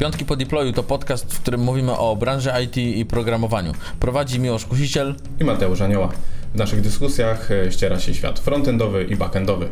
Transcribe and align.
Piątki 0.00 0.24
po 0.24 0.36
deployu 0.36 0.72
to 0.72 0.82
podcast, 0.82 1.34
w 1.34 1.40
którym 1.40 1.60
mówimy 1.60 1.96
o 1.96 2.16
branży 2.16 2.50
IT 2.64 2.76
i 2.76 3.04
programowaniu. 3.04 3.72
Prowadzi 4.00 4.40
Miłosz 4.40 4.64
Kusiciel 4.64 5.14
i 5.40 5.44
Mateusz 5.44 5.80
Anioła. 5.80 6.08
W 6.54 6.58
naszych 6.58 6.80
dyskusjach 6.80 7.50
e, 7.50 7.72
ściera 7.72 8.00
się 8.00 8.14
świat 8.14 8.38
frontendowy 8.38 9.04
i 9.04 9.16
backendowy. 9.16 9.68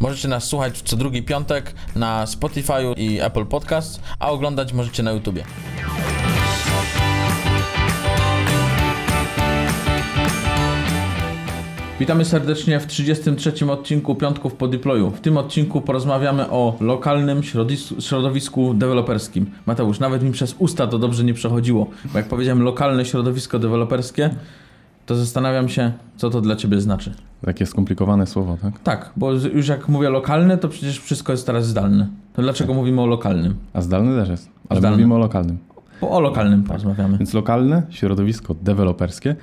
Możecie 0.00 0.28
nas 0.28 0.44
słuchać 0.44 0.82
co 0.82 0.96
drugi 0.96 1.22
piątek 1.22 1.74
na 1.96 2.26
Spotify 2.26 2.72
i 2.96 3.20
Apple 3.20 3.46
Podcast, 3.46 4.00
a 4.18 4.30
oglądać 4.30 4.72
możecie 4.72 5.02
na 5.02 5.12
YouTubie. 5.12 5.44
Witamy 12.00 12.24
serdecznie 12.24 12.80
w 12.80 12.86
33 12.86 13.70
odcinku 13.70 14.14
Piątków 14.14 14.54
po 14.54 14.68
deployu. 14.68 15.10
W 15.10 15.20
tym 15.20 15.36
odcinku 15.36 15.80
porozmawiamy 15.80 16.50
o 16.50 16.76
lokalnym 16.80 17.42
środowisku 17.98 18.74
deweloperskim. 18.74 19.50
Mateusz, 19.66 20.00
nawet 20.00 20.22
mi 20.22 20.32
przez 20.32 20.54
usta 20.58 20.86
to 20.86 20.98
dobrze 20.98 21.24
nie 21.24 21.34
przechodziło, 21.34 21.86
bo 22.12 22.18
jak 22.18 22.28
powiedziałem 22.28 22.62
lokalne 22.62 23.04
środowisko 23.04 23.58
deweloperskie, 23.58 24.30
to 25.06 25.14
zastanawiam 25.14 25.68
się, 25.68 25.92
co 26.16 26.30
to 26.30 26.40
dla 26.40 26.56
ciebie 26.56 26.80
znaczy. 26.80 27.14
Takie 27.44 27.66
skomplikowane 27.66 28.26
słowo, 28.26 28.56
tak? 28.62 28.78
Tak, 28.78 29.10
bo 29.16 29.32
już 29.32 29.68
jak 29.68 29.88
mówię 29.88 30.10
lokalne, 30.10 30.58
to 30.58 30.68
przecież 30.68 31.00
wszystko 31.00 31.32
jest 31.32 31.46
teraz 31.46 31.66
zdalne. 31.66 32.08
To 32.32 32.42
dlaczego 32.42 32.68
tak. 32.68 32.76
mówimy 32.76 33.00
o 33.00 33.06
lokalnym? 33.06 33.54
A 33.72 33.80
zdalny 33.80 34.20
też 34.20 34.28
jest, 34.28 34.50
ale 34.68 34.80
zdalny. 34.80 34.96
mówimy 34.96 35.14
o 35.14 35.18
lokalnym. 35.18 35.58
Bo 36.00 36.10
o 36.10 36.20
lokalnym 36.20 36.62
porozmawiamy. 36.62 37.18
Więc 37.18 37.34
lokalne 37.34 37.82
środowisko 37.90 38.54
deweloperskie 38.54 39.36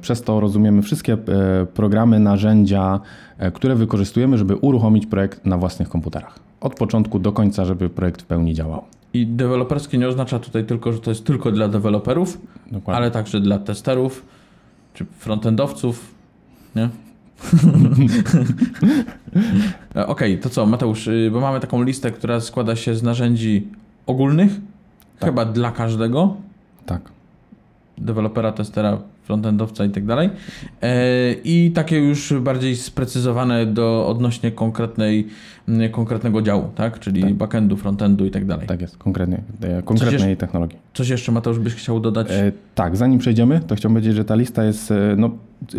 przez 0.00 0.22
to 0.22 0.40
rozumiemy 0.40 0.82
wszystkie 0.82 1.12
e, 1.12 1.18
programy, 1.66 2.18
narzędzia, 2.18 3.00
e, 3.38 3.50
które 3.50 3.74
wykorzystujemy, 3.74 4.38
żeby 4.38 4.56
uruchomić 4.56 5.06
projekt 5.06 5.46
na 5.46 5.58
własnych 5.58 5.88
komputerach. 5.88 6.38
Od 6.60 6.74
początku 6.74 7.18
do 7.18 7.32
końca, 7.32 7.64
żeby 7.64 7.88
projekt 7.88 8.22
w 8.22 8.24
pełni 8.24 8.54
działał. 8.54 8.84
I 9.14 9.26
deweloperskie 9.26 9.98
nie 9.98 10.08
oznacza 10.08 10.38
tutaj 10.38 10.64
tylko, 10.64 10.92
że 10.92 10.98
to 11.00 11.10
jest 11.10 11.24
tylko 11.24 11.52
dla 11.52 11.68
deweloperów, 11.68 12.38
Dokładnie. 12.66 12.96
ale 12.96 13.10
także 13.10 13.40
dla 13.40 13.58
testerów 13.58 14.24
czy 14.94 15.04
frontendowców, 15.04 16.14
nie? 16.76 16.88
Okej, 19.90 20.04
okay, 20.06 20.38
to 20.38 20.50
co, 20.50 20.66
Mateusz, 20.66 21.06
y, 21.06 21.30
bo 21.32 21.40
mamy 21.40 21.60
taką 21.60 21.82
listę, 21.82 22.10
która 22.10 22.40
składa 22.40 22.76
się 22.76 22.94
z 22.94 23.02
narzędzi 23.02 23.68
ogólnych, 24.06 24.52
tak. 25.18 25.30
chyba 25.30 25.44
dla 25.44 25.70
każdego. 25.70 26.36
Tak. 26.86 27.00
Dewelopera, 27.98 28.52
testera, 28.52 28.98
frontendowca 29.30 29.84
i 29.84 29.90
tak 29.90 30.06
dalej. 30.06 30.30
E, 30.82 31.32
I 31.44 31.70
takie 31.74 31.98
już 31.98 32.34
bardziej 32.40 32.76
sprecyzowane 32.76 33.66
do 33.66 34.06
odnośnie 34.06 34.50
konkretnej, 34.50 35.26
konkretnego 35.92 36.42
działu, 36.42 36.70
tak? 36.74 36.98
Czyli 36.98 37.22
tak. 37.22 37.34
backendu, 37.34 37.76
frontendu 37.76 38.26
i 38.26 38.30
tak 38.30 38.44
dalej. 38.44 38.66
Tak 38.66 38.80
jest, 38.80 38.96
konkretnie, 38.96 39.42
e, 39.62 39.82
konkretnej 39.82 40.36
coś 40.36 40.40
technologii. 40.40 40.78
Coś 40.94 41.08
jeszcze 41.08 41.32
Mateusz 41.32 41.58
byś 41.58 41.74
chciał 41.74 42.00
dodać? 42.00 42.30
E, 42.30 42.52
tak, 42.74 42.96
zanim 42.96 43.18
przejdziemy, 43.18 43.60
to 43.66 43.74
chciałbym 43.74 43.94
powiedzieć, 43.94 44.16
że 44.16 44.24
ta 44.24 44.34
lista 44.34 44.64
jest, 44.64 44.90
e, 44.90 45.14
no, 45.16 45.30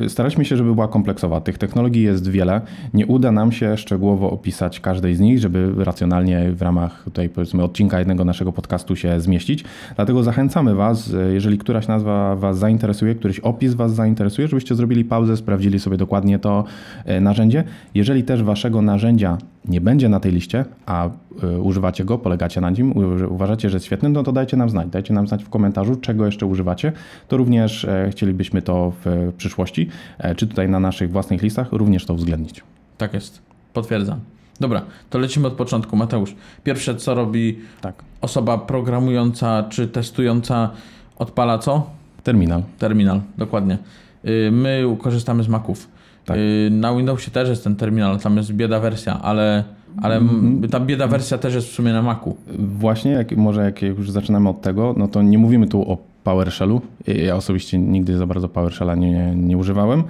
staraliśmy 0.07 0.45
się, 0.45 0.57
żeby 0.57 0.73
była 0.73 0.87
kompleksowa. 0.87 1.41
Tych 1.41 1.57
technologii 1.57 2.03
jest 2.03 2.29
wiele. 2.29 2.61
Nie 2.93 3.07
uda 3.07 3.31
nam 3.31 3.51
się 3.51 3.77
szczegółowo 3.77 4.31
opisać 4.31 4.79
każdej 4.79 5.15
z 5.15 5.19
nich, 5.19 5.39
żeby 5.39 5.73
racjonalnie 5.77 6.51
w 6.51 6.61
ramach 6.61 7.03
tutaj 7.03 7.29
powiedzmy 7.29 7.63
odcinka 7.63 7.99
jednego 7.99 8.25
naszego 8.25 8.51
podcastu 8.51 8.95
się 8.95 9.19
zmieścić. 9.19 9.63
Dlatego 9.95 10.23
zachęcamy 10.23 10.75
Was, 10.75 11.13
jeżeli 11.33 11.57
któraś 11.57 11.87
nazwa 11.87 12.35
Was 12.35 12.57
zainteresuje, 12.57 13.15
któryś 13.15 13.39
opis 13.39 13.73
Was 13.73 13.95
zainteresuje, 13.95 14.47
żebyście 14.47 14.75
zrobili 14.75 15.05
pauzę, 15.05 15.37
sprawdzili 15.37 15.79
sobie 15.79 15.97
dokładnie 15.97 16.39
to 16.39 16.63
e, 17.05 17.21
narzędzie. 17.21 17.63
Jeżeli 17.95 18.23
też 18.23 18.43
Waszego 18.43 18.81
narzędzia 18.81 19.37
nie 19.65 19.81
będzie 19.81 20.09
na 20.09 20.19
tej 20.19 20.31
liście, 20.31 20.65
a 20.85 21.09
używacie 21.43 22.05
go, 22.05 22.17
polegacie 22.17 22.61
na 22.61 22.69
nim, 22.69 22.93
uważacie, 23.29 23.69
że 23.69 23.75
jest 23.75 23.85
świetny, 23.85 24.09
no 24.09 24.23
to 24.23 24.31
dajcie 24.31 24.57
nam 24.57 24.69
znać. 24.69 24.87
Dajcie 24.87 25.13
nam 25.13 25.27
znać 25.27 25.43
w 25.43 25.49
komentarzu, 25.49 25.95
czego 25.95 26.25
jeszcze 26.25 26.45
używacie. 26.45 26.91
To 27.27 27.37
również 27.37 27.85
e, 27.85 28.09
chcielibyśmy 28.11 28.61
to 28.61 28.93
w 29.05 29.33
przyszłości, 29.37 29.89
czy 30.37 30.47
tutaj 30.47 30.69
na 30.69 30.79
naszych 30.79 31.11
własnych 31.11 31.41
listach, 31.41 31.71
również 31.71 32.05
to 32.05 32.13
uwzględnić. 32.13 32.63
Tak 32.97 33.13
jest. 33.13 33.41
Potwierdzam. 33.73 34.19
Dobra, 34.59 34.81
to 35.09 35.19
lecimy 35.19 35.47
od 35.47 35.53
początku. 35.53 35.95
Mateusz, 35.95 36.35
pierwsze 36.63 36.95
co 36.95 37.15
robi 37.15 37.59
tak. 37.81 38.03
osoba 38.21 38.57
programująca 38.57 39.63
czy 39.69 39.87
testująca, 39.87 40.69
odpala 41.17 41.57
co? 41.57 41.89
Terminal. 42.23 42.63
Terminal, 42.79 43.21
dokładnie. 43.37 43.77
Y, 44.25 44.49
my 44.51 44.97
korzystamy 44.99 45.43
z 45.43 45.47
Maców. 45.47 45.87
Tak. 46.25 46.37
Y, 46.37 46.69
na 46.71 46.95
Windowsie 46.95 47.31
też 47.31 47.49
jest 47.49 47.63
ten 47.63 47.75
terminal, 47.75 48.19
tam 48.19 48.37
jest 48.37 48.53
bieda 48.53 48.79
wersja, 48.79 49.21
ale, 49.21 49.63
ale 50.01 50.17
mm 50.17 50.61
-hmm. 50.61 50.69
ta 50.69 50.79
bieda 50.79 51.07
wersja 51.07 51.37
też 51.37 51.55
jest 51.55 51.67
w 51.67 51.71
sumie 51.71 51.93
na 51.93 52.01
Macu. 52.01 52.35
Właśnie, 52.59 53.11
jak, 53.11 53.37
może 53.37 53.63
jak 53.63 53.81
już 53.81 54.11
zaczynamy 54.11 54.49
od 54.49 54.61
tego, 54.61 54.95
no 54.97 55.07
to 55.07 55.21
nie 55.21 55.37
mówimy 55.37 55.67
tu 55.67 55.91
o 55.91 55.97
PowerShellu. 56.23 56.81
Ja 57.07 57.35
osobiście 57.35 57.77
nigdy 57.77 58.17
za 58.17 58.27
bardzo 58.27 58.49
PowerShella 58.49 58.95
nie, 58.95 59.11
nie, 59.11 59.35
nie 59.35 59.57
używałem. 59.57 60.03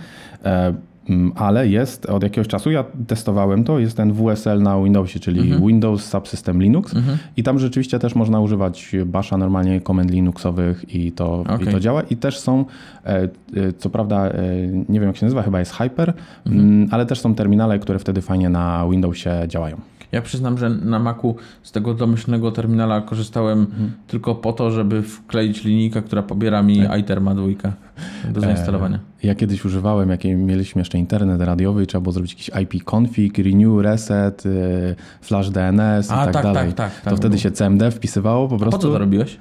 Mm, 1.12 1.32
ale 1.36 1.68
jest 1.68 2.06
od 2.06 2.24
jakiegoś 2.24 2.48
czasu, 2.48 2.72
ja 2.72 2.84
testowałem 3.08 3.64
to, 3.64 3.80
jest 3.80 3.98
ten 3.98 4.14
WSL 4.14 4.62
na 4.62 4.84
Windowsie, 4.84 5.20
czyli 5.20 5.40
mhm. 5.40 5.68
Windows 5.68 6.06
Subsystem 6.06 6.62
Linux 6.62 6.96
mhm. 6.96 7.18
i 7.38 7.44
tam 7.44 7.60
rzeczywiście 7.60 8.00
też 8.00 8.16
można 8.16 8.40
używać 8.40 8.96
Basha 9.06 9.38
normalnie, 9.38 9.82
komend 9.82 10.12
Linuxowych 10.12 10.96
i 10.96 11.12
to, 11.12 11.40
okay. 11.40 11.64
i 11.64 11.68
to 11.68 11.80
działa 11.80 12.02
i 12.02 12.18
też 12.18 12.40
są, 12.40 12.66
e, 13.06 13.24
e, 13.24 13.30
co 13.78 13.90
prawda 13.90 14.28
e, 14.28 14.44
nie 14.90 15.00
wiem 15.00 15.08
jak 15.08 15.18
się 15.18 15.26
nazywa, 15.26 15.44
chyba 15.44 15.60
jest 15.60 15.74
Hyper, 15.74 16.14
mhm. 16.46 16.66
Mm, 16.66 16.88
ale 16.92 17.06
też 17.06 17.20
są 17.20 17.36
terminale, 17.36 17.80
które 17.80 18.00
wtedy 18.00 18.22
fajnie 18.22 18.50
na 18.50 18.88
Windowsie 18.90 19.30
działają. 19.48 19.78
Ja 20.12 20.22
przyznam, 20.22 20.58
że 20.58 20.70
na 20.70 21.00
Macu 21.00 21.36
z 21.64 21.72
tego 21.72 21.94
domyślnego 21.94 22.52
terminala 22.52 23.02
korzystałem 23.02 23.60
mhm. 23.60 23.92
tylko 24.08 24.36
po 24.36 24.54
to, 24.54 24.72
żeby 24.72 25.02
wkleić 25.02 25.64
linijkę, 25.64 26.02
która 26.02 26.24
pobiera 26.24 26.64
mi 26.64 26.84
tak. 26.84 27.00
iTerma 27.00 27.36
dwójkę 27.36 27.72
do 28.30 28.42
zainstalowania. 28.42 29.00
E, 29.24 29.28
ja 29.28 29.36
kiedyś 29.36 29.66
używałem, 29.66 30.10
jak 30.10 30.24
mieliśmy 30.24 30.82
jeszcze 30.82 30.98
internet 30.98 31.42
radiowy 31.42 31.84
i 31.84 31.88
trzeba 31.88 32.02
było 32.02 32.14
zrobić 32.14 32.32
jakiś 32.32 32.50
IP 32.64 32.84
config, 32.94 33.38
renew, 33.38 33.82
reset, 33.82 34.46
y, 34.46 34.96
flash 35.22 35.50
DNS 35.50 36.12
A, 36.12 36.24
i 36.24 36.26
tak, 36.26 36.34
tak 36.34 36.44
dalej. 36.44 36.74
Tak, 36.74 37.02
tak, 37.02 37.14
to 37.14 37.18
wtedy 37.18 37.40
się 37.40 37.52
CMD 37.52 37.92
wpisywało 37.92 38.48
po 38.48 38.58
prostu. 38.58 38.76
A 38.76 38.80
po 38.80 38.82
co 38.82 38.92
to 38.92 38.98
robiłeś? 38.98 39.38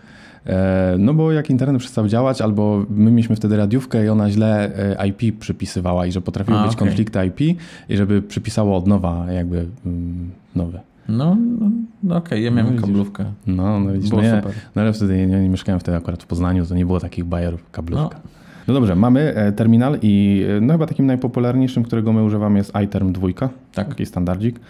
E, 0.47 0.97
no 0.99 1.15
bo 1.15 1.33
jak 1.33 1.51
internet 1.51 1.79
przestał 1.79 2.09
działać, 2.09 2.41
albo 2.41 2.85
my 2.91 3.11
mieliśmy 3.11 3.37
wtedy 3.37 3.57
radiówkę 3.57 4.05
i 4.05 4.09
ona 4.09 4.31
źle 4.31 4.71
e, 4.99 5.07
IP 5.07 5.39
przypisywała 5.39 6.07
i 6.07 6.13
że 6.13 6.21
potrafiły 6.21 6.59
A, 6.59 6.63
być 6.63 6.73
okay. 6.75 6.89
konflikty 6.89 7.27
IP 7.27 7.59
i 7.89 7.97
żeby 7.97 8.23
przypisało 8.23 8.77
od 8.77 8.87
nowa 8.87 9.33
jakby 9.33 9.67
mm, 9.87 10.31
nowe. 10.55 10.81
No, 11.09 11.37
no, 11.61 11.71
no 12.03 12.17
okej, 12.17 12.27
okay. 12.27 12.41
ja 12.41 12.51
miałem 12.51 12.75
no, 12.75 12.81
kablówkę. 12.81 13.25
No, 13.47 13.81
no 13.81 13.93
widzisz, 13.93 14.11
no, 14.11 14.23
ja, 14.23 14.43
no 14.77 14.83
ale 14.83 14.93
wtedy 14.93 15.27
nie, 15.27 15.27
nie 15.27 15.49
mieszkałem 15.49 15.81
wtedy 15.81 15.97
akurat 15.97 16.23
w 16.23 16.27
Poznaniu, 16.27 16.67
to 16.67 16.75
nie 16.75 16.87
było 16.87 17.01
takich 17.01 17.25
bajerów 17.25 17.71
kablówka. 17.71 18.21
No. 18.25 18.40
No. 18.69 18.75
dobrze, 18.75 18.97
mamy 18.97 19.35
e, 19.35 19.53
terminal 19.53 19.99
i 20.03 20.45
no 20.61 20.75
chyba 20.75 20.87
takim 20.87 21.07
najpopularniejszym, 21.07 21.83
którego 21.83 22.13
my 22.13 22.23
używamy 22.23 22.59
jest 22.59 22.73
iTerm 22.85 23.13
2, 23.13 23.29
tak. 23.39 23.89
taki 23.89 24.07
standardzik. 24.07 24.61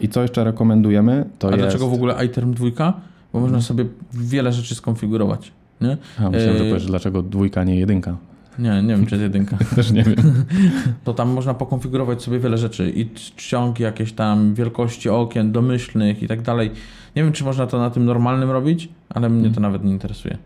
I 0.00 0.08
co 0.08 0.22
jeszcze 0.22 0.44
rekomendujemy, 0.44 1.24
to 1.38 1.48
A 1.48 1.50
jest... 1.50 1.62
dlaczego 1.62 1.88
w 1.88 1.92
ogóle 1.92 2.24
iTerm 2.24 2.54
2? 2.54 3.00
bo 3.32 3.40
można 3.40 3.60
sobie 3.60 3.84
wiele 4.12 4.52
rzeczy 4.52 4.74
skonfigurować. 4.74 5.52
Nie? 5.80 5.96
A, 6.18 6.30
myślałem, 6.30 6.58
że 6.58 6.64
e, 6.64 6.68
powiesz, 6.68 6.86
dlaczego 6.86 7.22
dwójka, 7.22 7.64
nie 7.64 7.78
jedynka. 7.78 8.16
Nie, 8.58 8.82
nie 8.82 8.96
wiem, 8.96 9.06
czy 9.06 9.14
jest 9.14 9.22
jedynka. 9.22 9.56
Też 9.76 9.90
nie 9.90 10.02
wiem. 10.02 10.16
To 11.04 11.14
tam 11.14 11.28
można 11.28 11.54
pokonfigurować 11.54 12.22
sobie 12.22 12.38
wiele 12.38 12.58
rzeczy 12.58 12.90
i 12.90 13.10
czcionki 13.10 13.82
jakieś 13.82 14.12
tam, 14.12 14.54
wielkości 14.54 15.08
okien 15.08 15.52
domyślnych 15.52 16.22
i 16.22 16.28
tak 16.28 16.42
dalej. 16.42 16.70
Nie 17.16 17.24
wiem, 17.24 17.32
czy 17.32 17.44
można 17.44 17.66
to 17.66 17.78
na 17.78 17.90
tym 17.90 18.04
normalnym 18.04 18.50
robić, 18.50 18.88
ale 19.08 19.28
mnie 19.28 19.48
to 19.48 19.54
hmm. 19.54 19.62
nawet 19.62 19.84
nie 19.84 19.92
interesuje. 19.92 20.38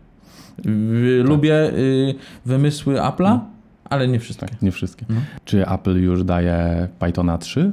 Tak. 0.63 1.27
Lubię 1.29 1.73
y, 1.73 2.15
wymysły 2.45 2.95
Apple'a, 2.95 3.27
hmm. 3.27 3.41
ale 3.89 4.07
nie 4.07 4.19
wszystkie. 4.19 4.45
Tak, 4.45 4.61
nie 4.61 4.71
wszystkie. 4.71 5.05
No. 5.09 5.15
Czy 5.45 5.67
Apple 5.67 6.01
już 6.01 6.23
daje 6.23 6.87
Pythona 6.99 7.37
3? 7.37 7.71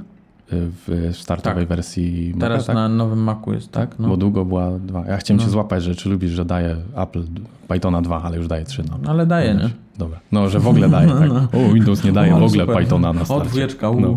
w 0.52 1.10
startowej 1.12 1.64
tak. 1.64 1.68
wersji 1.68 2.30
Maca, 2.34 2.40
Teraz 2.40 2.66
tak? 2.66 2.76
na 2.76 2.88
nowym 2.88 3.18
Macu 3.18 3.52
jest, 3.52 3.72
tak? 3.72 3.90
tak? 3.90 3.98
No. 3.98 4.08
Bo 4.08 4.16
długo 4.16 4.44
była 4.44 4.78
dwa. 4.78 5.04
Ja 5.06 5.16
chciałem 5.16 5.38
no. 5.38 5.44
się 5.44 5.50
złapać, 5.50 5.82
że 5.82 5.94
czy 5.94 6.08
lubisz, 6.08 6.30
że 6.30 6.44
daje 6.44 6.76
Apple 6.96 7.22
Pythona 7.68 8.02
2, 8.02 8.22
ale 8.22 8.36
już 8.36 8.48
daje 8.48 8.64
3. 8.64 8.82
No. 8.90 9.10
Ale 9.10 9.26
daje, 9.26 9.54
nie? 9.54 9.70
Dobra. 9.98 10.20
No, 10.32 10.48
że 10.48 10.60
w 10.60 10.68
ogóle 10.68 10.88
daje, 10.88 11.08
tak. 11.08 11.28
No. 11.28 11.48
O, 11.52 11.72
Windows 11.72 12.04
nie 12.04 12.12
daje 12.12 12.32
w 12.32 12.42
ogóle 12.42 12.66
super. 12.66 12.76
Pythona 12.76 13.12
na 13.12 13.24
starcie. 13.24 13.42
O, 13.42 13.46
dwójeczka. 13.46 13.90
No. 14.00 14.16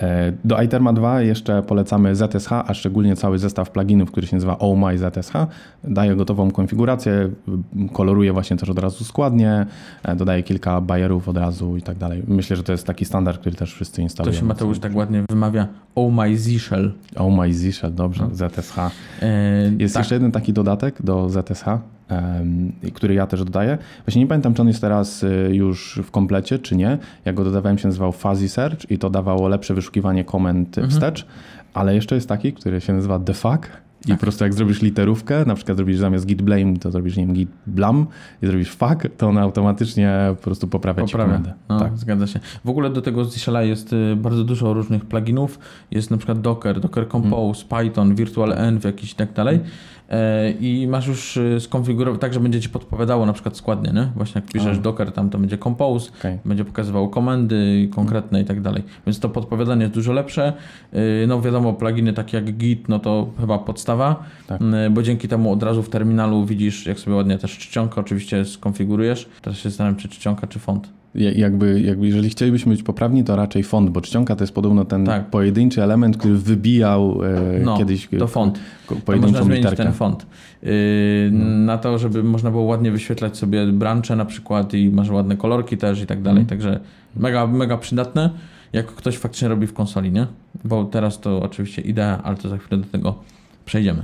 E, 0.00 0.32
do 0.44 0.62
iTerma 0.62 0.92
2 0.92 1.22
jeszcze 1.22 1.62
polecamy 1.62 2.16
ZSH, 2.16 2.52
a 2.52 2.74
szczególnie 2.74 3.16
cały 3.16 3.38
zestaw 3.38 3.70
pluginów, 3.70 4.10
który 4.10 4.26
się 4.26 4.36
nazywa 4.36 4.58
Oh 4.58 4.86
My 4.86 4.98
ZSH. 4.98 5.32
Daje 5.84 6.16
gotową 6.16 6.50
konfigurację, 6.50 7.30
koloruje 7.92 8.32
właśnie 8.32 8.56
też 8.56 8.70
od 8.70 8.78
razu 8.78 9.04
składnie, 9.04 9.66
e, 10.02 10.16
dodaje 10.16 10.42
kilka 10.42 10.80
bajerów 10.80 11.28
od 11.28 11.36
razu 11.36 11.76
i 11.76 11.82
tak 11.82 11.98
dalej. 11.98 12.22
Myślę, 12.28 12.56
że 12.56 12.62
to 12.62 12.72
jest 12.72 12.86
taki 12.86 13.04
standard, 13.04 13.40
który 13.40 13.56
też 13.56 13.74
wszyscy 13.74 14.02
instalują. 14.02 14.34
To 14.34 14.40
się 14.40 14.46
Mateusz 14.46 14.78
tak 14.78 14.96
ładnie 14.96 15.24
wymawia 15.30 15.68
Oh 15.94 16.22
My 16.22 16.38
Z-Shell. 16.38 16.92
Oh 17.16 17.36
My 17.36 17.54
Z-Shell, 17.54 17.94
dobrze, 17.94 18.24
no. 18.28 18.48
ZSH. 18.48 18.78
E, 18.78 18.90
jest 19.78 19.94
tak. 19.94 20.00
jeszcze 20.00 20.14
jeden 20.14 20.32
taki 20.32 20.52
dodatek 20.52 21.02
do 21.02 21.28
ZSH, 21.28 21.64
który 22.94 23.14
ja 23.14 23.26
też 23.26 23.44
dodaję. 23.44 23.78
Właśnie 24.06 24.22
nie 24.22 24.28
pamiętam, 24.28 24.54
czy 24.54 24.62
on 24.62 24.68
jest 24.68 24.80
teraz 24.80 25.22
y, 25.22 25.50
już 25.52 26.00
w 26.04 26.10
komplecie, 26.10 26.58
czy 26.58 26.76
nie. 26.76 26.98
Jak 27.24 27.34
go 27.34 27.44
dodawałem, 27.44 27.78
się 27.78 27.88
nazywał 27.88 28.12
Fuzzy 28.12 28.48
Search 28.48 28.90
i 28.90 28.98
to 28.98 29.10
dawało 29.10 29.48
lepsze 29.48 29.74
wyszukiwanie 29.74 30.24
komend 30.24 30.78
mhm. 30.78 30.90
wstecz, 30.90 31.26
ale 31.74 31.94
jeszcze 31.94 32.14
jest 32.14 32.28
taki, 32.28 32.52
który 32.52 32.80
się 32.80 32.92
nazywa 32.92 33.18
The 33.18 33.34
Fuck 33.34 33.68
I 34.06 34.12
po 34.12 34.18
prostu 34.18 34.44
jak 34.44 34.54
zrobisz 34.54 34.82
literówkę, 34.82 35.44
na 35.44 35.54
przykład 35.54 35.76
zrobisz 35.76 35.96
zamiast 35.98 36.26
git 36.26 36.42
blame, 36.42 36.76
to 36.76 36.90
zrobisz, 36.90 37.16
nie 37.16 37.26
wiem, 37.26 37.34
git 37.34 37.48
blam 37.66 38.06
i 38.42 38.46
zrobisz 38.46 38.70
fuck, 38.70 39.06
to 39.16 39.28
on 39.28 39.38
automatycznie 39.38 40.12
po 40.36 40.42
prostu 40.42 40.68
poprawia 40.68 41.02
ci 41.04 41.12
Poprawia. 41.12 41.32
komendę. 41.32 41.54
No, 41.68 41.78
Tak. 41.80 41.98
zgadza 41.98 42.26
się. 42.26 42.40
W 42.64 42.68
ogóle 42.70 42.90
do 42.90 43.02
tego 43.02 43.24
z 43.24 43.44
CLI 43.44 43.68
jest 43.68 43.92
y, 43.92 44.16
bardzo 44.16 44.44
dużo 44.44 44.72
różnych 44.74 45.04
pluginów. 45.04 45.58
Jest 45.90 46.10
na 46.10 46.16
przykład 46.16 46.40
Docker, 46.40 46.80
Docker 46.80 47.08
Compose, 47.08 47.64
Python, 47.64 48.14
Virtual 48.14 48.52
Env 48.52 48.80
jakiś 48.86 49.12
i 49.12 49.14
tak 49.14 49.32
dalej. 49.32 49.60
E, 50.10 50.50
I 50.50 50.86
masz 50.88 51.06
już 51.06 51.36
y, 51.36 51.60
skonfigurowane 51.60 52.18
tak, 52.20 52.34
że 52.34 52.40
będzie 52.40 52.60
ci 52.60 52.68
podpowiadało 52.68 53.26
na 53.26 53.32
przykład 53.32 53.56
składnie, 53.56 53.92
nie? 53.92 54.08
Właśnie 54.16 54.40
jak 54.42 54.52
piszesz 54.52 54.78
A. 54.78 54.80
Docker, 54.80 55.12
tam 55.12 55.30
to 55.30 55.38
będzie 55.38 55.58
Compose, 55.58 56.10
Okej. 56.18 56.38
będzie 56.44 56.64
pokazywało 56.64 57.08
komendy 57.08 57.88
konkretne 57.94 58.40
i 58.40 58.44
tak 58.44 58.60
dalej. 58.60 58.82
Więc 59.06 59.20
to 59.20 59.28
podpowiadanie 59.28 59.82
jest 59.82 59.94
dużo 59.94 60.12
lepsze. 60.12 60.52
Y, 60.94 61.26
No 61.28 61.40
wiadomo, 61.40 61.72
pluginy 61.72 62.12
takie 62.12 62.36
jak 62.36 62.56
Git, 62.56 62.88
no 62.88 62.98
to 62.98 63.30
chyba 63.40 63.58
podstawa, 63.88 64.22
Tak. 64.46 64.60
bo 64.90 65.02
dzięki 65.02 65.28
temu 65.28 65.52
od 65.52 65.62
razu 65.62 65.82
w 65.82 65.88
terminalu 65.88 66.44
widzisz, 66.46 66.86
jak 66.86 66.98
sobie 66.98 67.16
ładnie 67.16 67.38
też 67.38 67.58
czcionkę 67.58 68.00
oczywiście 68.00 68.44
skonfigurujesz. 68.44 69.28
Teraz 69.42 69.58
się 69.58 69.68
zastanawiam, 69.70 69.96
czy 69.96 70.08
czcionka, 70.08 70.46
czy 70.46 70.58
font. 70.58 70.88
Ja- 71.14 71.32
Jakby, 71.32 71.80
jakby 71.80 72.06
jeżeli 72.06 72.28
chcielibyśmy 72.30 72.72
być 72.72 72.82
poprawni, 72.82 73.24
to 73.24 73.36
raczej 73.36 73.62
font, 73.62 73.90
bo 73.90 74.00
czcionka 74.00 74.36
to 74.36 74.42
jest 74.44 74.54
podobno 74.54 74.84
ten 74.84 75.06
Tak. 75.06 75.30
pojedynczy 75.30 75.82
element, 75.82 76.16
który 76.16 76.34
wybijał 76.34 77.20
e, 77.24 77.60
No, 77.64 77.78
kiedyś 77.78 78.08
to 78.18 78.26
font. 78.26 78.58
To 79.04 79.16
można 79.16 79.42
zmienić 79.42 79.64
literkę. 79.64 79.84
ten 79.84 79.92
font. 79.92 80.26
Yy, 80.62 80.70
Na 81.66 81.78
to, 81.78 81.98
żeby 81.98 82.22
można 82.22 82.50
było 82.50 82.62
ładnie 82.62 82.90
wyświetlać 82.90 83.36
sobie 83.36 83.66
brancze 83.66 84.16
na 84.16 84.24
przykład 84.24 84.74
i 84.74 84.90
masz 84.90 85.10
ładne 85.10 85.36
kolorki 85.36 85.76
też 85.76 86.02
i 86.02 86.06
tak 86.06 86.22
dalej. 86.22 86.40
Mhm. 86.40 86.48
Także 86.58 86.80
mega, 87.16 87.46
mega 87.46 87.78
przydatne, 87.78 88.30
jak 88.72 88.86
ktoś 88.86 89.16
faktycznie 89.18 89.48
robi 89.48 89.66
w 89.66 89.72
konsoli, 89.72 90.12
nie? 90.12 90.26
Bo 90.64 90.84
teraz 90.84 91.20
to 91.20 91.42
oczywiście 91.42 91.82
idea, 91.82 92.20
ale 92.24 92.36
to 92.36 92.48
za 92.48 92.58
chwilę 92.58 92.80
do 92.80 92.86
tego 92.88 93.14
przejdziemy. 93.68 94.02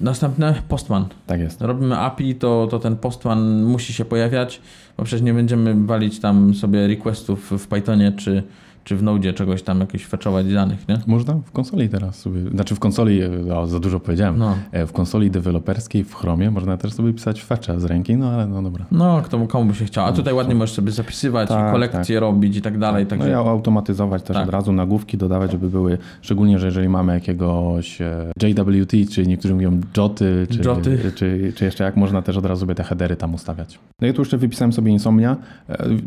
Następne 0.00 0.54
Postman. 0.68 1.04
Tak 1.26 1.40
jest. 1.40 1.60
Robimy 1.60 1.98
API, 1.98 2.34
to, 2.34 2.68
to 2.70 2.78
ten 2.78 2.96
Postman 2.96 3.62
musi 3.62 3.92
się 3.92 4.04
pojawiać, 4.04 4.60
bo 4.96 5.04
przecież 5.04 5.22
nie 5.22 5.34
będziemy 5.34 5.86
walić 5.86 6.20
tam 6.20 6.54
sobie 6.54 6.86
requestów 6.86 7.50
w 7.50 7.66
Pythonie 7.66 8.12
czy, 8.12 8.42
czy 8.84 8.96
w 8.96 9.02
Node 9.02 9.32
czegoś 9.32 9.62
tam 9.62 9.80
jakieś 9.80 10.06
fetchować 10.06 10.52
danych, 10.54 10.88
nie? 10.88 10.98
Można 11.06 11.34
w 11.34 11.50
konsoli 11.52 11.88
teraz 11.88 12.18
sobie, 12.18 12.40
znaczy 12.50 12.74
w 12.74 12.78
konsoli, 12.78 13.20
e, 13.22 13.58
o, 13.58 13.66
za 13.66 13.80
dużo 13.80 14.00
powiedziałem, 14.00 14.38
No. 14.38 14.54
E, 14.72 14.86
w 14.86 14.92
konsoli 14.92 15.30
deweloperskiej 15.30 16.04
w 16.04 16.14
Chromie 16.14 16.50
można 16.50 16.76
też 16.76 16.92
sobie 16.92 17.12
pisać 17.12 17.42
fetcha 17.42 17.78
z 17.78 17.84
ręki, 17.84 18.16
no 18.16 18.30
ale 18.30 18.46
no 18.46 18.62
dobra. 18.62 18.84
No, 18.90 19.22
kto, 19.22 19.46
komu 19.46 19.64
by 19.64 19.74
się 19.74 19.84
chciał. 19.84 20.06
A 20.06 20.12
tutaj 20.12 20.34
ładnie 20.34 20.54
możesz 20.54 20.74
sobie 20.74 20.92
zapisywać, 20.92 21.48
Tak, 21.48 21.68
i 21.68 21.72
kolekcje 21.72 22.20
robić 22.20 22.56
i 22.56 22.62
tak 22.62 22.78
dalej. 22.78 23.04
No 23.04 23.10
Także 23.10 23.30
i 23.30 23.32
automatyzować 23.32 24.22
też 24.22 24.36
Tak. 24.36 24.44
od 24.48 24.50
razu 24.54 24.72
nagłówki, 24.72 25.18
dodawać, 25.18 25.52
żeby 25.52 25.68
były, 25.70 25.98
szczególnie, 26.22 26.58
że 26.58 26.66
jeżeli 26.66 26.88
mamy 26.88 27.14
jakiegoś 27.14 28.00
e, 28.00 28.32
JWT, 28.42 29.10
czy 29.12 29.26
niektórzy 29.26 29.54
mówią 29.54 29.80
joty, 29.96 30.46
czy, 30.50 30.68
Joty. 30.68 31.12
Czy, 31.14 31.52
czy 31.56 31.64
jeszcze 31.64 31.84
jak 31.84 31.96
można 31.96 32.22
też 32.22 32.36
od 32.36 32.46
razu 32.46 32.60
sobie 32.60 32.74
te 32.74 32.84
headery 32.84 33.16
tam 33.16 33.34
ustawiać. 33.34 33.78
No 34.00 34.08
i 34.08 34.14
tu 34.14 34.22
jeszcze 34.22 34.38
wypisałem 34.38 34.72
sobie 34.72 34.92
Insomnia. 34.92 35.36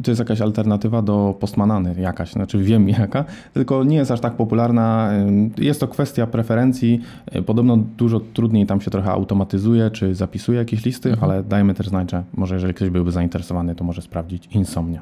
To 0.04 0.12
jest 0.12 0.19
jakaś 0.19 0.42
alternatywa 0.42 1.02
do 1.02 1.36
Postmanany, 1.40 1.96
jakaś, 2.00 2.31
znaczy 2.31 2.62
wiem 2.63 2.89
jaka, 2.89 3.25
tylko 3.54 3.83
nie 3.83 3.95
jest 3.95 4.12
aż 4.12 4.19
tak 4.19 4.33
popularna. 4.33 5.10
Jest 5.57 5.80
to 5.80 5.88
kwestia 5.88 6.27
preferencji. 6.27 7.01
E, 7.25 7.42
Podobno 7.42 7.77
dużo 7.77 8.19
trudniej 8.19 8.65
tam 8.65 8.81
się 8.81 8.92
trochę 8.92 9.12
automatyzuje, 9.12 9.92
czy 9.92 10.15
zapisuje 10.15 10.57
jakieś 10.60 10.86
listy, 10.86 11.10
Mhm. 11.12 11.31
ale 11.31 11.44
dajmy 11.44 11.74
też 11.74 11.88
znać, 11.89 12.12
że 12.12 12.24
może 12.33 12.56
jeżeli 12.56 12.74
ktoś 12.74 12.89
byłby 12.89 13.12
zainteresowany, 13.12 13.75
to 13.75 13.83
może 13.83 14.01
sprawdzić 14.01 14.48
Insomnia. 14.51 15.01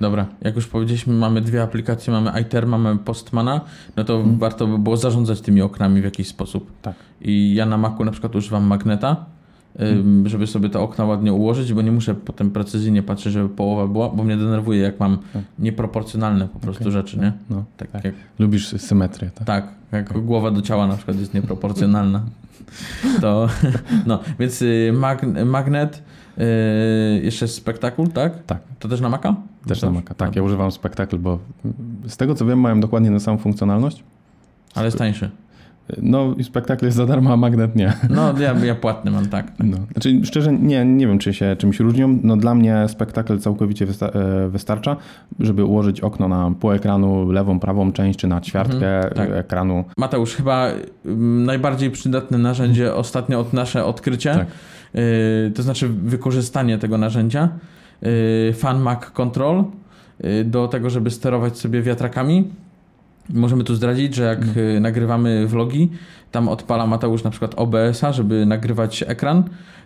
dobra, 0.00 0.26
jak 0.40 0.56
już 0.56 0.66
powiedzieliśmy, 0.66 1.14
mamy 1.14 1.40
dwie 1.40 1.62
aplikacje, 1.62 2.12
mamy 2.12 2.40
ITER, 2.40 2.66
mamy 2.66 2.98
Postmana, 2.98 3.60
no 3.96 4.04
to 4.04 4.22
warto 4.38 4.66
by 4.66 4.78
było 4.78 4.96
zarządzać 4.96 5.40
tymi 5.40 5.62
oknami 5.62 6.00
w 6.00 6.04
jakiś 6.04 6.26
sposób. 6.28 6.70
Tak. 6.82 6.94
I 7.20 7.54
ja 7.54 7.66
na 7.66 7.78
Macu 7.78 8.04
na 8.04 8.10
przykład 8.12 8.36
używam 8.36 8.64
Magneta, 8.64 9.16
żeby 10.24 10.46
sobie 10.46 10.68
te 10.68 10.80
okna 10.80 11.04
ładnie 11.04 11.32
ułożyć, 11.32 11.72
bo 11.72 11.82
nie 11.82 11.92
muszę 11.92 12.14
potem 12.14 12.50
precyzyjnie 12.50 13.02
patrzeć, 13.02 13.32
żeby 13.32 13.48
połowa 13.48 13.86
była, 13.86 14.08
bo 14.08 14.24
mnie 14.24 14.36
denerwuje, 14.36 14.80
jak 14.80 15.00
mam 15.00 15.18
Tak. 15.32 15.42
nieproporcjonalne 15.58 16.48
po 16.48 16.58
prostu 16.58 16.82
Okej. 16.82 16.92
rzeczy, 16.92 17.18
nie? 17.18 17.32
No, 17.50 17.64
Tak, 17.76 17.90
tak. 17.90 18.04
Jak, 18.04 18.14
Lubisz 18.38 18.68
symetrię, 18.68 19.30
tak? 19.34 19.46
tak, 19.46 19.68
jak 19.92 20.12
głowa 20.24 20.50
do 20.50 20.62
ciała 20.62 20.86
na 20.86 20.96
przykład 20.96 21.18
jest 21.18 21.34
nieproporcjonalna. 21.34 22.22
To, 23.20 23.48
no, 24.06 24.18
więc 24.38 24.62
y, 24.62 24.92
mag, 24.94 25.22
magnet, 25.46 26.02
y, 26.38 26.42
jeszcze 27.24 27.48
spektakul, 27.48 28.08
tak? 28.08 28.42
Tak. 28.46 28.58
To 28.78 28.88
też 28.88 29.00
na 29.00 29.08
Maca? 29.08 29.34
Też 29.66 29.82
na 29.82 29.90
Maca. 29.90 30.14
Tak, 30.14 30.36
ja 30.36 30.42
używam 30.42 30.70
spektakl, 30.72 31.18
bo 31.18 31.38
z 32.06 32.16
tego 32.16 32.34
co 32.34 32.46
wiem, 32.46 32.60
mają 32.60 32.80
dokładnie 32.80 33.10
tę 33.10 33.20
samą 33.20 33.38
funkcjonalność. 33.38 34.04
Ale 34.74 34.84
jest 34.84 34.98
tańszy. 34.98 35.30
No 36.02 36.34
spektakl 36.42 36.84
jest 36.84 36.96
za 36.96 37.06
darmo, 37.06 37.32
a 37.32 37.36
magnet 37.36 37.76
nie. 37.76 37.92
No, 38.10 38.34
ja, 38.38 38.54
ja 38.64 38.74
płatny 38.74 39.10
mam, 39.10 39.26
tak. 39.26 39.52
No. 39.58 39.76
Znaczy, 39.92 40.20
szczerze, 40.24 40.52
nie, 40.52 40.84
nie 40.84 41.06
wiem, 41.06 41.18
czy 41.18 41.34
się 41.34 41.56
czymś 41.58 41.80
różnią. 41.80 42.18
No 42.22 42.36
dla 42.36 42.54
mnie 42.54 42.84
spektakl 42.88 43.38
całkowicie 43.38 43.86
wysta- 43.86 44.16
e, 44.16 44.48
wystarcza, 44.48 44.96
żeby 45.40 45.64
ułożyć 45.64 46.00
okno 46.00 46.28
na 46.28 46.50
pół 46.60 46.72
ekranu, 46.72 47.30
lewą, 47.32 47.60
prawą 47.60 47.92
część, 47.92 48.18
czy 48.18 48.26
na 48.26 48.40
ćwiartkę 48.40 48.96
Mhm, 48.96 49.14
tak. 49.14 49.30
ekranu. 49.32 49.84
Mateusz, 49.98 50.34
chyba 50.34 50.68
ym, 51.06 51.44
najbardziej 51.44 51.90
przydatne 51.90 52.38
narzędzie 52.38 52.94
ostatnio 52.94 53.40
od 53.40 53.52
nasze 53.52 53.84
odkrycie, 53.84 54.34
Tak. 54.34 54.46
y, 54.94 55.50
to 55.54 55.62
znaczy 55.62 55.88
wykorzystanie 55.88 56.78
tego 56.78 56.98
narzędzia, 56.98 57.48
y, 58.02 58.52
Fan 58.54 58.80
Mac 58.80 59.00
Control, 59.10 59.64
y, 60.24 60.44
do 60.44 60.68
tego, 60.68 60.90
żeby 60.90 61.10
sterować 61.10 61.58
sobie 61.58 61.82
wiatrakami. 61.82 62.44
Możemy 63.30 63.64
tu 63.64 63.74
zdradzić, 63.74 64.14
że 64.14 64.22
jak 64.22 64.56
y, 64.56 64.80
nagrywamy 64.80 65.46
vlogi, 65.46 65.90
tam 66.30 66.48
odpala 66.48 66.86
Mateusz 66.86 67.24
na 67.24 67.30
przykład 67.30 67.54
OBS-a, 67.56 68.12
żeby 68.12 68.46
nagrywać 68.46 69.04
ekran, 69.06 69.44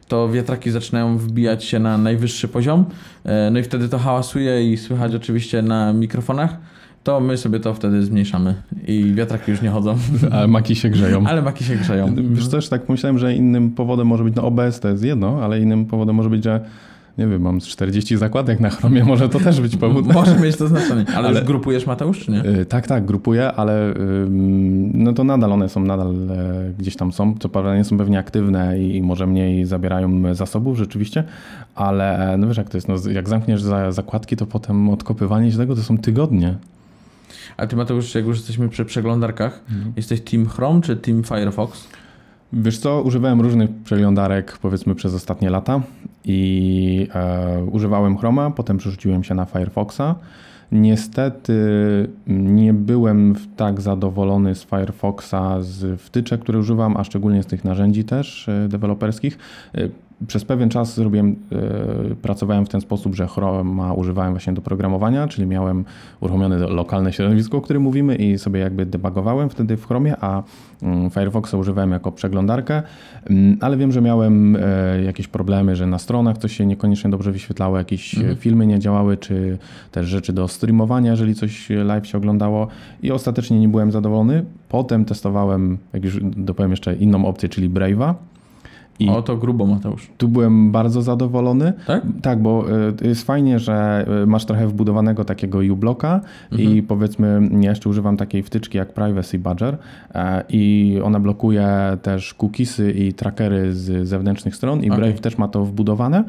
to 0.08 0.28
wiatraki 0.28 0.70
zaczynają 0.70 1.18
wbijać 1.18 1.64
się 1.64 1.78
na 1.78 1.98
najwyższy 1.98 2.48
poziom, 2.48 2.84
e, 3.24 3.50
no 3.50 3.58
i 3.58 3.62
wtedy 3.62 3.88
to 3.88 3.98
hałasuje 3.98 4.72
i 4.72 4.76
słychać 4.76 5.14
oczywiście 5.14 5.62
na 5.62 5.92
mikrofonach, 5.92 6.56
to 7.04 7.20
my 7.20 7.36
sobie 7.36 7.60
to 7.60 7.74
wtedy 7.74 8.02
zmniejszamy 8.02 8.54
i 8.86 9.14
wiatraki 9.14 9.50
już 9.50 9.62
nie 9.62 9.70
chodzą, 9.70 9.98
Ale 10.32 10.48
maki 10.48 10.76
się 10.76 10.88
grzeją. 10.88 11.26
ale 11.26 11.42
maki 11.42 11.64
się 11.64 11.76
grzeją. 11.76 12.14
Wiesz 12.30 12.48
też 12.48 12.68
tak 12.68 12.82
pomyślałem, 12.82 13.18
że 13.18 13.34
innym 13.34 13.70
powodem 13.70 14.06
może 14.06 14.24
być, 14.24 14.34
no 14.34 14.42
OBS 14.42 14.80
to 14.80 14.88
jest 14.88 15.04
jedno, 15.04 15.40
ale 15.42 15.60
innym 15.60 15.84
powodem 15.84 16.16
może 16.16 16.30
być, 16.30 16.44
że 16.44 16.60
nie 17.18 17.26
wiem, 17.26 17.42
mam 17.42 17.60
z 17.60 17.66
40 17.66 18.16
zakładek 18.16 18.60
na 18.60 18.70
Chromie, 18.70 19.04
może 19.14 19.28
to 19.28 19.40
też 19.40 19.60
być 19.60 19.76
powód. 19.76 20.12
Może 20.12 20.36
mieć 20.40 20.56
to 20.56 20.68
znaczenie. 20.68 21.04
Ale, 21.08 21.16
Ale- 21.28 21.38
już 21.38 21.46
grupujesz 21.46 21.86
Mateusz, 21.86 22.18
czy 22.18 22.30
nie? 22.30 22.44
Y, 22.44 22.66
Tak, 22.66 22.86
tak, 22.86 23.04
grupuję, 23.04 23.52
ale 23.52 23.94
no 24.92 25.12
to 25.12 25.24
nadal 25.24 25.52
one 25.52 25.68
są, 25.68 25.80
nadal 25.80 26.14
e, 26.30 26.72
gdzieś 26.78 26.96
tam 26.96 27.12
są. 27.12 27.34
Co 27.38 27.48
prawda 27.48 27.76
nie 27.76 27.84
są 27.84 27.98
pewnie 27.98 28.18
aktywne 28.18 28.78
i 28.78 29.02
może 29.02 29.26
mniej 29.26 29.64
zabierają 29.64 30.34
zasobów 30.34 30.78
rzeczywiście, 30.78 31.24
ale 31.74 32.36
no 32.38 32.46
wiesz 32.46 32.56
jak 32.56 32.70
to 32.70 32.76
jest, 32.76 32.88
no, 32.88 32.94
jak 33.12 33.28
zamkniesz 33.28 33.62
za, 33.62 33.92
zakładki, 33.92 34.36
to 34.36 34.46
potem 34.46 34.90
odkopywanie 34.90 35.52
się 35.52 35.58
tego 35.58 35.76
to 35.76 35.82
są 35.82 35.98
tygodnie. 35.98 36.54
A 37.56 37.66
ty 37.66 37.76
Mateusz, 37.76 38.14
jak 38.14 38.26
już 38.26 38.36
jesteśmy 38.36 38.68
przy 38.68 38.84
przeglądarkach, 38.84 39.60
jesteś 39.96 40.20
Team 40.20 40.46
Chrome 40.46 40.80
czy 40.80 40.96
Team 40.96 41.22
Firefox? 41.24 41.88
Wiesz 42.52 42.78
co, 42.78 43.02
używałem 43.02 43.40
różnych 43.40 43.70
przeglądarek 43.84 44.58
powiedzmy 44.58 44.94
przez 44.94 45.14
ostatnie 45.14 45.50
lata 45.50 45.80
i 46.24 47.08
e, 47.14 47.64
używałem 47.64 48.18
Chroma, 48.18 48.50
potem 48.50 48.78
przerzuciłem 48.78 49.24
się 49.24 49.34
na 49.34 49.44
Firefoxa. 49.44 50.14
Niestety 50.72 51.58
nie 52.26 52.74
byłem 52.74 53.34
tak 53.56 53.80
zadowolony 53.80 54.54
z 54.54 54.64
Firefoxa, 54.64 55.60
z 55.60 56.00
wtyczek, 56.00 56.40
które 56.40 56.58
używam, 56.58 56.96
a 56.96 57.04
szczególnie 57.04 57.42
z 57.42 57.46
tych 57.46 57.64
narzędzi 57.64 58.04
też 58.04 58.48
e, 58.48 58.68
deweloperskich. 58.68 59.38
Przez 60.26 60.44
pewien 60.44 60.68
czas 60.68 60.94
zrobiłem, 60.94 61.36
e, 62.12 62.14
pracowałem 62.14 62.66
w 62.66 62.68
ten 62.68 62.80
sposób, 62.80 63.14
że 63.14 63.26
Chroma 63.26 63.92
używałem 63.92 64.32
właśnie 64.32 64.52
do 64.52 64.60
programowania, 64.62 65.28
czyli 65.28 65.46
miałem 65.46 65.84
uruchomione 66.20 66.58
lokalne 66.58 67.12
środowisko, 67.12 67.56
o 67.56 67.60
którym 67.60 67.82
mówimy 67.82 68.16
i 68.16 68.38
sobie 68.38 68.60
jakby 68.60 68.86
debugowałem 68.86 69.50
wtedy 69.50 69.76
w 69.76 69.86
Chromie, 69.86 70.14
a 70.20 70.42
mm, 70.82 71.10
Firefoxa 71.10 71.54
używałem 71.56 71.90
jako 71.90 72.12
przeglądarkę, 72.12 72.82
Mm, 73.30 73.56
ale 73.60 73.76
wiem, 73.76 73.92
że 73.92 74.00
miałem 74.00 74.56
e, 74.56 74.60
jakieś 75.04 75.28
problemy, 75.28 75.76
że 75.76 75.86
na 75.86 75.98
stronach 75.98 76.38
coś 76.38 76.52
się 76.56 76.66
niekoniecznie 76.66 77.10
dobrze 77.10 77.32
wyświetlało, 77.32 77.78
jakieś 77.78 78.14
e, 78.14 78.20
Mhm. 78.20 78.36
filmy 78.36 78.66
nie 78.66 78.78
działały, 78.78 79.16
czy 79.16 79.58
też 79.92 80.06
rzeczy 80.06 80.32
do 80.32 80.48
streamowania, 80.48 81.10
jeżeli 81.10 81.34
coś 81.34 81.68
live 81.84 82.06
się 82.06 82.18
oglądało 82.18 82.66
i 83.02 83.10
ostatecznie 83.10 83.60
nie 83.60 83.68
byłem 83.68 83.92
zadowolony. 83.92 84.44
Potem 84.68 85.04
testowałem, 85.04 85.78
jak 85.92 86.04
już 86.04 86.20
dopowiem 86.22 86.70
jeszcze 86.70 86.94
inną 86.94 87.26
opcję, 87.26 87.48
czyli 87.48 87.70
Brave'a. 87.70 88.14
I 88.98 89.08
O, 89.08 89.22
to 89.22 89.36
grubo 89.36 89.66
Mateusz. 89.66 90.08
tu 90.18 90.28
byłem 90.28 90.72
bardzo 90.72 91.02
zadowolony. 91.02 91.72
Tak? 91.86 92.02
Tak, 92.22 92.42
bo 92.42 92.64
y, 93.02 93.08
jest 93.08 93.26
fajnie, 93.26 93.58
że 93.58 94.06
y, 94.22 94.26
masz 94.26 94.44
trochę 94.44 94.66
wbudowanego 94.68 95.24
takiego 95.24 95.58
uBlocka 95.72 96.20
Mhm. 96.52 96.70
i 96.70 96.82
powiedzmy, 96.82 97.48
ja 97.60 97.70
jeszcze 97.70 97.88
używam 97.88 98.16
takiej 98.16 98.42
wtyczki 98.42 98.78
jak 98.78 98.92
Privacy 98.94 99.38
Badger 99.38 99.78
e, 100.14 100.42
i 100.48 100.98
ona 101.04 101.20
blokuje 101.20 101.68
też 102.02 102.34
cookiesy 102.34 102.90
i 102.92 103.12
trackery 103.12 103.74
z 103.74 104.08
zewnętrznych 104.08 104.56
stron 104.56 104.84
i 104.84 104.90
Okej. 104.90 105.02
Brave 105.04 105.20
też 105.20 105.38
ma 105.38 105.48
to 105.48 105.64
wbudowane, 105.64 106.24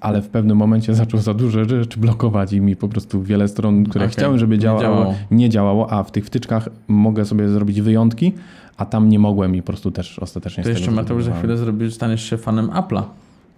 ale 0.00 0.22
w 0.22 0.28
pewnym 0.28 0.56
momencie 0.56 0.94
zaczął 1.04 1.20
za 1.20 1.34
dużo 1.34 1.64
rzeczy 1.64 2.00
blokować 2.00 2.52
i 2.52 2.60
mi 2.60 2.76
po 2.76 2.88
prostu 2.88 3.22
wiele 3.22 3.48
stron, 3.48 3.84
które 3.84 4.04
Okej, 4.04 4.12
chciałem, 4.12 4.38
żeby 4.38 4.54
nie 4.54 4.58
działało. 4.62 5.14
nie 5.30 5.48
działało, 5.48 5.92
a 5.92 6.02
w 6.02 6.10
tych 6.10 6.26
wtyczkach 6.26 6.68
mogę 6.88 7.24
sobie 7.24 7.48
zrobić 7.48 7.80
wyjątki, 7.80 8.32
a 8.76 8.84
tam 8.86 9.08
nie 9.08 9.18
mogłem 9.18 9.56
i 9.56 9.62
po 9.62 9.66
prostu 9.66 9.90
też 9.90 10.18
ostatecznie 10.18 10.64
To 10.64 10.70
jeszcze 10.70 10.90
Mateusz 10.90 11.24
za 11.24 11.34
chwilę 11.38 11.56
zrobisz, 11.56 11.94
staniesz 11.94 12.22
się 12.30 12.36
fanem 12.36 12.68
Apple'a, 12.68 13.02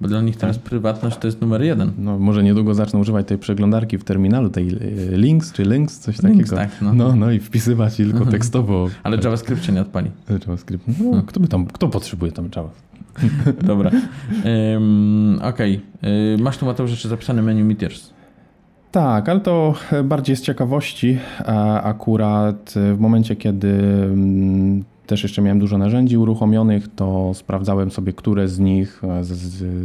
bo 0.01 0.09
dla 0.09 0.21
nich 0.21 0.37
teraz 0.37 0.57
Tak. 0.57 0.65
prywatność 0.65 1.17
to 1.17 1.29
jest 1.29 1.41
numer 1.41 1.63
jeden. 1.63 1.93
No, 1.99 2.19
może 2.19 2.43
niedługo 2.43 2.75
zacznę 2.75 3.01
używać 3.01 3.27
tej 3.27 3.39
przeglądarki 3.39 3.99
w 3.99 4.05
terminalu, 4.05 4.51
tej 4.51 4.69
y, 4.69 5.17
Links 5.17 5.53
czy 5.53 5.63
Links, 5.63 5.99
coś 5.99 6.23
Links, 6.23 6.51
takiego. 6.51 6.57
tak, 6.57 6.83
no. 6.83 6.93
no. 6.95 7.17
no, 7.17 7.31
i 7.31 7.39
wpisywać 7.41 7.97
tylko 7.97 8.27
tekstowo 8.27 8.89
Ale 9.03 9.17
JavaScript 9.17 9.65
się 9.65 9.73
nie 9.73 9.81
odpali. 9.81 10.11
JavaScript. 10.31 10.85
No, 11.13 11.23
kto 11.27 11.41
by 11.41 11.49
tam, 11.49 11.67
kto 11.67 11.89
potrzebuje 11.89 12.33
tam 12.33 12.49
Java? 12.57 12.71
Dobra. 13.63 13.91
Ym, 14.77 15.41
Okej. 15.43 15.81
Y, 16.05 16.43
Masz 16.43 16.59
tu 16.59 16.67
Mateusz 16.67 16.91
jeszcze 16.91 17.09
zapisane 17.09 17.43
menu 17.43 17.65
Meteors. 17.65 18.11
Tak, 18.93 19.29
ale 19.29 19.41
to 19.41 19.75
e, 19.93 20.03
bardziej 20.03 20.37
z 20.37 20.43
ciekawości. 20.43 21.19
Akurat 21.83 22.75
e, 22.77 22.95
w 22.95 23.01
momencie, 23.01 23.37
kiedy 23.37 23.69
mm, 24.05 24.85
też 25.09 25.23
jeszcze 25.23 25.43
miałem 25.43 25.59
dużo 25.59 25.79
narzędzi 25.79 26.17
uruchomionych, 26.17 26.88
to 26.97 27.31
sprawdzałem 27.35 27.91
sobie, 27.91 28.12
które 28.12 28.49
z 28.49 28.59
nich 28.59 29.03
e, 29.05 29.25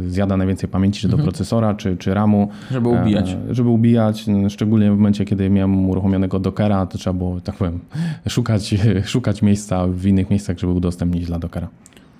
zjada 0.08 0.36
najwięcej 0.36 0.68
pamięci, 0.68 1.00
czy 1.00 1.08
do 1.08 1.18
procesora, 1.18 1.74
czy, 1.74 1.96
czy 1.96 2.14
RAMu. 2.14 2.48
Żeby 2.70 2.88
ubijać. 2.88 3.36
E, 3.50 3.54
Żeby 3.54 3.68
ubijać, 3.68 4.24
szczególnie 4.48 4.92
w 4.92 4.96
momencie, 4.96 5.24
kiedy 5.24 5.50
miałem 5.50 5.88
uruchomionego 5.90 6.38
Dockera, 6.38 6.86
to 6.86 6.98
trzeba 6.98 7.14
było, 7.18 7.40
tak 7.40 7.54
powiem, 7.54 7.80
szukać, 8.28 8.74
szukać 9.04 9.42
miejsca 9.42 9.86
w 9.86 10.06
innych 10.06 10.30
miejscach, 10.30 10.58
żeby 10.58 10.72
udostępnić 10.72 11.26
dla 11.26 11.38
Dockera. 11.38 11.68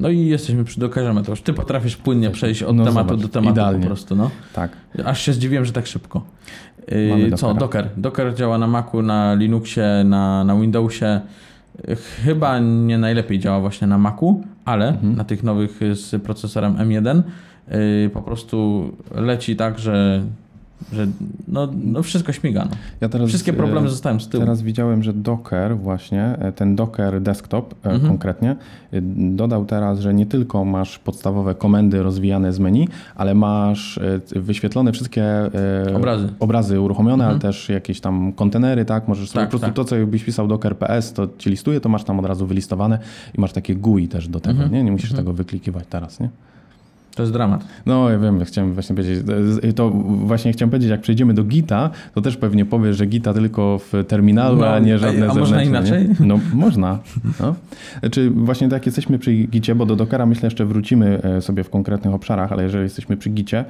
No 0.00 0.08
i 0.08 0.26
jesteśmy 0.26 0.64
przy 0.64 0.80
Dockerze, 0.80 1.12
Mateusz. 1.12 1.42
Ty 1.42 1.52
potrafisz 1.52 1.96
płynnie 1.96 2.30
przejść 2.30 2.62
od 2.62 2.76
No 2.76 2.84
tematu 2.84 3.08
zobacz, 3.08 3.22
do 3.22 3.28
tematu 3.28 3.52
idealnie. 3.52 3.80
po 3.80 3.86
prostu, 3.86 4.16
no. 4.16 4.30
Tak. 4.54 4.70
Aż 5.04 5.20
się 5.22 5.32
zdziwiłem, 5.32 5.64
że 5.64 5.72
tak 5.72 5.86
szybko. 5.86 6.22
Mamy 7.10 7.32
co. 7.32 7.54
Docker. 7.54 7.88
Docker 7.96 8.34
działa 8.34 8.58
na 8.58 8.66
Macu, 8.66 9.02
na 9.02 9.34
Linuxie, 9.34 10.02
na, 10.04 10.44
na 10.44 10.56
Windowsie. 10.56 11.20
Chyba 12.24 12.58
nie 12.58 12.98
najlepiej 12.98 13.38
działa 13.38 13.60
właśnie 13.60 13.86
na 13.86 13.98
Macu, 13.98 14.42
ale 14.64 14.88
Mhm. 14.88 15.16
na 15.16 15.24
tych 15.24 15.42
nowych 15.42 15.80
z 15.92 16.22
procesorem 16.22 16.74
M1 16.76 17.22
yy, 17.68 18.10
po 18.12 18.22
prostu 18.22 18.84
leci 19.14 19.56
tak, 19.56 19.78
że, 19.78 20.22
że 20.92 21.06
no, 21.48 21.68
no 21.84 22.02
wszystko 22.02 22.32
śmiga. 22.32 22.64
No. 22.70 22.76
Ja 23.00 23.08
teraz, 23.08 23.28
Wszystkie 23.28 23.52
problemy 23.52 23.86
e, 23.86 23.90
zostają 23.90 24.20
z 24.20 24.28
tyłu. 24.28 24.42
Teraz 24.44 24.62
widziałem, 24.62 25.02
że 25.02 25.12
Docker 25.12 25.76
właśnie, 25.78 26.22
e, 26.38 26.52
ten 26.52 26.76
Docker 26.76 27.20
desktop 27.22 27.74
e, 27.86 27.90
Mhm. 27.90 28.08
konkretnie, 28.08 28.56
dodał 29.30 29.64
teraz, 29.64 30.00
że 30.00 30.14
nie 30.14 30.26
tylko 30.26 30.64
masz 30.64 30.98
podstawowe 30.98 31.54
komendy 31.54 32.02
rozwijane 32.02 32.52
z 32.52 32.58
menu, 32.58 32.88
ale 33.16 33.34
masz 33.34 34.00
wyświetlone 34.36 34.92
wszystkie 34.92 35.24
Obrazy. 35.96 36.28
obrazy 36.40 36.80
uruchomione, 36.80 37.24
ale 37.24 37.34
Mhm. 37.34 37.52
też 37.52 37.68
jakieś 37.68 38.00
tam 38.00 38.32
kontenery, 38.32 38.84
tak? 38.84 39.08
Możesz 39.08 39.28
sobie 39.30 39.40
Tak, 39.40 39.48
po 39.48 39.50
prostu 39.50 39.66
tak. 39.66 39.74
to, 39.76 39.84
co 39.84 39.96
jakbyś 39.96 40.24
pisał 40.24 40.48
docker.ps, 40.48 41.12
to 41.12 41.28
ci 41.38 41.50
listuje, 41.50 41.80
to 41.80 41.88
masz 41.88 42.04
tam 42.04 42.18
od 42.18 42.26
razu 42.26 42.46
wylistowane 42.46 42.98
i 43.38 43.40
masz 43.40 43.52
takie 43.52 43.74
GUI 43.76 44.08
też 44.08 44.28
do 44.28 44.40
tego, 44.40 44.54
Mhm. 44.54 44.72
nie? 44.72 44.84
Nie 44.84 44.92
musisz 44.92 45.10
Mhm. 45.10 45.24
tego 45.26 45.32
wyklikiwać 45.36 45.84
teraz, 45.90 46.20
nie? 46.20 46.28
To 47.14 47.22
jest 47.22 47.32
dramat. 47.32 47.64
No, 47.86 48.10
ja 48.10 48.18
wiem, 48.18 48.44
chciałem 48.44 48.74
właśnie 48.74 48.96
powiedzieć, 48.96 49.24
to 49.76 49.90
właśnie 50.04 50.52
chciałem 50.52 50.70
powiedzieć, 50.70 50.90
jak 50.90 51.00
przejdziemy 51.00 51.34
do 51.34 51.44
Gita, 51.44 51.90
to 52.14 52.20
też 52.20 52.36
pewnie 52.36 52.64
powiesz, 52.64 52.96
że 52.96 53.06
Gita 53.06 53.34
tylko 53.34 53.78
w 53.78 54.04
terminalu, 54.08 54.56
No, 54.56 54.66
a 54.66 54.78
nie 54.78 54.98
żadne 54.98 55.30
a 55.30 55.34
można 55.34 55.58
zewnętrzne, 55.58 55.98
inaczej? 56.00 56.08
Nie? 56.20 56.26
No, 56.26 56.40
można. 56.54 56.98
No. 57.40 57.54
Znaczy, 58.00 58.30
właśnie 58.30 58.68
tak 58.68 58.72
jak 58.72 58.86
jesteśmy 58.86 59.18
przy 59.18 59.32
Gicie, 59.34 59.74
bo 59.74 59.86
do 59.86 59.96
Dockera 59.96 60.26
myślę 60.26 60.46
jeszcze 60.46 60.64
wrócimy 60.64 61.22
e, 61.22 61.40
sobie 61.42 61.64
w 61.64 61.70
konkretnych 61.70 62.14
obszarach, 62.14 62.52
ale 62.52 62.62
jeżeli 62.62 62.84
jesteśmy 62.84 63.16
przy 63.16 63.30
Gicie, 63.30 63.64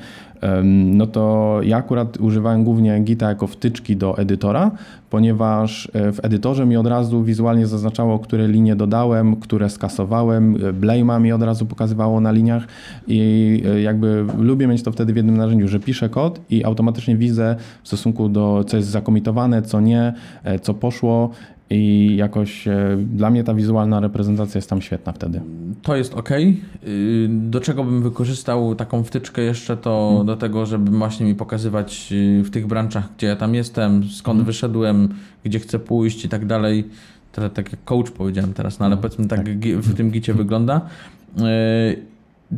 no 0.75 1.07
to 1.07 1.61
ja 1.63 1.77
akurat 1.77 2.17
używałem 2.17 2.65
głównie 2.65 3.01
Gita 3.01 3.29
jako 3.29 3.47
wtyczki 3.47 3.97
do 3.97 4.19
edytora, 4.19 4.71
ponieważ 5.15 5.89
e, 5.93 6.13
w 6.13 6.25
edytorze 6.25 6.67
mi 6.67 6.77
od 6.77 6.87
razu 6.87 7.25
wizualnie 7.25 7.67
zaznaczało, 7.67 8.19
które 8.19 8.49
linie 8.49 8.77
dodałem, 8.77 9.37
które 9.37 9.71
skasowałem, 9.71 10.57
e, 10.57 10.73
Blame'a 10.73 11.21
mi 11.21 11.33
od 11.33 11.43
razu 11.43 11.67
pokazywało 11.67 12.21
na 12.21 12.33
liniach 12.33 12.67
i 13.07 13.63
e, 13.67 13.81
jakby 13.81 14.27
lubię 14.39 14.67
mieć 14.67 14.83
to 14.83 14.93
wtedy 14.93 15.13
w 15.13 15.17
jednym 15.17 15.37
narzędziu, 15.37 15.69
że 15.69 15.81
piszę 15.81 16.09
kod 16.09 16.41
i 16.51 16.65
automatycznie 16.65 17.17
widzę 17.17 17.57
w 17.83 17.89
stosunku 17.89 18.29
do 18.29 18.65
co 18.67 18.77
jest 18.77 18.89
zakomitowane, 18.89 19.63
co 19.63 19.81
nie, 19.81 20.13
co 20.63 20.75
poszło 20.75 21.31
i 21.71 22.15
jakoś 22.17 22.69
e, 22.69 22.97
dla 23.15 23.31
mnie 23.31 23.45
ta 23.45 23.55
wizualna 23.55 24.01
reprezentacja 24.01 24.59
jest 24.59 24.71
tam 24.71 24.83
świetna 24.83 25.13
wtedy. 25.13 25.41
To 25.83 25.97
jest 25.97 26.15
ok. 26.15 26.29
Do 27.29 27.61
czego 27.61 27.85
bym 27.85 28.03
wykorzystał 28.03 28.75
taką 28.75 29.05
wtyczkę 29.05 29.43
jeszcze, 29.43 29.77
to 29.77 30.07
Mhm. 30.09 30.27
do 30.27 30.37
tego, 30.37 30.67
żeby 30.67 30.91
właśnie 30.91 31.27
mi 31.27 31.35
pokazywać 31.35 32.09
y, 32.13 32.43
w 32.43 32.51
tych 32.51 32.67
branczach, 32.67 33.09
gdzie 33.17 33.27
ja 33.27 33.37
tam 33.37 33.55
jestem, 33.55 34.05
skąd 34.05 34.35
Mhm. 34.39 34.47
wyszedłem, 34.47 35.09
gdzie 35.45 35.59
chcę 35.61 35.79
pójść 35.79 36.25
i 36.25 36.29
tak 36.29 36.47
dalej. 36.47 36.85
Trochę 37.33 37.51
tak 37.51 37.73
jak 37.73 37.85
coach 37.85 38.11
powiedziałem 38.11 38.53
teraz, 38.53 38.79
no 38.79 38.87
ale 38.87 38.95
Mhm. 38.95 39.03
powiedzmy 39.03 39.29
tak 39.37 39.59
gi- 39.59 39.77
w 39.77 39.95
tym 39.95 40.11
gicie 40.11 40.35
wygląda. 40.35 40.81
Y, 41.39 42.15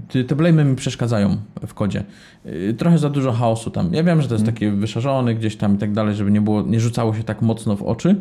Te 0.09 0.25
te 0.25 0.37
blame'y 0.37 0.65
mi 0.65 0.77
przeszkadzają 0.77 1.37
w 1.67 1.75
kodzie. 1.75 2.05
Y, 2.47 2.75
Trochę 2.79 2.99
za 2.99 3.11
dużo 3.11 3.33
chaosu 3.33 3.71
tam. 3.71 3.95
Ja 3.95 4.03
wiem, 4.05 4.23
że 4.23 4.29
to 4.29 4.35
jest 4.35 4.43
Mhm. 4.43 4.55
takie 4.55 4.71
wyszarzone 4.71 5.35
gdzieś 5.35 5.57
tam 5.57 5.75
i 5.75 5.79
tak 5.79 5.93
dalej, 5.93 6.15
żeby 6.15 6.31
nie 6.31 6.41
było, 6.41 6.63
nie 6.63 6.81
rzucało 6.81 7.15
się 7.15 7.23
tak 7.25 7.43
mocno 7.43 7.77
w 7.77 7.83
oczy, 7.83 8.17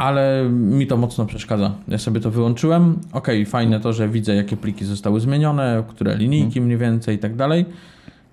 ale 0.00 0.50
mi 0.50 0.86
to 0.86 0.96
mocno 0.96 1.26
przeszkadza. 1.26 1.74
Ja 1.88 1.98
sobie 1.98 2.20
to 2.20 2.30
wyłączyłem. 2.30 2.98
Okej, 3.12 3.46
fajne 3.46 3.80
to, 3.80 3.92
że 3.92 4.08
widzę, 4.08 4.34
jakie 4.34 4.56
pliki 4.56 4.84
zostały 4.84 5.20
zmienione, 5.20 5.82
które 5.88 6.16
linijki 6.16 6.60
mniej 6.60 6.78
więcej 6.78 7.16
i 7.16 7.18
tak 7.18 7.36
dalej. 7.36 7.66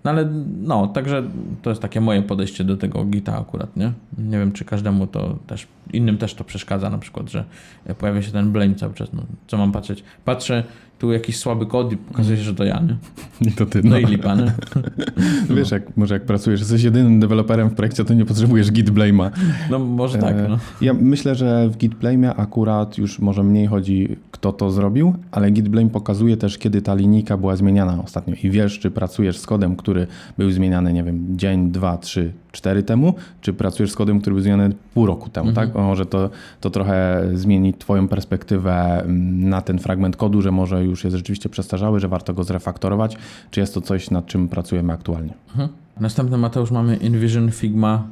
No 0.03 0.11
ale 0.11 0.29
no, 0.61 0.87
także 0.87 1.23
to 1.61 1.69
jest 1.69 1.81
takie 1.81 2.01
moje 2.01 2.21
podejście 2.21 2.63
do 2.63 2.77
tego 2.77 3.05
Gita 3.05 3.39
akurat, 3.39 3.77
nie? 3.77 3.91
Nie 4.17 4.39
wiem, 4.39 4.51
czy 4.51 4.65
każdemu 4.65 5.07
to 5.07 5.35
też, 5.47 5.67
innym 5.93 6.17
też 6.17 6.33
to 6.33 6.43
przeszkadza 6.43 6.89
na 6.89 6.97
przykład, 6.97 7.31
że 7.31 7.43
pojawia 7.99 8.21
się 8.21 8.31
ten 8.31 8.51
blame 8.51 8.75
cały 8.75 8.93
czas. 8.93 9.13
No, 9.13 9.23
co 9.47 9.57
mam 9.57 9.71
patrzeć? 9.71 10.03
Patrzę, 10.25 10.63
tu 10.99 11.11
jakiś 11.11 11.37
słaby 11.37 11.65
kod 11.65 11.91
i 11.93 11.97
pokazuje 11.97 12.37
się, 12.37 12.43
że 12.43 12.55
to 12.55 12.63
ja, 12.63 12.79
nie? 12.79 12.95
I 13.49 13.51
to 13.51 13.65
ty. 13.65 13.81
No 13.83 13.97
i 13.97 14.05
lipa, 14.05 14.35
nie? 14.35 14.51
Wiesz, 15.55 15.71
jak, 15.71 15.97
może 15.97 16.13
jak 16.13 16.25
pracujesz, 16.25 16.59
jesteś 16.59 16.83
jedynym 16.83 17.19
deweloperem 17.19 17.69
w 17.69 17.73
projekcie, 17.73 18.05
to 18.05 18.13
nie 18.13 18.25
potrzebujesz 18.25 18.71
Git 18.71 18.89
Blame'a. 18.89 19.31
No 19.71 19.79
może 19.79 20.17
tak, 20.17 20.35
E, 20.35 20.47
no. 20.49 20.57
Ja 20.81 20.93
myślę, 20.93 21.35
że 21.35 21.69
w 21.69 21.77
Git 21.77 21.95
Blame'ie 21.95 22.33
akurat 22.37 22.97
już 22.97 23.19
może 23.19 23.43
mniej 23.43 23.67
chodzi, 23.67 24.15
kto 24.31 24.53
to 24.53 24.71
zrobił, 24.71 25.13
ale 25.31 25.51
Git 25.51 25.69
Blame 25.69 25.89
pokazuje 25.89 26.37
też, 26.37 26.57
kiedy 26.57 26.81
ta 26.81 26.95
linijka 26.95 27.37
była 27.37 27.55
zmieniana 27.55 28.03
ostatnio. 28.03 28.35
I 28.43 28.49
wiesz, 28.49 28.79
czy 28.79 28.91
pracujesz 28.91 29.37
z 29.37 29.45
kodem, 29.45 29.75
który 29.75 30.07
był 30.37 30.51
zmieniany, 30.51 30.93
nie 30.93 31.03
wiem, 31.03 31.37
dzień, 31.37 31.71
dwa, 31.71 31.97
trzy, 31.97 32.33
cztery 32.57 32.83
temu, 32.83 33.13
czy 33.41 33.53
pracujesz 33.53 33.91
z 33.91 33.95
kodem, 33.95 34.21
który 34.21 34.33
był 34.33 34.41
zmieniany 34.43 34.75
pół 34.93 35.05
roku 35.05 35.29
temu, 35.29 35.49
Mhm. 35.49 35.67
tak? 35.67 35.75
Może 35.83 36.05
to, 36.05 36.29
to 36.61 36.69
trochę 36.69 37.23
zmieni 37.33 37.73
Twoją 37.73 38.07
perspektywę 38.07 39.01
mm, 39.03 39.49
na 39.49 39.61
ten 39.61 39.79
fragment 39.79 40.15
kodu, 40.17 40.41
że 40.41 40.51
może 40.51 40.83
już 40.83 41.03
jest 41.03 41.15
rzeczywiście 41.15 41.49
przestarzały, 41.49 41.99
że 41.99 42.07
warto 42.07 42.33
go 42.33 42.43
zrefaktorować, 42.43 43.17
czy 43.51 43.59
jest 43.59 43.73
to 43.73 43.81
coś, 43.81 44.11
nad 44.11 44.25
czym 44.25 44.47
pracujemy 44.47 44.93
aktualnie. 44.93 45.33
Mhm. 45.49 45.69
Następny 45.99 46.37
Mateusz 46.37 46.71
mamy 46.71 46.95
InVision 46.95 47.51
Figma. 47.51 48.03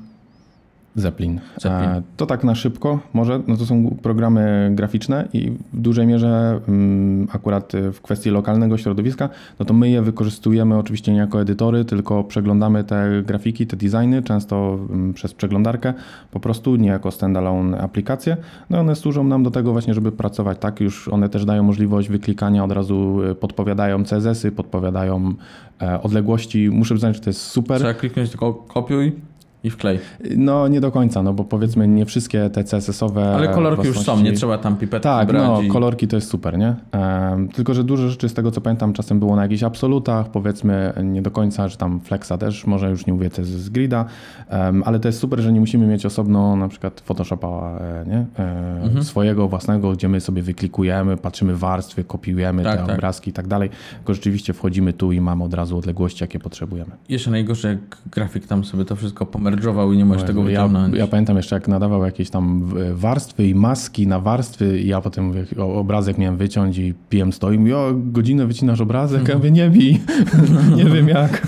Zeppelin. 0.95 1.39
Zeppelin. 1.57 2.01
To 2.17 2.25
tak 2.25 2.43
na 2.43 2.55
szybko 2.55 2.99
może, 3.13 3.41
no 3.47 3.57
to 3.57 3.65
są 3.65 3.97
programy 4.01 4.71
graficzne 4.75 5.27
i 5.33 5.51
w 5.51 5.81
dużej 5.81 6.07
mierze 6.07 6.59
mm, 6.67 7.27
akurat 7.31 7.73
w 7.93 8.01
kwestii 8.01 8.29
lokalnego 8.29 8.77
środowiska, 8.77 9.29
no 9.59 9.65
to 9.65 9.73
my 9.73 9.89
je 9.89 10.01
wykorzystujemy 10.01 10.77
oczywiście 10.77 11.11
nie 11.11 11.17
jako 11.17 11.41
edytory, 11.41 11.85
tylko 11.85 12.23
przeglądamy 12.23 12.83
te 12.83 13.23
grafiki, 13.25 13.67
te 13.67 13.77
designy, 13.77 14.23
często 14.23 14.79
mm, 14.89 15.13
przez 15.13 15.33
przeglądarkę, 15.33 15.93
po 16.31 16.39
prostu 16.39 16.75
nie 16.75 16.89
jako 16.89 17.11
standalone 17.11 17.77
aplikacje. 17.81 18.37
No 18.69 18.79
one 18.79 18.95
służą 18.95 19.23
nam 19.23 19.43
do 19.43 19.51
tego 19.51 19.71
właśnie, 19.71 19.93
żeby 19.93 20.11
pracować 20.11 20.57
tak, 20.59 20.79
już 20.79 21.07
one 21.07 21.29
też 21.29 21.45
dają 21.45 21.63
możliwość 21.63 22.09
wyklikania, 22.09 22.63
od 22.63 22.71
razu 22.71 23.21
e, 23.31 23.35
podpowiadają 23.35 24.03
CSS-y, 24.03 24.51
podpowiadają 24.51 25.33
e, 25.81 26.01
odległości. 26.01 26.69
Muszę 26.69 26.93
przyznać, 26.95 27.15
że 27.15 27.21
to 27.21 27.29
jest 27.29 27.41
super. 27.41 27.77
Trzeba 27.77 27.93
kliknąć 27.93 28.29
tylko 28.29 28.53
kopiuj 28.53 29.11
i 29.65 29.69
wklej. 29.69 29.99
No 30.37 30.67
nie 30.67 30.81
do 30.81 30.91
końca, 30.91 31.23
no 31.23 31.33
bo 31.33 31.43
powiedzmy 31.43 31.87
nie 31.87 32.05
wszystkie 32.05 32.49
te 32.49 32.63
CSS-owe 32.63 33.35
Ale 33.35 33.47
kolorki 33.47 33.87
już 33.87 33.97
są, 33.99 34.03
własności- 34.03 34.23
nie 34.23 34.33
trzeba 34.33 34.57
tam 34.57 34.75
pipetki 34.75 35.03
Tak, 35.03 35.33
no 35.33 35.61
i... 35.61 35.67
kolorki 35.67 36.07
to 36.07 36.15
jest 36.15 36.29
super, 36.29 36.57
nie? 36.57 36.75
Em, 36.91 37.47
tylko, 37.47 37.73
że 37.73 37.83
dużo 37.83 38.09
rzeczy 38.09 38.29
z 38.29 38.33
tego 38.33 38.51
co 38.51 38.61
pamiętam 38.61 38.93
czasem 38.93 39.19
było 39.19 39.35
na 39.35 39.41
jakichś 39.43 39.63
absolutach, 39.63 40.29
powiedzmy 40.31 40.93
nie 41.03 41.21
do 41.21 41.31
końca, 41.31 41.67
że 41.67 41.77
tam 41.77 41.99
flexa 41.99 42.31
też, 42.39 42.65
może 42.67 42.89
już 42.89 43.05
nie 43.05 43.13
mówię 43.13 43.29
z, 43.37 43.47
z 43.47 43.69
grida, 43.69 44.05
em, 44.49 44.83
ale 44.85 44.99
to 44.99 45.07
jest 45.07 45.19
super, 45.19 45.39
że 45.39 45.51
nie 45.53 45.59
musimy 45.59 45.87
mieć 45.87 46.05
osobno 46.05 46.55
na 46.55 46.67
przykład 46.67 47.01
Photoshopa, 47.05 47.79
e, 47.81 48.05
nie? 48.09 48.25
E, 48.39 48.65
Mhm. 48.83 49.03
swojego 49.03 49.47
własnego, 49.47 49.91
gdzie 49.91 50.09
my 50.09 50.21
sobie 50.21 50.41
wyklikujemy, 50.41 51.17
patrzymy 51.17 51.55
warstwy, 51.55 52.03
kopiujemy 52.03 52.63
Tak, 52.63 52.79
te 52.81 52.85
tak. 52.87 52.95
obrazki 52.95 53.29
i 53.29 53.33
tak 53.33 53.47
dalej, 53.47 53.69
tylko 53.97 54.13
rzeczywiście 54.13 54.53
wchodzimy 54.53 54.93
tu 54.93 55.11
i 55.11 55.21
mamy 55.21 55.43
od 55.43 55.53
razu 55.53 55.77
odległości, 55.77 56.23
jakie 56.23 56.39
potrzebujemy. 56.39 56.91
Jeszcze 57.09 57.31
najgorsze, 57.31 57.67
jak 57.67 57.77
grafik 58.11 58.47
tam 58.47 58.63
sobie 58.65 58.85
to 58.85 58.95
wszystko 58.95 59.25
i 59.93 59.97
nie 59.97 60.05
możesz 60.05 60.23
tego 60.23 60.41
ja, 60.41 60.45
wyciągnąć. 60.45 60.95
ja 60.95 61.07
pamiętam 61.07 61.37
jeszcze, 61.37 61.55
jak 61.55 61.67
nadawał 61.67 62.05
jakieś 62.05 62.29
tam 62.29 62.73
warstwy 62.93 63.47
i 63.47 63.55
maski 63.55 64.07
na 64.07 64.19
warstwy 64.19 64.79
i 64.79 64.87
ja 64.87 65.01
potem 65.01 65.33
obrazek 65.57 66.17
miałem 66.17 66.37
wyciąć 66.37 66.77
i 66.77 66.93
PM 67.09 67.33
stoi 67.33 67.55
i 67.55 67.59
mówi, 67.59 67.73
o, 67.73 67.93
godzinę 67.95 68.47
wycinasz 68.47 68.81
obrazek, 68.81 69.27
ja 69.27 69.35
mówię, 69.35 69.51
nie 69.51 69.69
bij, 69.69 69.99
nie 70.77 70.85
wiem 70.85 71.07
jak. 71.07 71.41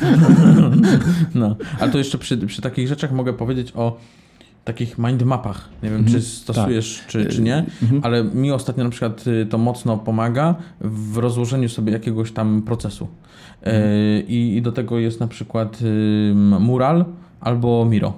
No, 1.36 1.56
ale 1.80 1.92
to 1.92 1.98
jeszcze 1.98 2.18
przy, 2.18 2.38
przy 2.38 2.62
takich 2.62 2.88
rzeczach 2.88 3.12
mogę 3.12 3.34
powiedzieć 3.34 3.74
o 3.76 3.98
takich 4.64 4.98
mindmapach. 4.98 5.70
Nie 5.84 5.90
wiem, 5.90 6.06
czy 6.06 6.22
stosujesz, 6.22 7.04
czy, 7.08 7.26
czy 7.26 7.42
nie, 7.42 7.66
ale 8.02 8.24
mi 8.24 8.52
ostatnio 8.52 8.84
na 8.84 8.90
przykład 8.90 9.28
y, 9.28 9.46
to 9.46 9.58
mocno 9.58 9.98
pomaga 9.98 10.56
w 10.82 11.18
rozłożeniu 11.18 11.70
sobie 11.70 11.94
jakiegoś 11.94 12.32
tam 12.32 12.62
procesu. 12.62 13.08
E, 13.64 14.20
I, 14.20 14.58
I 14.58 14.62
do 14.62 14.72
tego 14.72 15.00
jest 15.00 15.20
na 15.20 15.28
przykład 15.28 15.80
Mural 16.60 17.06
albo 17.42 17.86
Miro. 17.86 18.14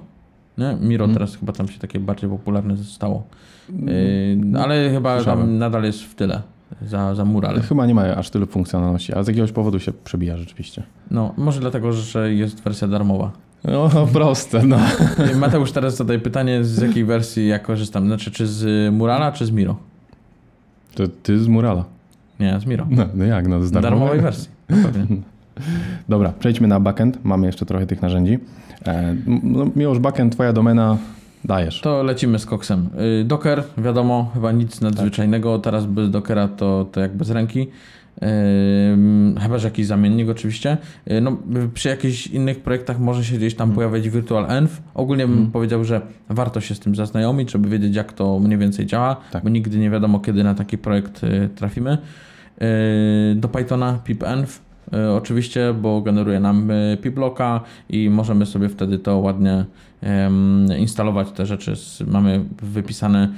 Nie? 0.58 0.78
Miro 0.82 1.08
teraz 1.08 1.36
chyba 1.36 1.54
tam 1.54 1.68
się 1.68 1.80
takie 1.80 2.00
bardziej 2.00 2.30
popularne 2.30 2.78
stało. 2.78 3.24
E, 3.70 4.62
ale 4.64 4.90
chyba 4.92 5.10
tam 5.10 5.18
Słyszałem. 5.24 5.58
nadal 5.58 5.84
jest 5.84 6.02
w 6.04 6.16
tyle 6.16 6.42
za, 6.82 7.16
za 7.16 7.26
Mural. 7.26 7.62
Chyba 7.62 7.86
nie 7.86 7.96
ma 7.96 8.02
aż 8.02 8.30
tylu 8.30 8.46
funkcjonalności, 8.46 9.14
a 9.14 9.24
z 9.24 9.28
jakiegoś 9.28 9.52
powodu 9.52 9.80
się 9.80 9.94
przebija 9.94 10.38
rzeczywiście. 10.38 10.84
No, 11.12 11.34
może 11.38 11.60
dlatego, 11.60 11.94
że 11.94 12.34
jest 12.34 12.64
wersja 12.64 12.88
darmowa. 12.88 13.32
No, 13.64 13.90
proste, 14.14 14.64
no. 14.64 14.78
E, 15.18 15.36
Mateusz, 15.36 15.72
teraz 15.72 15.96
zadaj 15.96 16.20
pytanie, 16.20 16.64
z 16.64 16.82
jakiej 16.82 17.06
wersji 17.06 17.48
ja 17.48 17.60
korzystam? 17.60 18.08
Znaczy, 18.08 18.32
czy 18.32 18.48
z 18.48 18.94
Murala, 18.94 19.32
czy 19.32 19.46
z 19.46 19.52
Miro? 19.52 19.76
To 20.96 21.08
ty 21.08 21.40
z 21.40 21.48
Murala. 21.48 21.84
Nie, 22.40 22.60
z 22.60 22.66
Miro. 22.66 22.88
No, 22.90 23.06
no 23.14 23.26
jak, 23.26 23.48
no 23.48 23.64
z 23.64 23.72
darmowej? 23.72 24.00
darmowej 24.00 24.22
wersji. 24.22 24.50
No. 24.70 24.76
Dobra, 26.10 26.34
przejdźmy 26.40 26.68
na 26.68 26.80
backend. 26.80 27.20
Mamy 27.24 27.48
jeszcze 27.48 27.66
trochę 27.66 27.86
tych 27.88 28.02
narzędzi. 28.02 28.40
E, 28.88 29.16
no, 29.44 29.68
Miłosz, 29.76 30.00
backend, 30.00 30.34
twoja 30.34 30.54
domena, 30.54 30.98
dajesz. 31.46 31.82
To 31.82 32.04
lecimy 32.04 32.40
z 32.40 32.46
koksem. 32.46 32.90
Y, 33.22 33.24
Docker, 33.26 33.64
wiadomo, 33.78 34.32
chyba 34.34 34.52
nic 34.52 34.82
nadzwyczajnego. 34.82 35.60
Teraz 35.60 35.86
bez 35.86 36.10
Dockera 36.12 36.48
to, 36.48 36.86
to 36.92 37.00
jak 37.02 37.16
bez 37.18 37.30
ręki. 37.30 37.68
Ym, 38.94 39.36
chyba, 39.42 39.58
że 39.58 39.68
jakiś 39.68 39.86
zamiennik 39.86 40.30
oczywiście. 40.30 40.78
Y, 41.12 41.22
No, 41.22 41.38
przy 41.74 41.90
jakichś 41.90 42.28
innych 42.28 42.60
projektach 42.60 43.00
może 43.00 43.24
się 43.26 43.38
gdzieś 43.38 43.56
tam 43.56 43.72
pojawiać 43.72 44.10
VirtualEnv. 44.10 44.70
Ogólnie 44.94 45.28
bym 45.28 45.52
powiedział, 45.52 45.84
że 45.84 46.02
warto 46.30 46.62
się 46.62 46.76
z 46.76 46.80
tym 46.80 46.96
zaznajomić, 46.96 47.52
żeby 47.52 47.70
wiedzieć 47.70 47.96
jak 47.96 48.14
to 48.14 48.40
mniej 48.40 48.58
więcej 48.58 48.86
działa, 48.86 49.16
Tak. 49.32 49.44
bo 49.44 49.50
nigdy 49.50 49.78
nie 49.78 49.90
wiadomo 49.90 50.20
kiedy 50.20 50.44
na 50.44 50.56
taki 50.56 50.78
projekt 50.78 51.24
y, 51.24 51.50
trafimy. 51.56 51.98
Y, 53.32 53.36
Do 53.36 53.48
Pythona 53.48 54.00
pipenv 54.04 54.48
oczywiście, 55.18 55.74
bo 55.82 56.02
generuje 56.02 56.40
nam 56.40 56.72
y, 56.72 56.98
piplocka 57.02 57.62
i 57.90 58.10
możemy 58.10 58.46
sobie 58.46 58.70
wtedy 58.70 59.00
to 59.00 59.18
ładnie 59.18 59.66
instalować 60.80 61.32
te 61.32 61.46
rzeczy. 61.46 61.74
Mamy 62.08 62.46
wypisane 62.62 63.30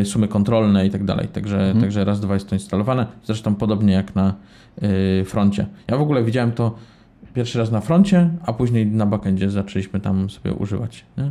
y, 0.00 0.04
sumy 0.04 0.28
kontrolne 0.28 0.86
i 0.86 0.90
tak 0.90 1.04
dalej. 1.04 1.28
Także, 1.28 1.74
także 1.80 2.04
raz, 2.04 2.20
dwa 2.20 2.34
jest 2.34 2.48
to 2.48 2.54
instalowane. 2.54 3.06
Zresztą 3.24 3.54
podobnie 3.54 3.92
jak 3.92 4.14
na 4.14 4.34
froncie. 5.24 5.66
Ja 5.88 5.96
w 5.96 6.00
ogóle 6.00 6.24
widziałem 6.24 6.52
to 6.52 6.74
pierwszy 7.34 7.58
raz 7.58 7.70
na 7.70 7.80
froncie, 7.80 8.30
a 8.46 8.52
później 8.52 8.86
na 8.86 9.06
backendzie 9.06 9.50
zaczęliśmy 9.50 10.00
tam 10.00 10.30
sobie 10.30 10.54
używać. 10.54 11.04
Nie? 11.18 11.30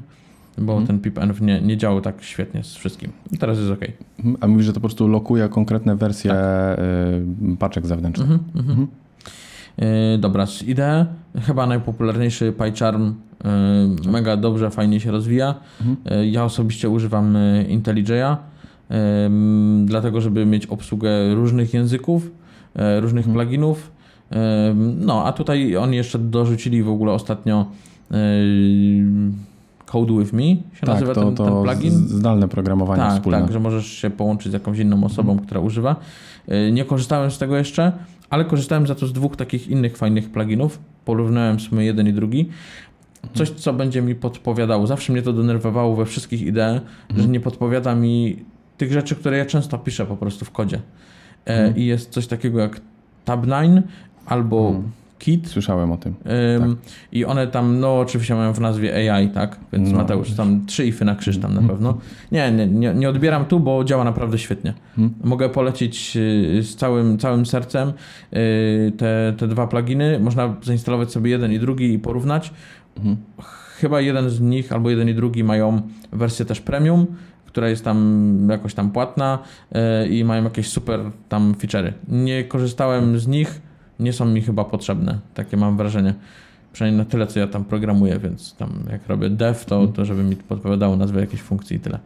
Bo 0.58 0.82
ten 0.82 1.00
pipenv 1.00 1.46
nie, 1.46 1.62
nie 1.62 1.78
działał 1.78 2.02
tak 2.02 2.24
świetnie 2.24 2.64
z 2.64 2.76
wszystkim. 2.76 3.12
I 3.32 3.38
teraz 3.38 3.58
jest 3.58 3.72
ok. 3.72 3.80
Mhm, 4.18 4.38
A 4.42 4.48
mówisz, 4.48 4.66
że 4.66 4.74
to 4.74 4.80
po 4.80 4.88
prostu 4.88 5.08
lokuje 5.08 5.50
konkretne 5.50 5.96
wersje 5.96 6.34
y, 6.34 7.58
paczek 7.60 7.86
zewnętrznych. 7.88 8.32
Mhm, 8.32 8.70
mhm. 8.70 8.88
Yy, 9.78 10.18
dobra, 10.18 10.46
z 10.46 10.62
IDE 10.64 11.06
chyba 11.42 11.68
najpopularniejszy 11.68 12.52
PyCharm. 12.52 13.14
Yy, 14.06 14.12
mega 14.12 14.38
dobrze, 14.38 14.70
fajnie 14.72 15.00
się 15.00 15.12
rozwija. 15.12 15.56
Yy, 16.06 16.28
ja 16.28 16.44
osobiście 16.44 16.90
używam 16.90 17.38
IntelliJ'a, 17.70 18.36
dlatego 19.86 20.22
żeby 20.22 20.46
mieć 20.46 20.66
obsługę 20.66 21.36
różnych 21.36 21.74
języków, 21.74 22.32
różnych 23.00 23.26
pluginów. 23.28 23.92
Yy, 24.32 24.38
no, 25.00 25.26
a 25.26 25.32
tutaj 25.34 25.78
oni 25.78 25.98
jeszcze 25.98 26.20
dorzucili 26.20 26.84
w 26.84 26.90
ogóle 26.90 27.12
ostatnio 27.14 27.66
Code 29.86 30.14
with 30.20 30.34
Me 30.34 30.42
się 30.44 30.80
Tak, 30.82 30.90
nazywa 30.90 31.14
to, 31.14 31.22
ten, 31.26 31.36
ten 31.36 31.46
to 31.48 31.64
plugin. 31.64 31.92
z- 31.92 32.10
zdalne 32.12 32.48
programowanie 32.48 33.02
Tak, 33.02 33.14
wspólne. 33.14 33.42
tak, 33.42 33.52
że 33.52 33.60
możesz 33.60 33.86
się 33.88 34.10
połączyć 34.10 34.52
z 34.52 34.54
jakąś 34.54 34.80
inną 34.80 35.04
osobą, 35.04 35.40
która 35.40 35.60
używa. 35.62 35.96
Nie 36.72 36.86
korzystałem 36.86 37.32
z 37.32 37.38
tego 37.38 37.58
jeszcze, 37.58 37.92
ale 38.30 38.46
korzystałem 38.46 38.88
za 38.88 38.96
to 38.96 39.08
z 39.08 39.14
dwóch 39.14 39.36
takich 39.36 39.68
innych 39.68 39.98
fajnych 39.98 40.32
pluginów. 40.32 40.80
Porównałem 41.06 41.60
sobie 41.60 41.86
jeden 41.86 42.08
i 42.08 42.14
drugi. 42.14 42.50
Coś, 43.34 43.50
co 43.50 43.74
będzie 43.74 44.02
mi 44.02 44.16
podpowiadało. 44.16 44.88
Zawsze 44.88 45.14
mnie 45.14 45.22
to 45.22 45.34
denerwowało 45.34 45.96
we 45.96 46.06
wszystkich 46.06 46.42
idee, 46.42 46.82
że 47.18 47.28
nie 47.28 47.40
podpowiada 47.40 47.96
mi 47.96 48.46
tych 48.78 48.92
rzeczy, 48.92 49.16
które 49.16 49.38
ja 49.38 49.46
często 49.46 49.78
piszę 49.78 50.06
po 50.06 50.18
prostu 50.18 50.46
w 50.46 50.52
kodzie. 50.52 50.82
E, 51.46 51.74
I 51.78 51.86
jest 51.86 52.10
coś 52.10 52.28
takiego 52.28 52.60
jak 52.60 52.82
Tab9 53.26 53.82
albo 54.26 54.82
Kit. 55.20 55.48
Słyszałem 55.48 55.92
o 55.92 55.98
tym. 55.98 56.16
Ym, 56.62 56.78
I 57.12 57.26
one 57.26 57.48
tam, 57.48 57.80
no 57.80 58.00
oczywiście 58.00 58.36
mają 58.36 58.54
w 58.54 58.60
nazwie 58.60 59.14
AI, 59.14 59.30
tak? 59.30 59.60
Więc 59.74 59.92
No, 59.92 59.98
Mateusz, 59.98 60.34
tam 60.34 60.66
trzy 60.66 60.86
ify 60.86 61.06
na 61.06 61.16
krzyż 61.16 61.38
tam 61.38 61.54
na 61.54 61.62
pewno. 61.62 61.98
Nie, 62.32 62.52
nie, 62.52 62.94
nie, 62.94 63.10
odbieram 63.10 63.46
tu, 63.46 63.60
bo 63.60 63.84
działa 63.84 64.04
naprawdę 64.04 64.38
świetnie. 64.38 64.74
Mogę 65.24 65.50
polecić 65.50 66.18
y, 66.18 66.64
z 66.64 66.76
całym, 66.76 67.18
całym 67.18 67.46
sercem 67.46 67.90
y, 68.34 68.92
te, 68.98 69.34
te 69.38 69.48
dwa 69.48 69.68
pluginy. 69.68 70.20
Można 70.20 70.56
zainstalować 70.64 71.12
sobie 71.12 71.32
jeden 71.32 71.52
i 71.52 71.60
drugi 71.60 71.94
i 71.94 72.00
porównać. 72.00 72.54
Chyba 73.78 74.02
jeden 74.02 74.30
z 74.30 74.40
nich 74.42 74.72
albo 74.72 74.90
jeden 74.90 75.10
i 75.10 75.14
drugi 75.14 75.44
mają 75.44 75.82
wersję 76.14 76.46
też 76.46 76.62
premium, 76.62 77.06
która 77.46 77.70
jest 77.70 77.84
tam 77.84 78.48
jakoś 78.52 78.74
tam 78.74 78.92
płatna 78.92 79.40
y, 80.04 80.08
i 80.08 80.24
mają 80.24 80.44
jakieś 80.44 80.68
super 80.68 81.00
tam 81.30 81.54
feature'y. 81.54 81.92
Nie 82.08 82.44
korzystałem 82.44 83.20
z 83.20 83.28
nich, 83.28 83.62
nie 84.00 84.14
są 84.14 84.26
mi 84.26 84.42
chyba 84.42 84.66
potrzebne, 84.66 85.20
takie 85.34 85.58
mam 85.58 85.78
wrażenie. 85.78 86.14
Przynajmniej 86.74 87.06
na 87.06 87.12
tyle, 87.12 87.28
co 87.28 87.40
ja 87.40 87.48
tam 87.48 87.64
programuję, 87.66 88.20
więc 88.20 88.56
tam 88.56 88.70
jak 88.92 89.08
robię 89.08 89.30
dev, 89.30 89.66
to, 89.66 89.88
to 89.88 90.06
żeby 90.06 90.24
mi 90.24 90.36
podpowiadało 90.36 90.96
nazwę 90.96 91.22
jakiejś 91.22 91.42
funkcji 91.42 91.78
i 91.78 91.80
tyle. 91.80 92.00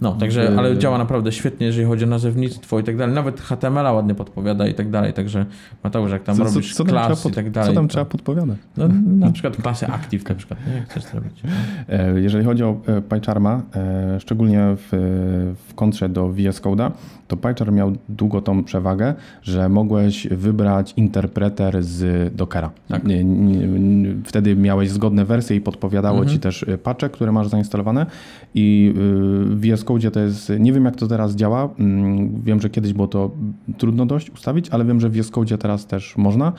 No, 0.00 0.12
także, 0.12 0.54
ale 0.58 0.78
działa 0.78 0.98
naprawdę 0.98 1.32
świetnie, 1.32 1.66
jeżeli 1.66 1.86
chodzi 1.86 2.04
o 2.04 2.06
nazewnictwo 2.06 2.78
i 2.80 2.84
tak 2.84 2.96
dalej. 2.96 3.14
Nawet 3.14 3.40
HTML-a 3.40 3.92
ładnie 3.92 4.14
podpowiada 4.14 4.66
i 4.66 4.74
tak 4.74 4.90
dalej. 4.90 5.12
Także 5.12 5.46
Mateusz, 5.84 6.10
jak 6.10 6.22
tam 6.22 6.36
Co- 6.36 6.44
co- 6.44 6.50
robisz 6.50 6.74
co 6.74 6.84
tam 6.84 6.92
klas 6.92 7.06
trzeba 7.06 7.22
pod- 7.22 7.32
i 7.32 7.34
tak 7.34 7.50
dalej. 7.50 7.70
Co 7.70 7.74
tam 7.74 7.88
to, 7.88 7.92
trzeba 7.92 8.04
podpowiadać? 8.04 8.58
no, 8.76 8.88
na 9.06 9.30
przykład 9.32 9.56
klasy 9.56 9.86
active 9.86 10.28
na 10.28 10.34
przykład, 10.34 10.66
nie? 10.66 10.72
Jak 10.74 10.84
chcesz 10.90 11.04
zrobić. 11.04 11.42
E, 11.88 12.20
Jeżeli 12.20 12.44
chodzi 12.44 12.64
o 12.64 12.80
e, 12.86 13.02
PyCharma, 13.02 13.62
e, 13.76 14.20
szczególnie 14.20 14.60
w, 14.76 14.88
w 15.68 15.74
kontrze 15.74 16.08
do 16.08 16.28
VS 16.28 16.62
Code'a, 16.62 16.90
to 17.28 17.36
PyCharm 17.36 17.74
miał 17.74 17.92
długo 18.08 18.40
tą 18.40 18.64
przewagę, 18.64 19.14
że 19.42 19.68
mogłeś 19.68 20.28
wybrać 20.28 20.94
interpreter 20.96 21.82
z 21.82 22.34
Dockera. 22.34 22.70
Tak. 22.88 23.02
Wtedy 24.24 24.56
miałeś 24.56 24.90
zgodne 24.90 25.24
wersje 25.24 25.56
i 25.56 25.60
podpowiadało 25.60 26.18
Mhm. 26.18 26.34
ci 26.34 26.40
też 26.40 26.62
e, 26.62 26.78
patche, 26.78 27.08
które 27.08 27.32
masz 27.32 27.48
zainstalowane 27.48 28.06
i 28.54 28.94
y, 28.96 29.54
w 29.56 29.60
VS 29.60 29.84
Code 29.84 30.10
to 30.10 30.20
jest, 30.20 30.52
nie 30.58 30.72
wiem 30.72 30.84
jak 30.84 30.96
to 30.96 31.06
teraz 31.06 31.34
działa, 31.34 31.68
Mm, 31.78 32.42
wiem, 32.42 32.60
że 32.60 32.70
kiedyś 32.70 32.92
było 32.92 33.08
to 33.08 33.30
trudno 33.78 34.06
dość 34.06 34.30
ustawić, 34.30 34.70
ale 34.70 34.84
wiem, 34.84 35.00
że 35.00 35.08
w 35.08 35.12
VS 35.12 35.30
Code 35.30 35.58
teraz 35.58 35.86
też 35.86 36.16
można, 36.16 36.52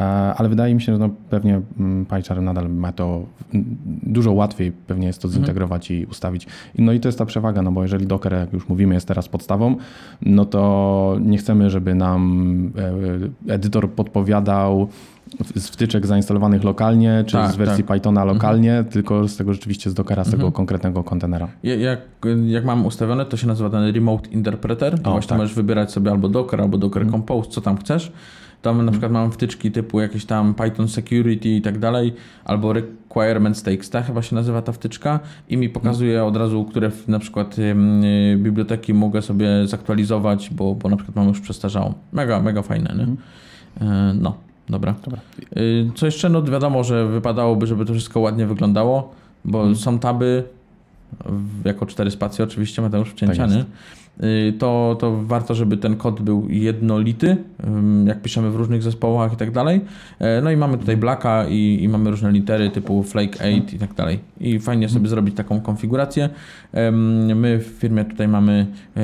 E, 0.00 0.04
ale 0.34 0.48
wydaje 0.48 0.74
mi 0.74 0.82
się, 0.82 0.92
że 0.92 0.98
no 0.98 1.10
pewnie 1.30 1.60
mm, 1.80 2.06
PyCharm 2.06 2.44
nadal 2.44 2.70
ma 2.70 2.92
to 2.92 3.26
mm, 3.54 3.64
dużo 4.02 4.32
łatwiej 4.32 4.72
pewnie 4.72 5.06
jest 5.06 5.22
to 5.22 5.28
zintegrować 5.28 5.90
i 5.90 6.06
ustawić. 6.06 6.46
No 6.78 6.92
i 6.92 7.00
to 7.00 7.08
jest 7.08 7.18
ta 7.18 7.26
przewaga, 7.26 7.62
no 7.62 7.72
bo 7.72 7.82
jeżeli 7.82 8.06
Docker, 8.06 8.32
jak 8.32 8.52
już 8.52 8.68
mówimy, 8.68 8.94
jest 8.94 9.08
teraz 9.08 9.28
podstawą, 9.28 9.76
no 10.22 10.44
to 10.44 11.16
nie 11.20 11.38
chcemy, 11.38 11.70
żeby 11.70 11.94
nam 11.94 12.72
e, 13.48 13.54
edytor 13.54 13.90
podpowiadał 13.90 14.88
z 15.56 15.68
wtyczek 15.68 16.06
zainstalowanych 16.06 16.64
lokalnie, 16.64 17.24
czy 17.26 17.32
Tak, 17.32 17.52
z 17.52 17.56
wersji 17.56 17.84
tak. 17.84 17.96
Pythona 17.96 18.24
lokalnie, 18.24 18.84
tylko 18.90 19.28
z 19.28 19.36
tego 19.36 19.52
rzeczywiście 19.52 19.90
z 19.90 19.94
Dockera, 19.94 20.24
z 20.24 20.30
tego 20.30 20.52
konkretnego 20.52 21.04
kontenera. 21.04 21.48
Ja- 21.62 21.74
Jak, 21.74 22.00
jak 22.46 22.64
mam 22.64 22.86
ustawione, 22.86 23.26
to 23.26 23.36
się 23.36 23.46
nazywa 23.46 23.70
ten 23.70 23.94
Remote 23.94 24.30
Interpreter. 24.30 24.94
O, 25.04 25.10
właśnie 25.10 25.28
tak. 25.28 25.38
możesz 25.38 25.54
wybierać 25.54 25.92
sobie 25.92 26.10
albo 26.10 26.28
Docker, 26.28 26.60
albo 26.60 26.78
Docker 26.78 27.10
Compose, 27.10 27.50
co 27.50 27.60
tam 27.60 27.76
chcesz. 27.76 28.12
Tam 28.62 28.84
na 28.84 28.90
przykład 28.92 29.12
mam 29.12 29.32
wtyczki 29.32 29.70
typu 29.70 30.00
jakieś 30.00 30.24
tam 30.24 30.54
Python 30.54 30.88
Security 30.88 31.48
i 31.48 31.62
tak 31.62 31.78
dalej, 31.78 32.12
albo 32.44 32.72
Requirements 32.72 33.62
TXT 33.62 33.92
chyba 34.06 34.22
się 34.22 34.34
nazywa 34.34 34.62
ta 34.62 34.72
wtyczka 34.72 35.20
i 35.48 35.56
mi 35.56 35.68
pokazuje 35.68 36.24
od 36.24 36.36
razu, 36.36 36.64
które 36.64 36.90
na 37.08 37.18
przykład 37.18 37.58
y, 37.58 37.74
biblioteki 38.38 38.94
mogę 38.94 39.22
sobie 39.22 39.66
zaktualizować, 39.66 40.50
bo, 40.50 40.74
bo 40.74 40.88
na 40.88 40.96
przykład 40.96 41.16
mam 41.16 41.28
już 41.28 41.40
przestarzałą. 41.40 41.94
Mega, 42.12 42.40
mega 42.40 42.62
fajne, 42.62 42.94
nie? 42.98 43.06
E, 43.86 44.14
No, 44.20 44.34
dobra. 44.68 44.94
Dobra. 45.04 45.20
Y, 45.56 45.90
Co 45.94 46.06
jeszcze? 46.06 46.28
No 46.28 46.42
wiadomo, 46.42 46.84
że 46.84 47.06
wypadałoby, 47.08 47.66
żeby 47.66 47.84
to 47.84 47.92
wszystko 47.92 48.20
ładnie 48.20 48.46
wyglądało, 48.46 49.14
bo 49.44 49.74
są 49.74 49.98
taby, 49.98 50.44
jako 51.64 51.86
cztery 51.86 52.10
spacje 52.10 52.44
oczywiście, 52.44 52.82
Mateusz 52.82 53.10
wcięciany. 53.10 53.56
jest. 53.56 53.68
Y, 54.22 54.52
To, 54.58 54.96
to 55.00 55.22
warto, 55.22 55.54
żeby 55.54 55.76
ten 55.76 55.96
kod 55.96 56.20
był 56.20 56.46
jednolity, 56.50 57.36
jak 58.04 58.22
piszemy 58.22 58.50
w 58.50 58.56
różnych 58.56 58.82
zespołach 58.82 59.32
i 59.32 59.36
tak 59.36 59.50
dalej. 59.50 59.80
E, 60.18 60.40
No 60.40 60.50
i 60.50 60.56
mamy 60.56 60.78
tutaj 60.78 60.96
Blacka 60.96 61.44
i, 61.48 61.78
i 61.82 61.88
mamy 61.88 62.10
różne 62.10 62.32
litery 62.32 62.70
typu 62.70 63.02
Flake 63.02 63.38
8 63.38 63.62
i 63.72 63.78
tak 63.78 63.94
dalej. 63.94 64.18
I 64.40 64.58
fajnie 64.58 64.88
sobie 64.88 65.08
zrobić 65.08 65.36
taką 65.36 65.60
konfigurację. 65.60 66.28
My 67.34 67.58
w 67.58 67.66
firmie 67.66 68.04
tutaj 68.04 68.28
mamy 68.28 68.66
e, 68.96 69.00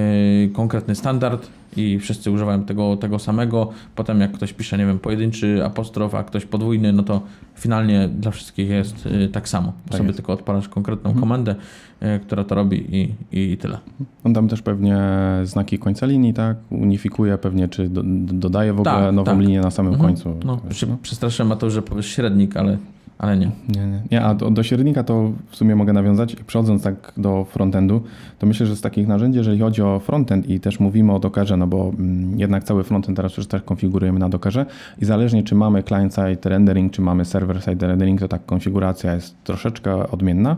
konkretny 0.53 0.95
standard 0.95 1.49
i 1.79 1.99
wszyscy 1.99 2.31
używają 2.31 2.63
tego, 2.65 2.97
tego 2.97 3.19
samego. 3.19 3.71
Potem 3.95 4.21
jak 4.21 4.33
ktoś 4.33 4.53
pisze, 4.53 4.79
nie 4.79 4.87
wiem, 4.87 4.99
pojedynczy 4.99 5.65
apostrof, 5.65 6.15
a 6.15 6.23
ktoś 6.25 6.45
podwójny, 6.47 6.93
no 6.93 7.03
to 7.03 7.21
finalnie 7.57 8.09
dla 8.09 8.31
wszystkich 8.31 8.69
jest 8.69 9.07
y, 9.07 9.29
tak 9.29 9.49
samo. 9.49 9.73
Tak 9.85 9.95
Sobie 9.97 10.07
jest. 10.07 10.17
tylko 10.17 10.33
odpalasz 10.33 10.69
konkretną 10.69 11.15
komendę, 11.15 11.55
y, 12.03 12.21
która 12.21 12.45
to 12.45 12.55
robi 12.55 12.97
i, 12.97 13.15
i 13.53 13.57
tyle. 13.57 13.79
On 14.25 14.35
tam 14.35 14.49
też 14.49 14.63
pewnie 14.63 14.99
znaki 15.45 15.79
końca 15.79 16.07
linii, 16.07 16.35
tak? 16.35 16.57
Unifikuje 16.71 17.39
pewnie, 17.39 17.69
czy 17.69 17.89
do, 17.89 18.03
dodaje 18.33 18.73
w 18.73 18.81
ogóle 18.81 18.95
Tak, 18.95 19.15
nową 19.15 19.25
tak. 19.33 19.39
linię 19.41 19.61
na 19.61 19.71
samym 19.71 19.93
Mhm. 19.95 20.09
końcu. 20.11 20.35
No, 20.45 20.61
się 20.73 20.87
no. 20.87 20.97
przestraszyłem, 21.03 21.59
to, 21.59 21.71
że 21.71 21.83
powiesz 21.83 22.07
średnik, 22.07 22.57
ale, 22.57 22.79
ale 23.19 23.37
nie. 23.37 23.51
Nie, 23.69 23.87
nie. 23.87 24.03
nie 24.11 24.23
a 24.23 24.35
do, 24.35 24.51
do 24.51 24.63
średnika 24.63 25.05
to 25.05 25.33
w 25.51 25.57
sumie 25.57 25.77
mogę 25.77 25.93
nawiązać. 25.93 26.37
Przechodząc 26.37 26.83
tak 26.83 27.13
do 27.17 27.45
frontendu, 27.45 28.03
to 28.39 28.47
myślę, 28.47 28.67
że 28.67 28.77
z 28.77 28.81
takich 28.81 29.09
narzędzi, 29.09 29.39
jeżeli 29.39 29.61
chodzi 29.61 29.83
o 29.83 29.99
frontend 29.99 30.49
i 30.49 30.61
też 30.61 30.81
mówimy 30.81 31.13
o 31.13 31.19
Dockerze, 31.19 31.57
no 31.57 31.67
bo 31.67 31.93
mm, 31.99 32.39
jednak 32.41 32.65
cały 32.65 32.85
frontend 32.85 33.17
teraz 33.17 33.37
już 33.37 33.47
też 33.47 33.63
konfigurujemy 33.63 34.19
na 34.19 34.29
Dockerze 34.29 34.67
i 34.99 35.05
zależnie 35.05 35.43
czy 35.43 35.55
mamy 35.55 35.83
client-side 35.83 36.49
rendering, 36.51 36.93
czy 36.93 37.03
mamy 37.03 37.25
server-side 37.25 37.87
rendering, 37.87 38.21
to 38.21 38.29
tak 38.29 38.47
konfiguracja 38.47 39.15
jest 39.15 39.45
troszeczkę 39.45 40.11
odmienna. 40.11 40.57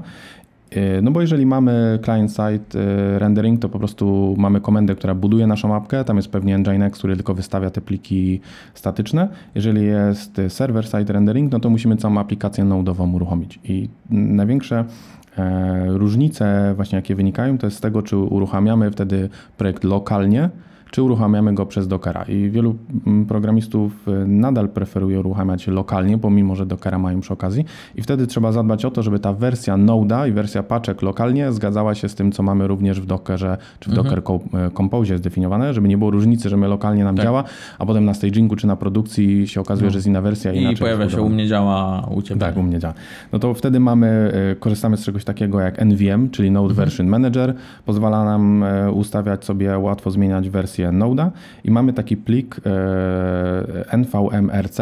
Yy, 0.76 1.02
No 1.02 1.10
bo 1.10 1.20
jeżeli 1.20 1.46
mamy 1.46 1.98
client-side 2.04 2.78
yy, 2.78 3.18
rendering, 3.18 3.60
to 3.60 3.68
po 3.68 3.78
prostu 3.78 4.34
mamy 4.38 4.60
komendę, 4.60 4.94
która 4.94 5.14
buduje 5.14 5.46
naszą 5.46 5.68
mapkę, 5.68 6.04
tam 6.04 6.16
jest 6.16 6.28
pewnie 6.28 6.58
Nginx, 6.58 6.98
który 6.98 7.16
tylko 7.16 7.34
wystawia 7.34 7.70
te 7.70 7.80
pliki 7.80 8.40
statyczne. 8.74 9.28
Jeżeli 9.54 9.86
jest 9.86 10.40
server-side 10.48 11.12
rendering, 11.12 11.52
no 11.52 11.60
to 11.60 11.70
musimy 11.70 11.96
całą 11.96 12.18
aplikację 12.18 12.64
node'ową 12.64 13.14
uruchomić. 13.14 13.58
I 13.64 13.88
największe 14.10 14.84
e, 15.38 15.86
różnice 15.88 16.72
właśnie 16.76 16.96
jakie 16.96 17.14
wynikają, 17.14 17.58
to 17.58 17.66
jest 17.66 17.76
z 17.76 17.80
tego, 17.80 18.02
czy 18.02 18.16
uruchamiamy 18.16 18.90
wtedy 18.90 19.28
projekt 19.58 19.84
lokalnie, 19.84 20.50
czy 20.90 21.02
uruchamiamy 21.02 21.54
go 21.54 21.66
przez 21.66 21.88
Dockera. 21.88 22.22
I 22.28 22.50
wielu 22.50 22.74
mm, 23.06 23.26
programistów 23.26 24.08
y, 24.08 24.26
nadal 24.26 24.68
preferuje 24.68 25.20
uruchamiać 25.20 25.66
lokalnie, 25.66 26.18
pomimo 26.18 26.56
że 26.56 26.66
Dockera 26.66 26.98
mają 26.98 27.20
przy 27.20 27.32
okazji. 27.32 27.64
I 27.94 28.02
wtedy 28.02 28.26
trzeba 28.26 28.52
zadbać 28.52 28.84
o 28.84 28.90
to, 28.90 29.02
żeby 29.02 29.18
ta 29.18 29.32
wersja 29.32 29.74
Node'a 29.74 30.28
i 30.28 30.32
wersja 30.32 30.62
paczek 30.62 31.02
lokalnie 31.02 31.52
zgadzała 31.52 31.94
się 31.94 32.08
z 32.08 32.14
tym, 32.14 32.32
co 32.32 32.42
mamy 32.42 32.66
również 32.68 33.00
w 33.00 33.06
Dockerze, 33.06 33.56
czy 33.80 33.90
w 33.90 33.94
Docker 33.94 34.22
Co- 34.24 34.40
e, 34.58 34.70
Compose 34.70 35.18
zdefiniowane, 35.18 35.74
żeby 35.74 35.88
nie 35.88 35.98
było 35.98 36.10
różnicy, 36.10 36.48
że 36.48 36.56
my 36.56 36.68
lokalnie 36.68 37.04
nam 37.04 37.16
Tak. 37.16 37.24
działa, 37.24 37.44
a 37.78 37.86
potem 37.86 38.04
na 38.04 38.14
stagingu 38.14 38.56
czy 38.56 38.66
na 38.66 38.76
produkcji 38.76 39.48
się 39.48 39.60
okazuje, 39.60 39.86
No. 39.86 39.90
że 39.90 39.98
jest 39.98 40.06
inna 40.06 40.20
wersja. 40.22 40.52
I 40.52 40.76
pojawia 40.76 41.08
się 41.10 41.22
u 41.22 41.28
mnie 41.28 41.46
działa, 41.46 42.08
u 42.16 42.22
Ciebie. 42.22 42.40
Tak, 42.40 42.56
u 42.56 42.62
mnie 42.62 42.78
działa. 42.78 42.94
No 43.32 43.38
to 43.38 43.54
wtedy 43.54 43.80
mamy, 43.80 44.32
e, 44.52 44.56
korzystamy 44.56 44.96
z 44.96 45.04
czegoś 45.04 45.24
takiego 45.24 45.60
jak 45.60 45.78
NVM, 45.78 46.30
czyli 46.30 46.50
Node 46.50 46.74
Version 46.74 47.06
Manager. 47.06 47.54
Pozwala 47.86 48.24
nam 48.24 48.64
ustawiać 48.94 49.44
sobie, 49.44 49.78
łatwo 49.78 50.10
zmieniać 50.10 50.50
wersję 50.50 50.79
Node'a 50.92 51.30
i 51.64 51.70
mamy 51.70 51.92
taki 51.92 52.16
plik 52.16 52.60
e, 52.64 52.70
NVMRC, 53.96 54.78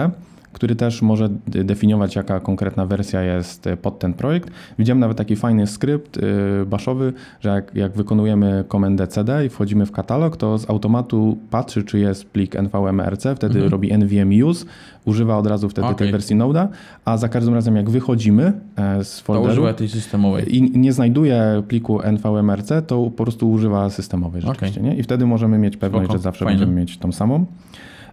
który 0.53 0.77
też 0.77 1.03
może 1.03 1.29
definiować, 1.45 2.17
jaka 2.17 2.41
konkretna 2.41 2.87
wersja 2.87 3.23
jest 3.23 3.67
e, 3.67 3.77
pod 3.77 3.99
ten 3.99 4.15
projekt. 4.15 4.51
Widziałem 4.79 5.01
nawet 5.01 5.17
taki 5.19 5.37
fajny 5.37 5.67
skrypt 5.67 6.17
y, 6.17 6.21
baszowy, 6.67 7.13
że 7.41 7.49
jak, 7.49 7.75
jak 7.75 7.93
wykonujemy 7.93 8.65
komendę 8.69 9.07
CD 9.07 9.47
i 9.47 9.49
wchodzimy 9.49 9.87
w 9.87 9.93
katalog, 9.93 10.37
to 10.37 10.59
z 10.59 10.71
automatu 10.71 11.39
patrzy, 11.51 11.83
czy 11.83 11.99
jest 11.99 12.25
plik 12.25 12.57
NVMRC, 12.57 13.27
wtedy 13.37 13.69
robi 13.69 13.93
NVM 13.99 14.45
use, 14.45 14.67
używa 15.05 15.37
od 15.39 15.47
razu 15.47 15.69
wtedy 15.69 15.87
tej 15.89 15.95
Okej. 15.95 16.13
wersji 16.13 16.37
Node'a, 16.37 16.69
a 17.05 17.17
za 17.17 17.29
każdym 17.29 17.55
razem 17.55 17.77
jak 17.77 17.91
wychodzimy 17.91 18.53
e, 18.77 19.05
z 19.05 19.17
To 19.19 19.25
folderu 19.25 19.53
używa 19.53 19.73
tej 19.75 19.89
systemowej. 19.89 20.57
i 20.57 20.79
nie 20.79 20.93
znajduje 20.93 21.63
pliku 21.69 22.01
NVMRC, 22.13 22.69
to 22.87 23.11
po 23.17 23.25
prostu 23.25 23.51
używa 23.51 23.91
systemowej 23.91 24.43
rzeczywiście. 24.43 24.81
Nie? 24.81 24.97
I 24.97 25.03
wtedy 25.03 25.27
możemy 25.27 25.59
mieć 25.59 25.77
pewność, 25.77 26.05
Spoko, 26.05 26.19
że 26.19 26.23
zawsze 26.23 26.45
fajne. 26.45 26.59
będziemy 26.59 26.81
mieć 26.81 26.99
tą 26.99 27.13
samą. 27.13 27.47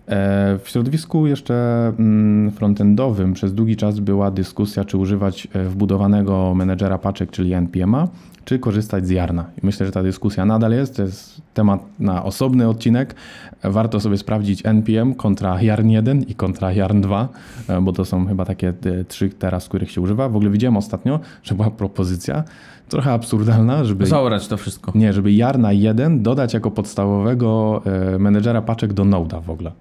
E, 0.07 0.57
W 0.63 0.69
środowisku 0.69 1.27
jeszcze 1.27 1.87
mm, 1.99 2.51
frontendowym 2.51 3.33
przez 3.33 3.53
długi 3.53 3.75
czas 3.75 3.99
była 3.99 4.31
dyskusja, 4.31 4.85
czy 4.85 4.97
używać 4.97 5.47
e, 5.53 5.63
wbudowanego 5.63 6.53
menedżera 6.55 6.97
paczek, 6.97 7.31
czyli 7.31 7.53
NPM-a, 7.53 8.07
czy 8.45 8.59
korzystać 8.59 9.07
z 9.07 9.09
Jarna. 9.09 9.45
I 9.63 9.65
myślę, 9.65 9.85
że 9.85 9.91
ta 9.91 10.03
dyskusja 10.03 10.45
nadal 10.45 10.71
jest. 10.71 10.95
To 10.95 11.01
jest 11.01 11.41
temat 11.53 11.79
na 11.99 12.23
osobny 12.23 12.67
odcinek. 12.69 13.15
Warto 13.63 13.99
sobie 13.99 14.17
sprawdzić 14.17 14.65
NPM 14.65 15.15
kontra 15.15 15.61
Yarn 15.61 15.89
1 15.89 16.21
i 16.23 16.35
kontra 16.35 16.71
Yarn 16.73 17.01
2, 17.01 17.27
e, 17.67 17.81
bo 17.81 17.93
to 17.93 18.05
są 18.05 18.27
chyba 18.27 18.45
takie 18.45 18.73
trzy 19.07 19.29
teraz, 19.29 19.67
których 19.69 19.91
się 19.91 20.01
używa. 20.01 20.29
W 20.29 20.35
ogóle 20.35 20.51
widziałem 20.51 20.77
ostatnio, 20.77 21.19
że 21.43 21.55
była 21.55 21.71
propozycja 21.71 22.43
trochę 22.89 23.11
absurdalna, 23.11 23.83
żeby 23.83 24.05
Zaorać 24.05 24.47
to 24.47 24.57
wszystko. 24.57 24.91
nie, 24.95 25.13
żeby 25.13 25.31
Jarna 25.31 25.71
1 25.73 26.23
dodać 26.23 26.53
jako 26.53 26.71
podstawowego 26.71 27.81
menedżera 28.19 28.61
paczek 28.61 28.93
do 28.93 29.03
Node'a 29.03 29.41
w 29.43 29.49
ogóle. 29.49 29.71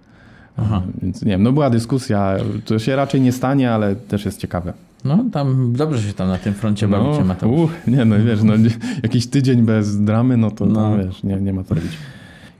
Aha. 0.56 0.82
Więc 1.02 1.22
nie 1.22 1.30
wiem, 1.30 1.42
no 1.42 1.52
była 1.52 1.70
dyskusja, 1.70 2.36
to 2.64 2.78
się 2.78 2.96
raczej 2.96 3.20
nie 3.20 3.32
stanie, 3.32 3.72
ale 3.72 3.96
też 3.96 4.24
jest 4.24 4.40
ciekawe. 4.40 4.72
No 5.04 5.24
tam 5.32 5.72
dobrze 5.72 6.02
się 6.02 6.12
tam 6.12 6.28
na 6.28 6.38
tym 6.38 6.54
froncie 6.54 6.88
bawicie, 6.88 7.18
no, 7.20 7.24
Mateusz. 7.24 7.60
uch, 7.60 7.70
nie 7.86 8.04
no 8.04 8.16
wiesz, 8.24 8.42
no, 8.42 8.54
jakiś 9.02 9.26
tydzień 9.26 9.62
bez 9.62 10.04
dramy, 10.04 10.36
no 10.36 10.50
to 10.50 10.66
No. 10.66 10.90
no. 10.96 11.04
wiesz, 11.04 11.22
nie, 11.22 11.36
nie 11.36 11.52
ma 11.52 11.64
co 11.64 11.74
robić. 11.74 11.92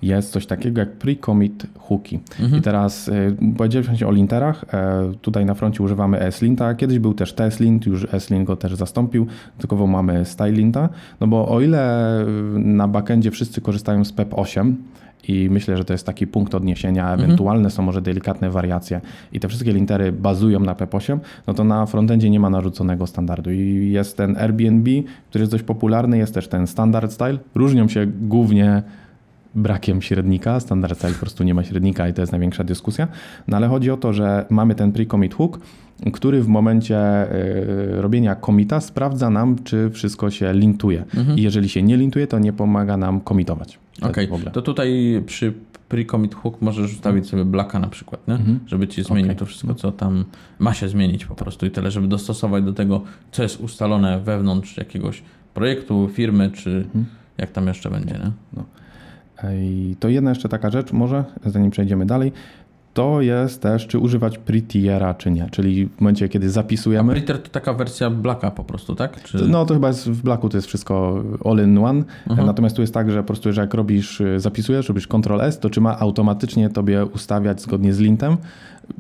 Jest 0.05 0.33
coś 0.33 0.47
takiego 0.47 0.81
jak 0.81 0.99
pre-commit 0.99 1.67
hooki. 1.79 2.19
Mhm. 2.41 2.59
I 2.61 2.63
teraz 2.63 3.09
y, 3.09 3.37
powiedzieliśmy 3.57 4.07
o 4.07 4.13
linterach. 4.13 4.65
E, 4.75 5.13
tutaj 5.21 5.45
na 5.47 5.55
froncie 5.55 5.83
używamy 5.83 6.21
ESLinta. 6.21 6.75
Kiedyś 6.75 6.99
był 6.99 7.15
też 7.15 7.33
TSLint, 7.35 7.87
już 7.87 8.15
ESLint 8.15 8.47
go 8.47 8.57
też 8.57 8.75
zastąpił. 8.75 9.27
Tylko 9.59 9.87
mamy 9.87 10.25
StyleLinta. 10.25 10.89
No 11.21 11.27
bo 11.27 11.49
o 11.49 11.61
ile 11.61 12.21
y, 12.23 12.27
na 12.59 12.89
backendzie 12.89 13.31
wszyscy 13.31 13.61
korzystają 13.61 14.05
z 14.05 14.13
PEP8 14.13 14.75
i 15.29 15.49
myślę, 15.51 15.77
że 15.77 15.85
to 15.85 15.93
jest 15.95 16.07
taki 16.07 16.27
punkt 16.27 16.55
odniesienia, 16.55 17.03
Mhm. 17.03 17.21
ewentualne 17.25 17.71
są 17.71 17.83
może 17.83 18.03
delikatne 18.03 18.51
wariacje 18.51 19.01
i 19.33 19.41
te 19.41 19.49
wszystkie 19.49 19.73
lintery 19.73 20.13
bazują 20.13 20.61
na 20.61 20.75
PEP8, 20.75 21.19
no 21.47 21.55
to 21.55 21.65
na 21.65 21.87
frontendzie 21.87 22.31
nie 22.31 22.41
ma 22.41 22.51
narzuconego 22.51 23.07
standardu 23.07 23.51
i 23.51 23.91
jest 23.93 24.17
ten 24.17 24.37
Airbnb, 24.37 24.91
który 25.29 25.43
jest 25.43 25.53
dość 25.53 25.65
popularny, 25.65 26.19
jest 26.19 26.35
też 26.35 26.49
ten 26.49 26.67
standard 26.67 27.13
style. 27.13 27.39
Różnią 27.55 27.89
się 27.89 28.07
głównie 28.07 28.83
brakiem 29.55 30.03
średnika. 30.03 30.61
Standard 30.61 30.99
style 30.99 31.13
po 31.13 31.21
prostu 31.21 31.45
nie 31.45 31.55
ma 31.55 31.65
średnika 31.65 32.09
i 32.09 32.13
to 32.13 32.21
jest 32.21 32.33
największa 32.33 32.65
dyskusja. 32.65 33.09
No 33.49 33.57
ale 33.57 33.69
chodzi 33.69 33.91
o 33.91 33.97
to, 33.97 34.13
że 34.13 34.47
mamy 34.51 34.75
ten 34.75 34.93
pre-commit 34.93 35.35
hook, 35.35 35.61
który 36.13 36.43
w 36.43 36.49
momencie 36.49 37.33
y, 37.33 38.03
robienia 38.03 38.37
commita 38.37 38.81
sprawdza 38.81 39.31
nam, 39.31 39.57
czy 39.65 39.91
wszystko 39.91 40.31
się 40.31 40.53
lintuje. 40.53 41.05
I 41.37 41.43
jeżeli 41.43 41.69
się 41.69 41.83
nie 41.83 41.97
lintuje, 41.97 42.27
to 42.27 42.39
nie 42.39 42.53
pomaga 42.53 42.97
nam 42.97 43.21
comitować. 43.29 43.79
To 44.01 44.09
Okej, 44.09 44.31
ogóle. 44.31 44.51
to 44.51 44.63
tutaj 44.63 45.23
przy 45.27 45.53
pre-commit 45.89 46.35
hook 46.35 46.63
możesz 46.63 46.93
ustawić 46.93 47.29
sobie 47.29 47.45
blaka 47.45 47.79
na 47.79 47.89
przykład, 47.89 48.29
nie? 48.29 48.39
żeby 48.67 48.89
ci 48.89 49.03
zmienił 49.03 49.25
Okej. 49.25 49.37
to 49.37 49.47
wszystko, 49.47 49.75
co 49.75 49.93
tam 49.93 50.25
ma 50.59 50.75
się 50.75 50.89
zmienić 50.89 51.25
po 51.25 51.35
prostu 51.35 51.67
i 51.67 51.71
tyle, 51.71 51.91
żeby 51.91 52.09
dostosować 52.09 52.65
do 52.65 52.73
tego, 52.73 53.03
co 53.33 53.43
jest 53.43 53.61
ustalone 53.61 54.21
wewnątrz 54.21 54.77
jakiegoś 54.77 55.23
projektu, 55.55 56.09
firmy, 56.13 56.51
czy 56.51 56.87
jak 57.39 57.53
tam 57.53 57.67
jeszcze 57.67 57.91
będzie, 57.91 58.15
nie? 58.15 58.63
I 59.55 59.97
to 60.01 60.09
jedna 60.09 60.31
jeszcze 60.31 60.49
taka 60.49 60.71
rzecz, 60.71 60.93
może 60.93 61.25
zanim 61.47 61.71
przejdziemy 61.71 62.07
dalej, 62.07 62.33
to 62.95 63.21
jest 63.21 63.63
też, 63.63 63.87
czy 63.87 63.99
używać 63.99 64.39
pre-tiera, 64.39 65.17
czy 65.17 65.31
nie. 65.31 65.49
Czyli 65.51 65.87
w 65.87 66.01
momencie, 66.01 66.29
kiedy 66.29 66.51
zapisujemy. 66.51 67.13
Preter 67.13 67.43
to 67.43 67.49
taka 67.49 67.73
wersja 67.73 68.11
blaka 68.11 68.51
po 68.51 68.65
prostu, 68.65 68.95
tak? 68.95 69.23
Czy... 69.23 69.49
No 69.49 69.67
to 69.67 69.75
chyba 69.75 69.89
jest 69.89 70.11
w 70.11 70.23
Blacku 70.23 70.49
to 70.49 70.57
jest 70.57 70.69
wszystko 70.69 71.23
all 71.45 71.65
in 71.65 71.79
one. 71.79 72.03
Mhm. 72.27 72.47
Natomiast 72.47 72.77
tu 72.77 72.83
jest 72.83 72.95
tak, 72.95 73.11
że 73.11 73.17
po 73.17 73.27
prostu, 73.27 73.53
że 73.53 73.61
jak 73.61 73.75
robisz, 73.75 74.21
y, 74.21 74.41
zapisujesz, 74.41 74.89
robisz 74.89 75.07
Ctrl 75.09 75.41
S, 75.41 75.59
to 75.59 75.71
czy 75.71 75.81
ma 75.81 75.99
automatycznie 75.99 76.71
tobie 76.71 77.05
ustawiać 77.05 77.63
zgodnie 77.63 77.95
z 77.95 77.99
lintem. 77.99 78.37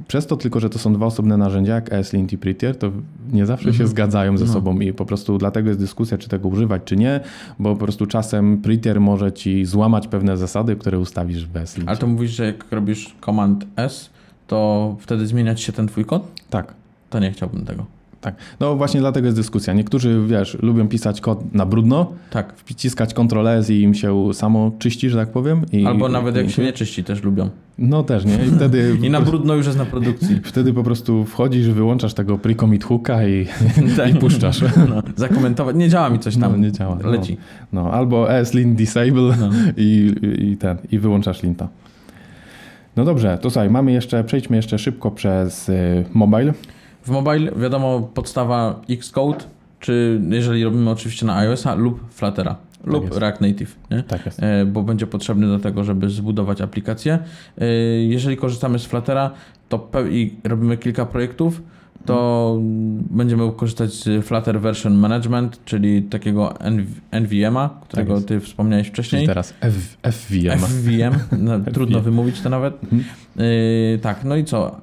Przez 0.09 0.27
to 0.27 0.37
tylko, 0.37 0.61
że 0.61 0.70
to 0.70 0.79
są 0.79 0.92
dwa 0.94 1.07
osobne 1.07 1.37
narzędzia, 1.37 1.75
jak 1.75 1.92
ESLint 1.92 2.33
i 2.33 2.38
Prettier, 2.38 2.79
to 2.79 2.90
nie 3.33 3.47
zawsze 3.47 3.68
Mhm. 3.68 3.79
się 3.85 3.90
zgadzają 3.90 4.38
ze 4.38 4.44
No. 4.44 4.53
sobą 4.53 4.81
i 4.81 4.92
po 4.92 5.07
prostu 5.07 5.38
dlatego 5.38 5.68
jest 5.68 5.81
dyskusja, 5.81 6.18
czy 6.18 6.29
tego 6.29 6.49
używać, 6.49 6.83
czy 6.85 6.97
nie, 6.97 7.20
bo 7.59 7.77
po 7.77 7.85
prostu 7.85 8.07
czasem 8.07 8.59
Prettier 8.62 9.01
może 9.01 9.33
ci 9.33 9.64
złamać 9.64 10.09
pewne 10.09 10.37
zasady, 10.37 10.77
które 10.77 10.99
ustawisz 10.99 11.47
w 11.47 11.57
ESLint. 11.57 11.88
Ale 11.88 11.99
to 11.99 12.07
mówisz, 12.07 12.31
że 12.31 12.44
jak 12.47 12.64
robisz 12.73 13.14
Command 13.25 13.66
S, 13.77 14.11
to 14.47 14.97
wtedy 15.01 15.27
zmieniać 15.27 15.61
się 15.61 15.73
ten 15.73 15.87
twój 15.88 16.05
kod? 16.05 16.23
Tak. 16.51 16.75
To 17.11 17.18
nie 17.18 17.33
chciałbym 17.33 17.64
tego. 17.64 17.87
Tak. 18.24 18.34
No 18.60 18.76
właśnie 18.76 19.00
dlatego 19.00 19.26
jest 19.26 19.38
dyskusja. 19.38 19.72
Niektórzy, 19.74 20.20
wiesz, 20.26 20.58
lubią 20.62 20.88
pisać 20.88 21.20
kod 21.20 21.54
na 21.54 21.66
brudno, 21.66 22.12
Tak. 22.30 22.54
wciskać 22.64 23.14
Ctrl 23.14 23.48
S 23.48 23.70
i 23.70 23.80
im 23.82 23.94
się 23.94 24.34
samo 24.34 24.72
czyści, 24.78 25.10
że 25.10 25.16
tak 25.18 25.28
powiem. 25.32 25.62
I, 25.72 25.87
Albo 25.87 26.08
nawet 26.08 26.37
jak 26.37 26.46
i- 26.46 26.50
się 26.50 26.62
nie 26.62 26.72
czyści, 26.72 27.04
też 27.04 27.22
lubią. 27.22 27.48
No 27.78 28.02
też, 28.02 28.24
nie? 28.24 28.34
I 28.46 28.50
wtedy, 28.56 28.96
I 29.06 29.10
na 29.10 29.20
brudno 29.20 29.54
już 29.54 29.66
jest 29.66 29.78
na 29.78 29.84
produkcji. 29.84 30.40
wtedy 30.44 30.72
po 30.72 30.82
prostu 30.82 31.24
wchodzisz, 31.24 31.68
wyłączasz 31.68 32.14
tego 32.14 32.37
pre-commit 32.38 32.84
hooka 32.84 33.28
i, 33.28 33.46
Tak. 33.96 34.10
i 34.10 34.14
puszczasz. 34.14 34.60
No, 34.88 35.02
zakomentować. 35.16 35.76
Nie 35.76 35.88
działa 35.88 36.10
mi 36.10 36.18
coś 36.18 36.37
tam. 36.37 36.52
No, 36.52 36.58
nie 36.58 36.72
działa, 36.72 36.98
no. 37.02 37.10
Leci. 37.10 37.37
No, 37.72 37.90
albo 37.92 38.32
ESLint 38.32 38.78
disable 38.78 39.37
No. 39.40 39.50
i, 39.76 40.12
i 40.38 40.56
ten, 40.56 40.76
i 40.92 40.98
wyłączasz 40.98 41.42
linta. 41.42 41.68
No 42.96 43.04
dobrze, 43.04 43.38
to 43.42 43.50
słuchaj, 43.50 43.70
mamy 43.70 43.92
jeszcze, 43.92 44.24
przejdźmy 44.24 44.56
jeszcze 44.56 44.78
szybko 44.78 45.10
przez 45.10 45.68
y, 45.68 46.04
mobile. 46.14 46.52
W 47.04 47.10
mobile 47.10 47.52
wiadomo 47.56 48.00
podstawa 48.14 48.80
Xcode, 48.90 49.44
czy 49.80 50.20
jeżeli 50.30 50.64
robimy 50.64 50.90
oczywiście 50.90 51.26
na 51.26 51.36
iOS-a 51.36 51.74
lub 51.74 52.10
Fluttera. 52.10 52.56
lub 52.84 53.04
jest. 53.04 53.18
React 53.18 53.40
Native, 53.40 53.76
nie? 53.90 54.02
Tak 54.02 54.26
jest. 54.26 54.42
E, 54.42 54.64
bo 54.66 54.82
będzie 54.82 55.06
potrzebny 55.06 55.46
do 55.46 55.58
tego, 55.58 55.84
żeby 55.84 56.10
zbudować 56.10 56.60
aplikację. 56.60 57.18
E, 57.58 57.66
Jeżeli 58.04 58.36
korzystamy 58.36 58.78
z 58.78 58.84
Fluttera 58.86 59.30
to 59.68 59.88
i 60.10 60.34
robimy 60.44 60.76
kilka 60.76 61.06
projektów, 61.06 61.62
to 62.06 62.58
będziemy 63.10 63.52
korzystać 63.52 63.92
z 63.92 64.24
Flutter 64.26 64.60
Version 64.60 64.94
Management, 64.94 65.64
czyli 65.64 66.02
takiego 66.02 66.48
NV- 66.60 67.00
NVM-a, 67.10 67.70
którego 67.88 68.14
jest. 68.14 68.28
ty 68.28 68.40
wspomniałeś 68.40 68.86
Czyli 68.86 68.92
wcześniej. 68.94 69.26
teraz 69.26 69.54
F, 69.60 69.96
FVM. 70.02 70.58
FVM, 70.58 71.14
no, 71.38 71.60
trudno 71.72 72.00
wymówić 72.00 72.40
to 72.40 72.50
nawet. 72.50 72.74
Yy, 73.36 73.98
tak, 74.02 74.24
no 74.24 74.36
i 74.36 74.44
co? 74.44 74.80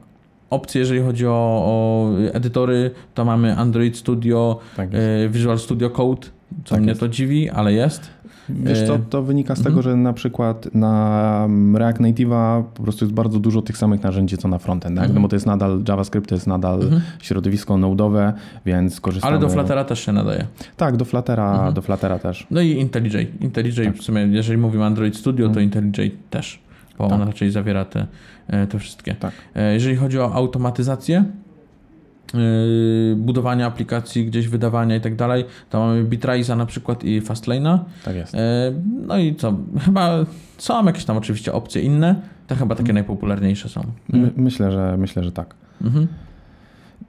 Opcje, 0.52 0.80
jeżeli 0.80 1.02
chodzi 1.02 1.28
o, 1.28 1.32
o 1.66 2.10
edytory, 2.34 2.92
to 3.14 3.26
mamy 3.26 3.58
Android 3.58 3.98
Studio, 3.98 4.60
Tak 4.78 4.94
yy, 4.94 5.30
Visual 5.30 5.60
Studio 5.60 5.90
Code, 5.90 6.28
co 6.66 6.70
Tak 6.76 6.80
mnie 6.82 6.90
jest. 6.90 7.00
to 7.00 7.08
dziwi, 7.08 7.50
ale 7.50 7.74
jest. 7.74 8.10
Wiesz 8.50 8.88
co, 8.88 8.96
E, 8.96 9.00
to 9.10 9.24
wynika 9.24 9.56
z 9.56 9.64
tego, 9.64 9.82
że 9.82 9.96
na 9.96 10.14
przykład 10.14 10.76
na 10.76 11.48
React 11.76 12.00
Native'a 12.02 12.64
po 12.74 12.84
prostu 12.84 13.06
jest 13.06 13.14
bardzo 13.16 13.40
dużo 13.40 13.62
tych 13.62 13.78
samych 13.78 14.04
narzędzi, 14.04 14.38
co 14.38 14.48
na 14.48 14.58
frontend, 14.58 14.96
tak? 14.96 15.04
Mhm. 15.04 15.16
No 15.16 15.22
bo 15.22 15.28
to 15.28 15.36
jest 15.36 15.46
nadal 15.46 15.84
JavaScript, 15.88 16.30
to 16.30 16.36
jest 16.36 16.48
nadal 16.48 16.82
Mhm. 16.82 17.02
środowisko 17.22 17.74
node'owe, 17.74 18.34
więc 18.66 19.02
korzystamy... 19.02 19.32
Ale 19.34 19.42
do 19.42 19.50
Fluttera 19.50 19.84
też 19.84 20.06
się 20.06 20.12
nadaje. 20.12 20.48
Tak, 20.78 20.98
do 20.98 21.06
Fluttera, 21.06 21.52
Mhm. 21.54 21.74
do 21.74 21.82
Fluttera 21.82 22.20
też. 22.20 22.48
No 22.52 22.62
i 22.62 22.72
IntelliJ. 22.72 23.28
IntelliJ 23.42 23.86
Tak. 23.86 23.96
w 23.96 24.04
sumie, 24.04 24.22
jeżeli 24.22 24.58
mówimy 24.58 24.86
Android 24.86 25.16
Studio, 25.18 25.46
to 25.50 25.62
Mhm. 25.62 25.66
IntelliJ 25.86 26.12
też, 26.30 26.60
bo 26.98 27.10
Tak. 27.10 27.22
on 27.22 27.28
raczej 27.28 27.52
zawiera 27.52 27.86
te, 27.86 28.00
e, 28.00 28.06
te 28.70 28.80
wszystkie. 28.80 29.16
Tak. 29.16 29.32
E, 29.56 29.74
Jeżeli 29.74 29.96
chodzi 29.96 30.20
o 30.20 30.34
automatyzację, 30.34 31.24
yy, 32.34 33.16
budowania 33.16 33.66
aplikacji, 33.68 34.26
gdzieś 34.26 34.48
wydawania 34.48 34.96
i 34.96 35.02
tak 35.02 35.16
dalej, 35.16 35.46
to 35.70 35.80
mamy 35.80 36.04
Bitraiza 36.04 36.56
na 36.56 36.66
przykład 36.66 37.04
i 37.04 37.22
Fastlane'a. 37.22 37.80
Tak 38.06 38.16
jest. 38.16 38.36
E, 38.36 38.40
No 39.08 39.18
i 39.18 39.36
co? 39.36 39.54
Chyba 39.86 40.26
są 40.58 40.86
jakieś 40.86 41.06
tam 41.06 41.18
oczywiście 41.18 41.54
opcje 41.54 41.82
inne, 41.82 42.16
te 42.48 42.56
chyba 42.56 42.76
takie 42.76 42.94
najpopularniejsze 42.94 43.70
są. 43.70 43.82
My, 44.10 44.32
myślę, 44.38 44.72
że, 44.72 44.96
myślę, 44.98 45.24
że 45.24 45.32
tak. 45.32 45.56
Mhm. 45.82 46.08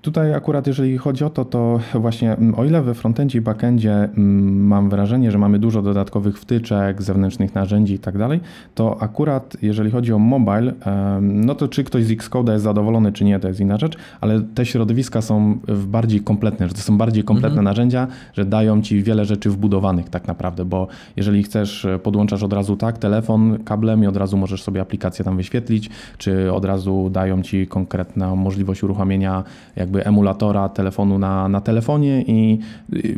Tutaj 0.00 0.34
akurat 0.34 0.66
jeżeli 0.66 0.98
chodzi 0.98 1.24
o 1.24 1.30
to, 1.30 1.44
to 1.44 1.80
właśnie 1.94 2.32
mm, 2.32 2.54
o 2.54 2.64
ile 2.64 2.82
we 2.82 2.94
frontendzie 2.94 3.38
i 3.38 3.40
backendzie 3.40 3.92
mm, 3.94 4.66
mam 4.66 4.90
wrażenie, 4.90 5.30
że 5.30 5.38
mamy 5.38 5.58
dużo 5.58 5.82
dodatkowych 5.82 6.38
wtyczek, 6.38 7.02
zewnętrznych 7.02 7.54
narzędzi 7.54 7.94
i 7.94 7.98
tak 7.98 8.18
dalej, 8.18 8.40
to 8.74 9.02
akurat 9.02 9.56
jeżeli 9.62 9.90
chodzi 9.90 10.12
o 10.12 10.18
mobile, 10.18 10.72
no 11.20 11.54
to 11.54 11.68
czy 11.68 11.84
ktoś 11.84 12.04
z 12.04 12.10
Xcode'a 12.10 12.52
jest 12.52 12.64
zadowolony, 12.64 13.12
czy 13.12 13.24
nie, 13.24 13.38
to 13.40 13.48
jest 13.48 13.60
inna 13.60 13.76
rzecz, 13.78 13.96
ale 14.20 14.40
te 14.54 14.66
środowiska 14.66 15.22
są 15.22 15.58
w 15.68 15.86
bardziej 15.86 16.20
kompletne, 16.20 16.68
że 16.68 16.74
to 16.74 16.80
są 16.80 16.98
bardziej 16.98 17.24
kompletne 17.24 17.48
Mhm. 17.52 17.64
narzędzia, 17.64 18.06
że 18.34 18.44
dają 18.44 18.82
ci 18.82 19.02
wiele 19.02 19.24
rzeczy 19.24 19.50
wbudowanych 19.50 20.08
tak 20.08 20.28
naprawdę, 20.28 20.64
bo 20.64 20.86
jeżeli 21.16 21.42
chcesz, 21.42 21.84
e, 21.84 21.98
podłączasz 21.98 22.42
od 22.42 22.52
razu 22.52 22.76
tak 22.76 22.98
telefon 22.98 23.58
kablem 23.64 24.04
i 24.04 24.06
od 24.06 24.16
razu 24.16 24.36
możesz 24.36 24.62
sobie 24.62 24.80
aplikację 24.80 25.24
tam 25.24 25.36
wyświetlić, 25.36 25.90
czy 26.18 26.52
od 26.52 26.64
razu 26.64 27.10
dają 27.10 27.42
ci 27.42 27.66
konkretną 27.66 28.36
możliwość 28.36 28.82
uruchomienia 28.82 29.44
jakby 29.82 30.04
emulatora 30.04 30.68
telefonu 30.68 31.18
na, 31.18 31.48
na 31.48 31.60
telefonie 31.60 32.22
i 32.22 32.58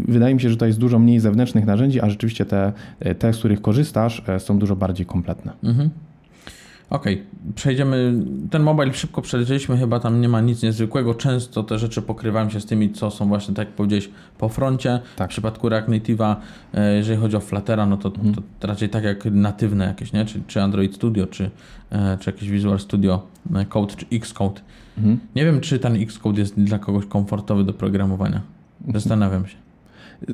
wydaje 0.09 0.35
mi 0.35 0.41
się, 0.41 0.51
że 0.51 0.57
to 0.57 0.67
jest 0.67 0.79
dużo 0.79 0.99
mniej 0.99 1.21
zewnętrznych 1.21 1.67
narzędzi, 1.67 2.01
a 2.01 2.11
rzeczywiście 2.11 2.45
te, 2.45 2.73
te 3.19 3.33
z 3.33 3.39
których 3.39 3.63
korzystasz, 3.63 4.23
e, 4.29 4.41
są 4.41 4.59
dużo 4.59 4.77
bardziej 4.77 5.07
kompletne. 5.07 5.53
Mhm. 5.65 5.91
Okej, 6.91 7.23
przejdziemy. 7.55 8.15
Ten 8.51 8.63
mobile 8.63 8.95
szybko 8.95 9.23
przelecieliśmy, 9.23 9.79
chyba 9.79 10.01
tam 10.01 10.21
nie 10.21 10.29
ma 10.29 10.41
nic 10.41 10.63
niezwykłego. 10.63 11.15
Często 11.15 11.63
te 11.63 11.79
rzeczy 11.79 12.03
pokrywają 12.03 12.51
się 12.51 12.61
z 12.61 12.67
tymi, 12.67 12.93
co 12.93 13.11
są 13.11 13.29
właśnie, 13.29 13.55
tak 13.55 13.67
jak 13.69 13.77
powiedziałeś, 13.77 14.11
po 14.39 14.49
froncie. 14.49 15.01
Tak. 15.17 15.31
W 15.31 15.33
przypadku 15.33 15.69
React 15.69 15.89
Native'a, 15.89 16.37
e, 16.75 16.95
jeżeli 16.97 17.21
chodzi 17.21 17.37
o 17.37 17.41
Fluttera, 17.41 17.87
no 17.87 17.97
to, 17.97 18.09
Mhm. 18.09 18.35
to 18.61 18.67
raczej 18.67 18.89
tak 18.89 19.05
jak 19.05 19.25
natywne 19.25 19.85
jakieś, 19.85 20.13
nie? 20.13 20.25
Czy, 20.25 20.43
czy 20.47 20.63
Android 20.63 20.95
Studio, 20.95 21.27
czy, 21.27 21.51
e, 21.91 22.19
czy 22.21 22.31
jakiś 22.31 22.51
Visual 22.51 22.79
Studio 22.81 23.23
e, 23.55 23.65
Code, 23.65 23.95
czy 23.97 24.07
Xcode. 24.17 24.61
Mhm. 24.99 25.19
Nie 25.37 25.45
wiem, 25.45 25.61
czy 25.61 25.79
ten 25.79 25.97
Xcode 26.03 26.41
jest 26.41 26.61
dla 26.61 26.79
kogoś 26.79 27.07
komfortowy 27.07 27.65
do 27.65 27.73
programowania. 27.73 28.41
Zastanawiam 28.95 29.47
się. 29.47 29.57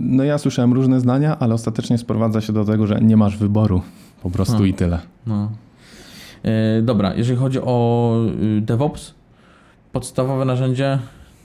No 0.01 0.25
ja 0.25 0.39
słyszałem 0.39 0.73
różne 0.73 1.01
zdania, 1.01 1.39
ale 1.39 1.55
ostatecznie 1.55 1.99
sprowadza 1.99 2.41
się 2.41 2.53
do 2.53 2.65
tego, 2.65 2.87
że 2.87 3.01
nie 3.01 3.17
masz 3.17 3.37
wyboru. 3.37 3.83
Po 4.23 4.31
prostu 4.31 4.53
Hmm. 4.53 4.71
i 4.71 4.75
tyle. 4.75 4.99
No. 5.27 5.51
E, 6.45 6.83
dobra, 6.83 7.15
jeżeli 7.15 7.39
chodzi 7.39 7.59
o 7.63 8.15
y, 8.59 8.61
DevOps, 8.61 9.15
podstawowe 9.93 10.45
narzędzie, 10.45 10.99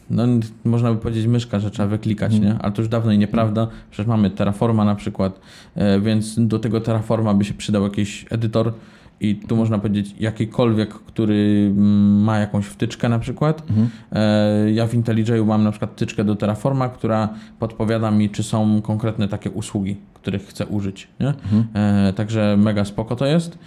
no 0.10 0.24
można 0.66 0.94
by 0.94 1.00
powiedzieć 1.00 1.28
myszka, 1.28 1.60
że 1.60 1.72
trzeba 1.72 1.90
wyklikać, 1.90 2.34
Mhm. 2.34 2.54
nie? 2.54 2.62
Ale 2.62 2.72
to 2.72 2.82
już 2.82 2.90
dawno 2.90 3.12
i 3.12 3.18
nieprawda. 3.18 3.68
Przecież 3.92 4.08
mamy 4.08 4.30
Terraforma 4.30 4.86
na 4.86 4.96
przykład, 4.96 5.40
e, 5.76 6.00
więc 6.00 6.36
do 6.48 6.60
tego 6.60 6.82
Terraforma 6.82 7.34
by 7.34 7.46
się 7.46 7.54
przydał 7.54 7.84
jakiś 7.84 8.26
edytor 8.30 8.74
i 9.19 9.36
tu 9.36 9.56
można 9.56 9.80
powiedzieć 9.80 10.15
jakikolwiek, 10.19 10.89
który 10.89 11.71
ma 12.19 12.38
jakąś 12.38 12.65
wtyczkę 12.65 13.10
na 13.10 13.19
przykład. 13.19 13.63
Mhm. 13.69 13.89
E, 14.12 14.71
Ja 14.71 14.88
w 14.88 14.93
IntelliJ'u 14.93 15.45
mam 15.45 15.63
na 15.63 15.71
przykład 15.71 15.91
wtyczkę 15.91 16.23
do 16.23 16.36
Terraforma, 16.36 16.89
która 16.89 17.30
podpowiada 17.60 18.12
mi, 18.12 18.30
czy 18.30 18.43
są 18.43 18.82
konkretne 18.82 19.28
takie 19.28 19.51
usługi, 19.51 19.95
których 20.13 20.47
chcę 20.47 20.65
użyć. 20.65 21.08
Nie? 21.19 21.28
Mhm. 21.28 21.65
E, 21.73 22.13
także 22.13 22.58
mega 22.58 22.86
spoko 22.86 23.15
to 23.15 23.25
jest. 23.25 23.58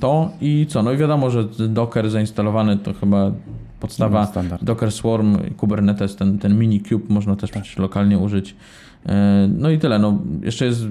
To 0.00 0.30
i 0.40 0.66
co? 0.68 0.82
No 0.82 0.92
i 0.92 0.96
wiadomo, 0.96 1.30
że 1.30 1.44
Docker 1.68 2.10
zainstalowany 2.10 2.76
to 2.76 2.94
chyba 2.94 3.32
podstawa. 3.80 4.26
Standard. 4.26 4.64
Docker 4.64 4.92
Swarm, 4.92 5.36
Kubernetes, 5.56 6.16
ten, 6.16 6.38
ten 6.38 6.58
mini 6.58 6.80
cube 6.80 7.04
można 7.08 7.36
też 7.36 7.50
przecież 7.50 7.78
lokalnie 7.78 8.18
użyć. 8.18 8.56
E, 9.06 9.48
No 9.58 9.70
i 9.70 9.78
tyle. 9.78 9.98
No, 9.98 10.18
jeszcze 10.42 10.64
jest 10.66 10.84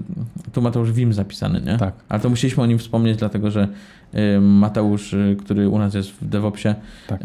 tu 0.54 0.62
Mateusz 0.62 0.92
Wim 0.92 1.14
zapisany, 1.14 1.62
nie? 1.62 1.78
Tak. 1.78 1.94
Ale 2.10 2.20
to 2.22 2.30
musieliśmy 2.30 2.64
o 2.64 2.66
nim 2.66 2.78
wspomnieć, 2.78 3.18
dlatego 3.18 3.52
że 3.52 3.68
e, 4.14 4.40
Mateusz, 4.42 5.14
e, 5.14 5.36
który 5.40 5.70
u 5.70 5.80
nas 5.80 5.94
jest 5.94 6.10
w 6.12 6.30
DevOpsie, 6.30 6.76
Tak. 7.08 7.22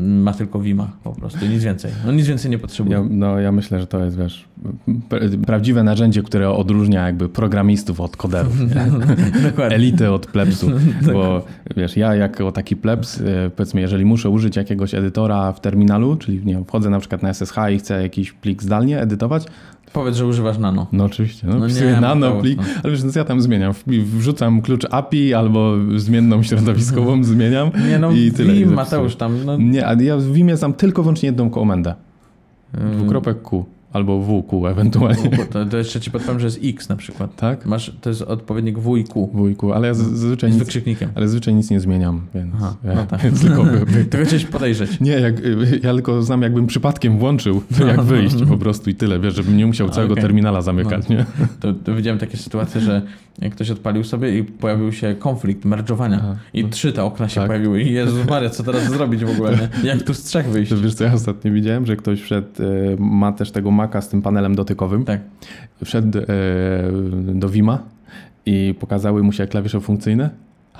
ma 0.00 0.32
tylko 0.32 0.60
Wima 0.60 0.90
po 1.04 1.12
prostu, 1.12 1.46
nic 1.46 1.64
więcej. 1.64 1.90
No 2.06 2.12
nic 2.12 2.26
więcej 2.26 2.50
nie 2.50 2.58
potrzebuje. 2.58 2.96
Ja, 2.98 3.04
no, 3.10 3.38
ja 3.38 3.52
myślę, 3.52 3.80
że 3.80 3.86
to 3.86 4.04
jest, 4.04 4.18
wiesz, 4.18 4.44
pra- 5.08 5.44
prawdziwe 5.44 5.82
narzędzie, 5.82 6.22
które 6.22 6.50
odróżnia 6.50 7.06
jakby 7.06 7.28
programistów 7.28 8.00
od 8.00 8.16
koderów? 8.16 8.56
Dokładnie. 9.50 9.76
elitę 9.76 10.12
od 10.12 10.26
plebsu, 10.26 10.70
bo 11.12 11.44
wiesz, 11.76 11.96
ja 11.96 12.14
jako 12.14 12.52
taki 12.52 12.76
plebs, 12.76 13.22
powiedzmy, 13.56 13.80
jeżeli 13.80 14.04
muszę 14.04 14.30
użyć 14.30 14.56
jakiegoś 14.56 14.94
edytora 14.94 15.52
w 15.52 15.60
terminalu, 15.60 16.16
czyli 16.16 16.40
nie 16.46 16.54
wiem, 16.54 16.64
wchodzę 16.64 16.90
na 16.90 17.00
przykład 17.00 17.22
na 17.22 17.28
SSH 17.34 17.56
i 17.74 17.78
chcę 17.78 18.02
jakiś 18.02 18.32
plik 18.32 18.62
zdalnie 18.62 19.00
edytować, 19.00 19.46
Powiedz, 19.96 20.16
że 20.16 20.26
używasz 20.26 20.58
nano. 20.58 20.86
no 20.92 21.04
oczywiście, 21.04 21.46
no, 21.46 21.58
No 21.58 21.66
nie, 21.68 22.00
nano 22.00 22.32
plik, 22.40 22.58
no. 22.58 22.64
ale 22.82 22.92
wiesz, 22.92 23.02
no, 23.04 23.10
ja 23.16 23.24
tam 23.24 23.40
zmieniam, 23.40 23.72
wrzucam 23.86 24.62
klucz 24.62 24.86
API 24.90 25.34
albo 25.34 25.74
zmienną 25.96 26.42
środowiskową 26.42 27.24
zmieniam 27.34 27.70
Nie 27.88 27.98
no, 27.98 28.10
i 28.12 28.32
tyle. 28.32 28.48
zapisuję. 28.48 28.66
Mateusz 28.76 29.16
tam, 29.16 29.44
no, 29.44 29.56
Nie, 29.56 29.86
a 29.86 29.94
ja 29.94 30.16
w 30.16 30.32
Vimie 30.32 30.56
znam 30.56 30.72
tylko 30.74 31.02
wyłącznie 31.02 31.26
jedną 31.26 31.50
komendę, 31.50 31.94
dwukropek 32.92 33.42
Q 33.42 33.64
albo 33.96 34.20
WQ 34.42 34.66
ewentualnie, 34.66 35.30
to, 35.50 35.64
to 35.66 35.76
jeszcze 35.76 36.00
ci 36.00 36.10
podpowiem, 36.10 36.40
że 36.40 36.46
jest 36.46 36.60
X 36.64 36.88
na 36.88 36.96
przykład. 36.96 37.36
tak? 37.36 37.66
Masz, 37.66 37.92
to 38.00 38.08
jest 38.10 38.22
odpowiednik 38.22 38.78
W 38.78 38.96
i 38.96 39.04
Q. 39.04 39.30
WQ, 39.34 39.72
ale 39.72 39.88
ja 39.88 39.94
z- 39.94 39.98
zazwyczaj 39.98 40.52
Z 40.52 40.86
nic, 40.86 40.98
ale 41.14 41.26
zazwyczaj 41.28 41.54
nic 41.54 41.70
nie 41.70 41.80
zmieniam, 41.80 42.20
więc, 42.34 42.54
Aha, 42.56 42.74
no 42.84 43.06
tak. 43.06 43.20
więc 43.24 43.40
tylko 43.40 43.64
Tego 44.10 44.24
chciałeś 44.24 44.44
podejrzeć. 44.44 45.00
Nie, 45.00 45.12
jak, 45.12 45.34
ja 45.82 45.92
tylko 45.92 46.22
znam, 46.22 46.42
jakbym 46.42 46.66
przypadkiem 46.66 47.18
włączył, 47.18 47.60
to 47.78 47.80
No, 47.80 47.86
jak 47.86 47.96
no, 47.96 48.02
wyjść 48.02 48.36
no. 48.40 48.46
po 48.46 48.58
prostu 48.58 48.90
i 48.90 48.94
tyle, 48.94 49.20
wiesz, 49.20 49.34
żebym 49.34 49.56
nie 49.56 49.66
musiał 49.66 49.88
całego 49.88 50.12
okej. 50.12 50.22
terminala 50.24 50.62
zamykać, 50.62 51.08
nie? 51.08 51.24
To, 51.60 51.72
to 51.72 51.94
widziałem 51.94 52.18
takie 52.18 52.36
sytuacje, 52.36 52.80
że 52.80 53.02
jak 53.38 53.52
ktoś 53.52 53.70
odpalił 53.70 54.04
sobie 54.04 54.38
i 54.38 54.44
pojawił 54.44 54.92
się 54.92 55.14
konflikt 55.18 55.64
merge'owania 55.64 56.16
Aha. 56.18 56.36
i 56.54 56.64
trzy 56.64 56.92
te 56.92 57.04
okna 57.04 57.28
się 57.28 57.34
Tak. 57.40 57.46
pojawiły 57.46 57.82
i 57.82 57.92
Jezus 57.92 58.26
Maria, 58.28 58.50
co 58.50 58.62
teraz 58.62 58.88
zrobić 58.88 59.24
w 59.24 59.30
ogóle, 59.30 59.52
nie? 59.82 59.88
Jak 59.88 60.02
tu 60.02 60.14
z 60.14 60.22
trzech 60.22 60.46
wyjść? 60.46 60.70
To 60.70 60.76
wiesz, 60.78 60.94
co 60.94 61.04
ja 61.04 61.12
ostatnio 61.12 61.52
widziałem, 61.52 61.86
że 61.86 61.96
ktoś 61.96 62.20
wszedł, 62.22 62.48
y, 62.62 62.96
ma 62.98 63.32
też 63.32 63.50
tego 63.50 63.70
Maca 63.86 64.00
z 64.00 64.08
tym 64.08 64.22
panelem 64.22 64.54
dotykowym, 64.54 65.04
Tak. 65.04 65.20
wszedł 65.84 66.18
y, 66.18 66.24
do 67.34 67.48
Vima 67.48 67.78
i 68.46 68.74
pokazały 68.80 69.22
mu 69.22 69.32
się 69.32 69.46
klawisze 69.46 69.80
funkcyjne, 69.80 70.30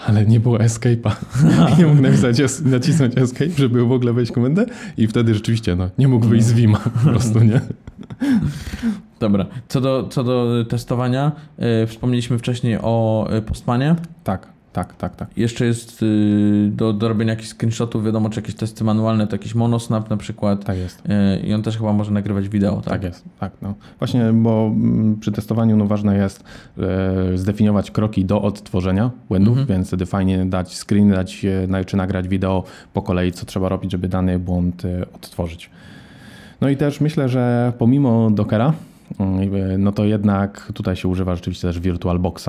ale 0.06 0.26
nie 0.26 0.40
było 0.40 0.58
escape'a. 0.58 1.10
Nie 1.78 1.86
mógł 1.86 2.02
napisać, 2.02 2.38
nacisnąć 2.64 3.18
escape, 3.18 3.50
żeby 3.50 3.84
w 3.84 3.92
ogóle 3.92 4.12
wejść 4.12 4.32
komendę 4.32 4.66
i 4.96 5.06
wtedy 5.06 5.34
rzeczywiście, 5.34 5.76
no, 5.76 5.90
nie 5.98 6.08
mógł 6.08 6.26
wyjść 6.26 6.46
z 6.46 6.52
Vima 6.52 6.78
po 6.78 7.10
prostu, 7.10 7.40
nie? 7.40 7.60
Dobra. 9.20 9.46
Co 9.68 9.80
do, 9.80 10.08
co 10.10 10.24
do 10.24 10.64
testowania, 10.68 11.32
y, 11.82 11.86
wspomnieliśmy 11.86 12.38
wcześniej 12.38 12.78
o 12.82 13.28
y, 13.38 13.42
Postmanie. 13.42 13.94
Tak, 14.24 14.48
tak, 14.76 14.96
tak, 14.96 15.16
tak. 15.16 15.28
Jeszcze 15.36 15.66
jest 15.66 16.02
y, 16.02 16.70
do, 16.72 16.92
do 16.92 17.08
robienia 17.08 17.32
jakichś 17.32 17.48
screenshotów, 17.48 18.04
wiadomo, 18.04 18.30
czy 18.30 18.40
jakieś 18.40 18.54
testy 18.54 18.84
manualne, 18.84 19.26
to 19.26 19.34
jakiś 19.34 19.54
monosnap 19.54 20.10
na 20.10 20.16
przykład. 20.16 20.64
Tak 20.64 20.78
jest. 20.78 21.02
Y, 21.06 21.46
I 21.46 21.54
on 21.54 21.62
też 21.62 21.76
chyba 21.76 21.92
może 21.92 22.10
nagrywać 22.10 22.48
wideo, 22.48 22.76
tak? 22.76 22.84
Tak 22.84 23.02
jest, 23.02 23.24
tak. 23.40 23.52
No. 23.62 23.74
Właśnie, 23.98 24.32
bo 24.32 24.66
mm, 24.66 25.16
przy 25.20 25.32
testowaniu 25.32 25.76
no, 25.76 25.86
ważne 25.86 26.16
jest 26.16 26.44
zdefiniować 27.34 27.90
kroki 27.90 28.24
do 28.24 28.42
odtworzenia 28.42 29.10
błędów, 29.28 29.58
Mhm. 29.58 29.66
więc 29.66 29.88
wtedy 29.88 30.06
fajnie 30.06 30.46
dać 30.46 30.78
screen, 30.78 31.10
dać, 31.10 31.44
e, 31.44 31.84
czy 31.84 31.96
nagrać 31.96 32.28
wideo 32.28 32.64
po 32.92 33.02
kolei, 33.02 33.32
co 33.32 33.46
trzeba 33.46 33.68
robić, 33.68 33.92
żeby 33.92 34.08
dany 34.08 34.38
błąd 34.38 34.84
e, 34.84 35.06
odtworzyć. 35.14 35.70
No 36.60 36.68
i 36.68 36.76
też 36.76 37.00
myślę, 37.00 37.28
że 37.28 37.72
pomimo 37.78 38.30
Dockera, 38.30 38.72
mm, 39.18 39.82
no 39.82 39.92
to 39.92 40.04
jednak 40.04 40.72
tutaj 40.74 40.96
się 40.96 41.08
używa 41.08 41.34
rzeczywiście 41.34 41.68
też 41.68 41.80
VirtualBoxa, 41.80 42.48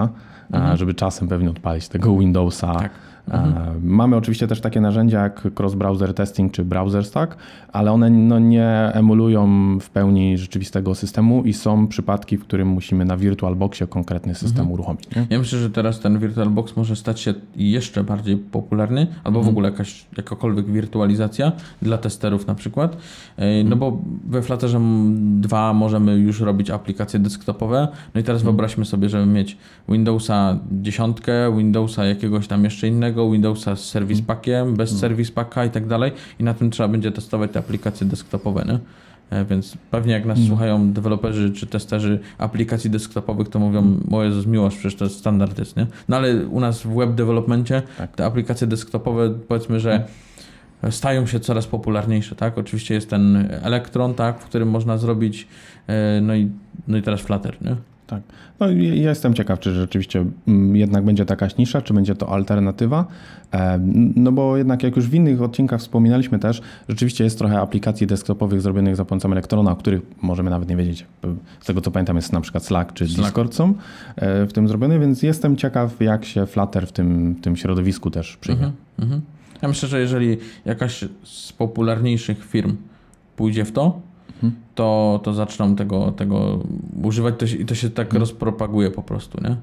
mhm. 0.51 0.77
żeby 0.77 0.93
czasem 0.93 1.27
pewnie 1.27 1.49
odpalić 1.49 1.88
tego 1.88 2.17
Windowsa. 2.17 2.73
Tak. 2.75 2.91
Mhm. 3.31 3.79
Mamy 3.83 4.15
oczywiście 4.15 4.47
też 4.47 4.61
takie 4.61 4.81
narzędzia 4.81 5.23
jak 5.23 5.43
cross-browser 5.45 6.13
testing 6.13 6.51
czy 6.51 6.65
browser 6.65 7.05
stack, 7.05 7.37
ale 7.73 7.91
one 7.91 8.09
no, 8.09 8.39
nie 8.39 8.67
emulują 8.93 9.47
w 9.79 9.89
pełni 9.89 10.37
rzeczywistego 10.37 10.95
systemu 10.95 11.43
i 11.43 11.53
są 11.53 11.87
przypadki, 11.87 12.37
w 12.37 12.41
którym 12.41 12.67
musimy 12.67 13.05
na 13.05 13.17
VirtualBoxie 13.17 13.87
konkretny 13.87 14.35
system 14.35 14.59
mhm. 14.59 14.71
uruchomić. 14.71 15.15
Nie? 15.15 15.27
Ja 15.29 15.39
myślę, 15.39 15.59
że 15.59 15.69
teraz 15.69 15.99
ten 15.99 16.19
VirtualBox 16.19 16.75
może 16.75 16.95
stać 16.95 17.19
się 17.19 17.33
jeszcze 17.55 18.03
bardziej 18.03 18.37
popularny, 18.37 19.07
albo 19.23 19.39
w 19.39 19.41
mhm. 19.41 19.53
ogóle 19.53 19.69
jakaś 19.69 20.05
jakakolwiek 20.17 20.65
wirtualizacja 20.65 21.51
dla 21.81 21.97
testerów 21.97 22.47
na 22.47 22.55
przykład. 22.55 22.97
E, 23.37 23.63
no 23.63 23.75
bo 23.75 24.01
we 24.27 24.41
Flutterze 24.41 24.79
2 25.15 25.73
możemy 25.73 26.15
już 26.15 26.41
robić 26.41 26.69
aplikacje 26.69 27.19
desktopowe. 27.19 27.87
No 28.15 28.21
i 28.21 28.23
teraz 28.23 28.43
wyobraźmy 28.43 28.85
sobie, 28.85 29.09
żeby 29.09 29.25
mieć 29.25 29.57
Windowsa 29.89 30.59
10, 30.71 31.17
Windowsa 31.57 32.05
jakiegoś 32.05 32.47
tam 32.47 32.63
jeszcze 32.63 32.87
innego, 32.87 33.16
Windowsa 33.25 33.75
z 33.75 33.84
Service 33.84 34.23
Packiem, 34.23 34.75
bez 34.75 34.89
hmm. 34.89 35.01
Service 35.01 35.32
Packa 35.32 35.65
i 35.65 35.69
tak 35.69 35.88
dalej 35.88 36.12
i 36.39 36.43
na 36.43 36.53
tym 36.53 36.71
trzeba 36.71 36.89
będzie 36.89 37.12
testować 37.12 37.51
te 37.51 37.60
aplikacje 37.60 38.08
desktopowe, 38.08 38.65
nie? 38.67 38.80
E, 39.30 39.45
więc 39.45 39.77
pewnie 39.91 40.13
jak 40.13 40.25
nas 40.25 40.38
hmm. 40.38 40.47
słuchają 40.47 40.93
deweloperzy 40.93 41.51
czy 41.51 41.67
testerzy 41.67 42.19
aplikacji 42.38 42.89
desktopowych, 42.89 43.49
to 43.49 43.60
mówią, 43.60 43.82
hmm. 43.82 44.13
o 44.13 44.23
Jezus 44.23 44.45
miłość, 44.45 44.77
przecież 44.77 44.99
to 44.99 45.06
jest 45.06 45.17
standard 45.17 45.60
jest, 45.60 45.77
nie? 45.77 45.88
No 46.10 46.17
ale 46.17 46.45
u 46.45 46.60
nas 46.60 46.84
w 46.84 46.95
web 46.95 47.15
developmentie 47.15 47.82
tak. 47.97 48.15
te 48.15 48.25
aplikacje 48.25 48.67
desktopowe 48.67 49.30
powiedzmy, 49.47 49.80
że 49.80 50.03
stają 50.89 51.25
się 51.25 51.39
coraz 51.39 51.67
popularniejsze, 51.67 52.36
tak? 52.36 52.58
Oczywiście 52.58 52.93
jest 52.93 53.10
ten 53.10 53.47
Electron, 53.51 54.13
tak, 54.13 54.39
w 54.39 54.45
którym 54.45 54.69
można 54.69 54.97
zrobić, 54.97 55.47
e, 55.88 56.21
no 56.21 56.36
i, 56.36 56.51
no 56.88 56.97
i 56.97 57.01
teraz 57.01 57.21
Flutter, 57.21 57.58
nie? 57.62 57.75
Tak. 58.08 58.22
No, 58.60 58.70
ja 58.72 59.10
jestem 59.10 59.34
ciekaw, 59.34 59.60
czy 59.60 59.74
rzeczywiście 59.74 60.26
mm, 60.48 60.76
jednak 60.76 61.06
będzie 61.06 61.26
taka 61.26 61.48
nisza, 61.58 61.82
czy 61.82 61.93
będzie 61.93 62.15
to 62.15 62.30
alternatywa. 62.30 63.06
E, 63.54 63.80
no 64.15 64.32
bo 64.32 64.58
jednak 64.58 64.84
jak 64.84 64.96
już 64.96 65.08
w 65.08 65.13
innych 65.13 65.41
odcinkach 65.41 65.80
wspominaliśmy 65.80 66.39
też, 66.39 66.62
rzeczywiście 66.89 67.24
jest 67.24 67.38
trochę 67.38 67.60
aplikacji 67.60 68.08
desktopowych 68.08 68.62
zrobionych 68.62 68.96
za 68.96 69.06
pomocą 69.06 69.32
elektrona, 69.32 69.72
o 69.72 69.76
których 69.76 70.02
możemy 70.22 70.50
nawet 70.50 70.70
nie 70.70 70.76
wiedzieć. 70.76 71.06
Z 71.60 71.65
tego 71.65 71.82
co 71.82 71.91
pamiętam 71.91 72.15
jest 72.15 72.34
na 72.34 72.41
przykład 72.41 72.65
Slack 72.65 72.93
czy 72.93 73.08
Slack. 73.08 73.22
Discord 73.22 73.54
są 73.54 73.74
e, 74.15 74.46
w 74.46 74.54
tym 74.54 74.67
zrobione, 74.67 75.00
więc 75.00 75.24
jestem 75.24 75.56
ciekaw 75.56 76.02
jak 76.02 76.26
się 76.26 76.46
Flutter 76.46 76.88
w 76.88 76.91
tym, 76.91 77.36
tym 77.41 77.56
środowisku 77.56 78.12
też 78.12 78.38
przyjmie. 78.38 78.65
Mhm, 78.65 78.76
mhm. 79.00 79.22
Ja 79.62 79.67
myślę, 79.67 79.89
że 79.89 80.00
jeżeli 80.00 80.38
jakaś 80.65 81.06
z 81.24 81.54
popularniejszych 81.54 82.46
firm 82.46 82.76
pójdzie 83.36 83.65
w 83.65 83.72
to, 83.72 84.07
to, 84.76 85.19
to 85.23 85.34
zaczną 85.34 85.76
tego, 85.76 86.12
tego 86.12 86.60
używać 87.04 87.36
to 87.38 87.47
się, 87.47 87.58
i 87.58 87.65
to 87.65 87.76
się 87.76 87.89
tak 87.89 88.08
hmm. 88.08 88.19
rozpropaguje 88.19 88.91
po 88.91 89.04
prostu, 89.04 89.41
nie? 89.43 89.56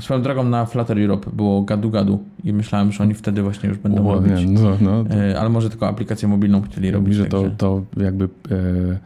Swoją 0.00 0.22
drogą 0.22 0.44
na 0.44 0.66
Flutter 0.66 0.98
Europe 0.98 1.30
było 1.32 1.62
gadu 1.62 1.90
gadu 1.90 2.18
i 2.44 2.52
myślałem, 2.52 2.92
że 2.92 3.04
oni 3.04 3.14
wtedy 3.14 3.42
właśnie 3.42 3.68
już 3.68 3.78
będą 3.78 4.08
o, 4.08 4.14
robić. 4.14 4.46
Nie, 4.46 4.46
no, 4.46 4.76
no. 4.80 5.04
E, 5.16 5.40
ale 5.40 5.48
może 5.48 5.70
tylko 5.70 5.88
aplikację 5.88 6.28
mobilną 6.28 6.62
chcieli 6.62 6.90
robić. 6.90 7.14
Że 7.14 7.24
to, 7.26 7.44
to 7.56 7.82
jakby... 7.96 8.24
E, 8.24 8.28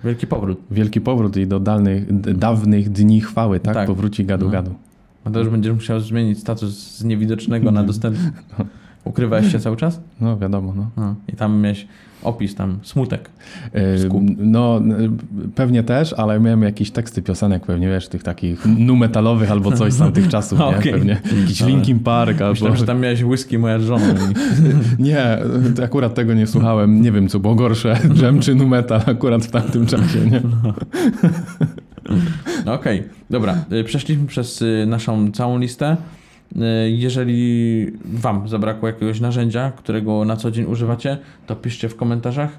wielki 0.05 0.27
powrót. 0.27 0.59
Wielki 0.71 1.01
powrót 1.01 1.37
i 1.37 1.47
do 1.47 1.61
dalnych, 1.61 2.21
dawnych 2.39 2.91
dni 2.91 3.21
chwały, 3.21 3.61
tak? 3.61 3.75
tak. 3.75 3.87
Powróci 3.87 4.25
gadu 4.25 4.47
no. 4.47 4.53
gadu. 4.53 4.75
A 5.25 5.31
to 5.31 5.39
już 5.39 5.49
będziesz 5.49 5.75
musiał 5.75 6.01
zmienić 6.01 6.39
status 6.39 6.97
z 6.97 7.05
niewidocznego 7.05 7.71
na 7.71 7.85
dostępny. 7.93 8.33
No. 8.59 8.65
Ukrywałeś 9.05 9.53
się 9.53 9.61
cały 9.61 9.77
czas? 9.77 10.01
No 10.21 10.39
wiadomo, 10.39 10.73
no. 10.77 10.91
no. 10.97 11.15
I 11.29 11.37
tam 11.37 11.61
miałeś 11.61 11.87
opis 12.25 12.55
tam, 12.55 12.79
smutek. 12.83 13.31
No, 14.39 14.81
pewnie 15.55 15.83
też, 15.83 16.13
ale 16.13 16.41
miałem 16.41 16.63
jakieś 16.63 16.91
teksty 16.91 17.23
piosenek, 17.23 17.67
pewnie 17.67 17.89
wiesz, 17.89 18.09
tych 18.09 18.23
takich 18.23 18.67
numetalowych 18.67 19.51
albo 19.51 19.73
coś 19.73 19.93
z 19.93 19.99
tamtych 19.99 20.29
czasów, 20.29 20.59
nie? 20.59 20.65
Okay. 20.65 20.93
Pewnie 20.93 21.21
jakiś 21.41 21.61
Linkin 21.61 21.99
Park 21.99 22.41
albo... 22.41 22.51
Myślałem, 22.51 22.77
że 22.77 22.87
tam 22.87 23.01
miałeś 23.01 23.23
whisky 23.23 23.59
moja 23.59 23.79
żona. 23.79 24.15
nie, 24.99 25.39
akurat 25.85 26.15
tego 26.15 26.35
nie 26.35 26.47
słuchałem. 26.47 27.03
Nie 27.03 27.13
wiem, 27.13 27.29
co 27.29 27.41
było 27.41 27.55
gorsze, 27.55 27.99
dżem 28.15 28.41
czy 28.41 28.55
numetal 28.55 29.01
akurat 29.07 29.45
w 29.45 29.51
tamtym 29.51 29.87
czasie, 29.87 30.19
nie? 30.31 30.41
No. 30.41 30.75
Okej, 32.75 33.01
okay. 33.01 33.11
dobra. 33.31 33.65
Y, 33.73 33.85
przeszliśmy 33.85 34.27
przez 34.27 34.63
y, 34.63 34.85
naszą 34.87 35.33
całą 35.33 35.59
listę. 35.59 35.97
E, 36.61 36.91
jeżeli 36.91 37.87
Wam 38.05 38.49
zabrakło 38.49 38.89
jakiegoś 38.89 39.21
narzędzia, 39.21 39.73
którego 39.77 40.25
na 40.25 40.37
co 40.37 40.51
dzień 40.51 40.65
używacie, 40.65 41.19
to 41.47 41.57
piszcie 41.57 41.89
w 41.89 41.97
komentarzach. 41.97 42.59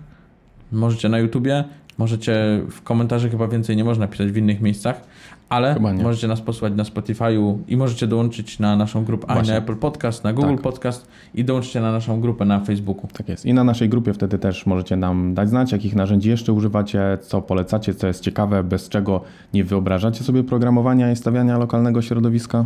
Możecie 0.71 1.09
na 1.09 1.19
YouTubie, 1.19 1.63
możecie 1.97 2.61
w 2.69 2.81
komentarzach 2.81 3.31
chyba 3.31 3.47
więcej 3.47 3.77
nie 3.77 3.83
można 3.83 4.07
pisać 4.07 4.31
w 4.31 4.37
innych 4.37 4.61
miejscach, 4.61 5.01
ale 5.49 5.79
możecie 5.79 6.27
nas 6.27 6.41
posłuchać 6.41 6.73
na 6.73 6.83
Spotify'u 6.83 7.57
i 7.67 7.77
możecie 7.77 8.07
dołączyć 8.07 8.59
na 8.59 8.75
naszą 8.75 9.05
grupę 9.05 9.27
Właśnie. 9.33 9.53
na 9.53 9.59
Apple 9.59 9.75
Podcast, 9.75 10.23
na 10.23 10.33
Google 10.33 10.51
tak. 10.51 10.61
Podcast 10.61 11.07
i 11.33 11.45
dołączcie 11.45 11.81
na 11.81 11.91
naszą 11.91 12.21
grupę 12.21 12.45
na 12.45 12.59
Facebooku. 12.59 13.07
Tak 13.13 13.29
jest. 13.29 13.45
I 13.45 13.53
na 13.53 13.63
naszej 13.63 13.89
grupie 13.89 14.13
wtedy 14.13 14.39
też 14.39 14.65
możecie 14.65 14.95
nam 14.95 15.33
dać 15.33 15.49
znać, 15.49 15.71
jakich 15.71 15.95
narzędzi 15.95 16.29
jeszcze 16.29 16.53
używacie, 16.53 17.17
co 17.21 17.41
polecacie, 17.41 17.93
co 17.93 18.07
jest 18.07 18.23
ciekawe, 18.23 18.63
bez 18.63 18.89
czego 18.89 19.21
nie 19.53 19.63
wyobrażacie 19.63 20.23
sobie 20.23 20.43
programowania 20.43 21.11
i 21.11 21.15
stawiania 21.15 21.57
lokalnego 21.57 22.01
środowiska. 22.01 22.65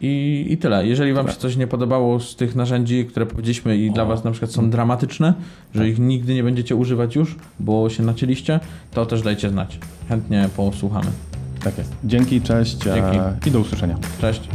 I, 0.00 0.46
I 0.50 0.56
tyle. 0.56 0.86
Jeżeli 0.86 1.12
Wam 1.12 1.28
się 1.28 1.36
coś 1.36 1.56
nie 1.56 1.66
podobało 1.66 2.20
z 2.20 2.36
tych 2.36 2.54
narzędzi, 2.54 3.04
które 3.04 3.26
powiedzieliśmy 3.26 3.76
i 3.76 3.90
o. 3.90 3.92
dla 3.92 4.04
Was 4.04 4.24
na 4.24 4.30
przykład 4.30 4.50
są 4.50 4.70
dramatyczne, 4.70 5.34
że 5.74 5.80
tak. 5.80 5.88
ich 5.88 5.98
nigdy 5.98 6.34
nie 6.34 6.42
będziecie 6.42 6.76
używać 6.76 7.16
już, 7.16 7.36
bo 7.60 7.90
się 7.90 8.02
nacięliście, 8.02 8.60
to 8.92 9.06
też 9.06 9.22
dajcie 9.22 9.50
znać. 9.50 9.78
Chętnie 10.08 10.48
posłuchamy. 10.56 11.06
Tak 11.64 11.78
jest. 11.78 11.92
Dzięki, 12.04 12.40
cześć 12.40 12.76
Dzięki. 12.76 13.18
i 13.46 13.50
do 13.50 13.60
usłyszenia. 13.60 13.98
Cześć. 14.20 14.48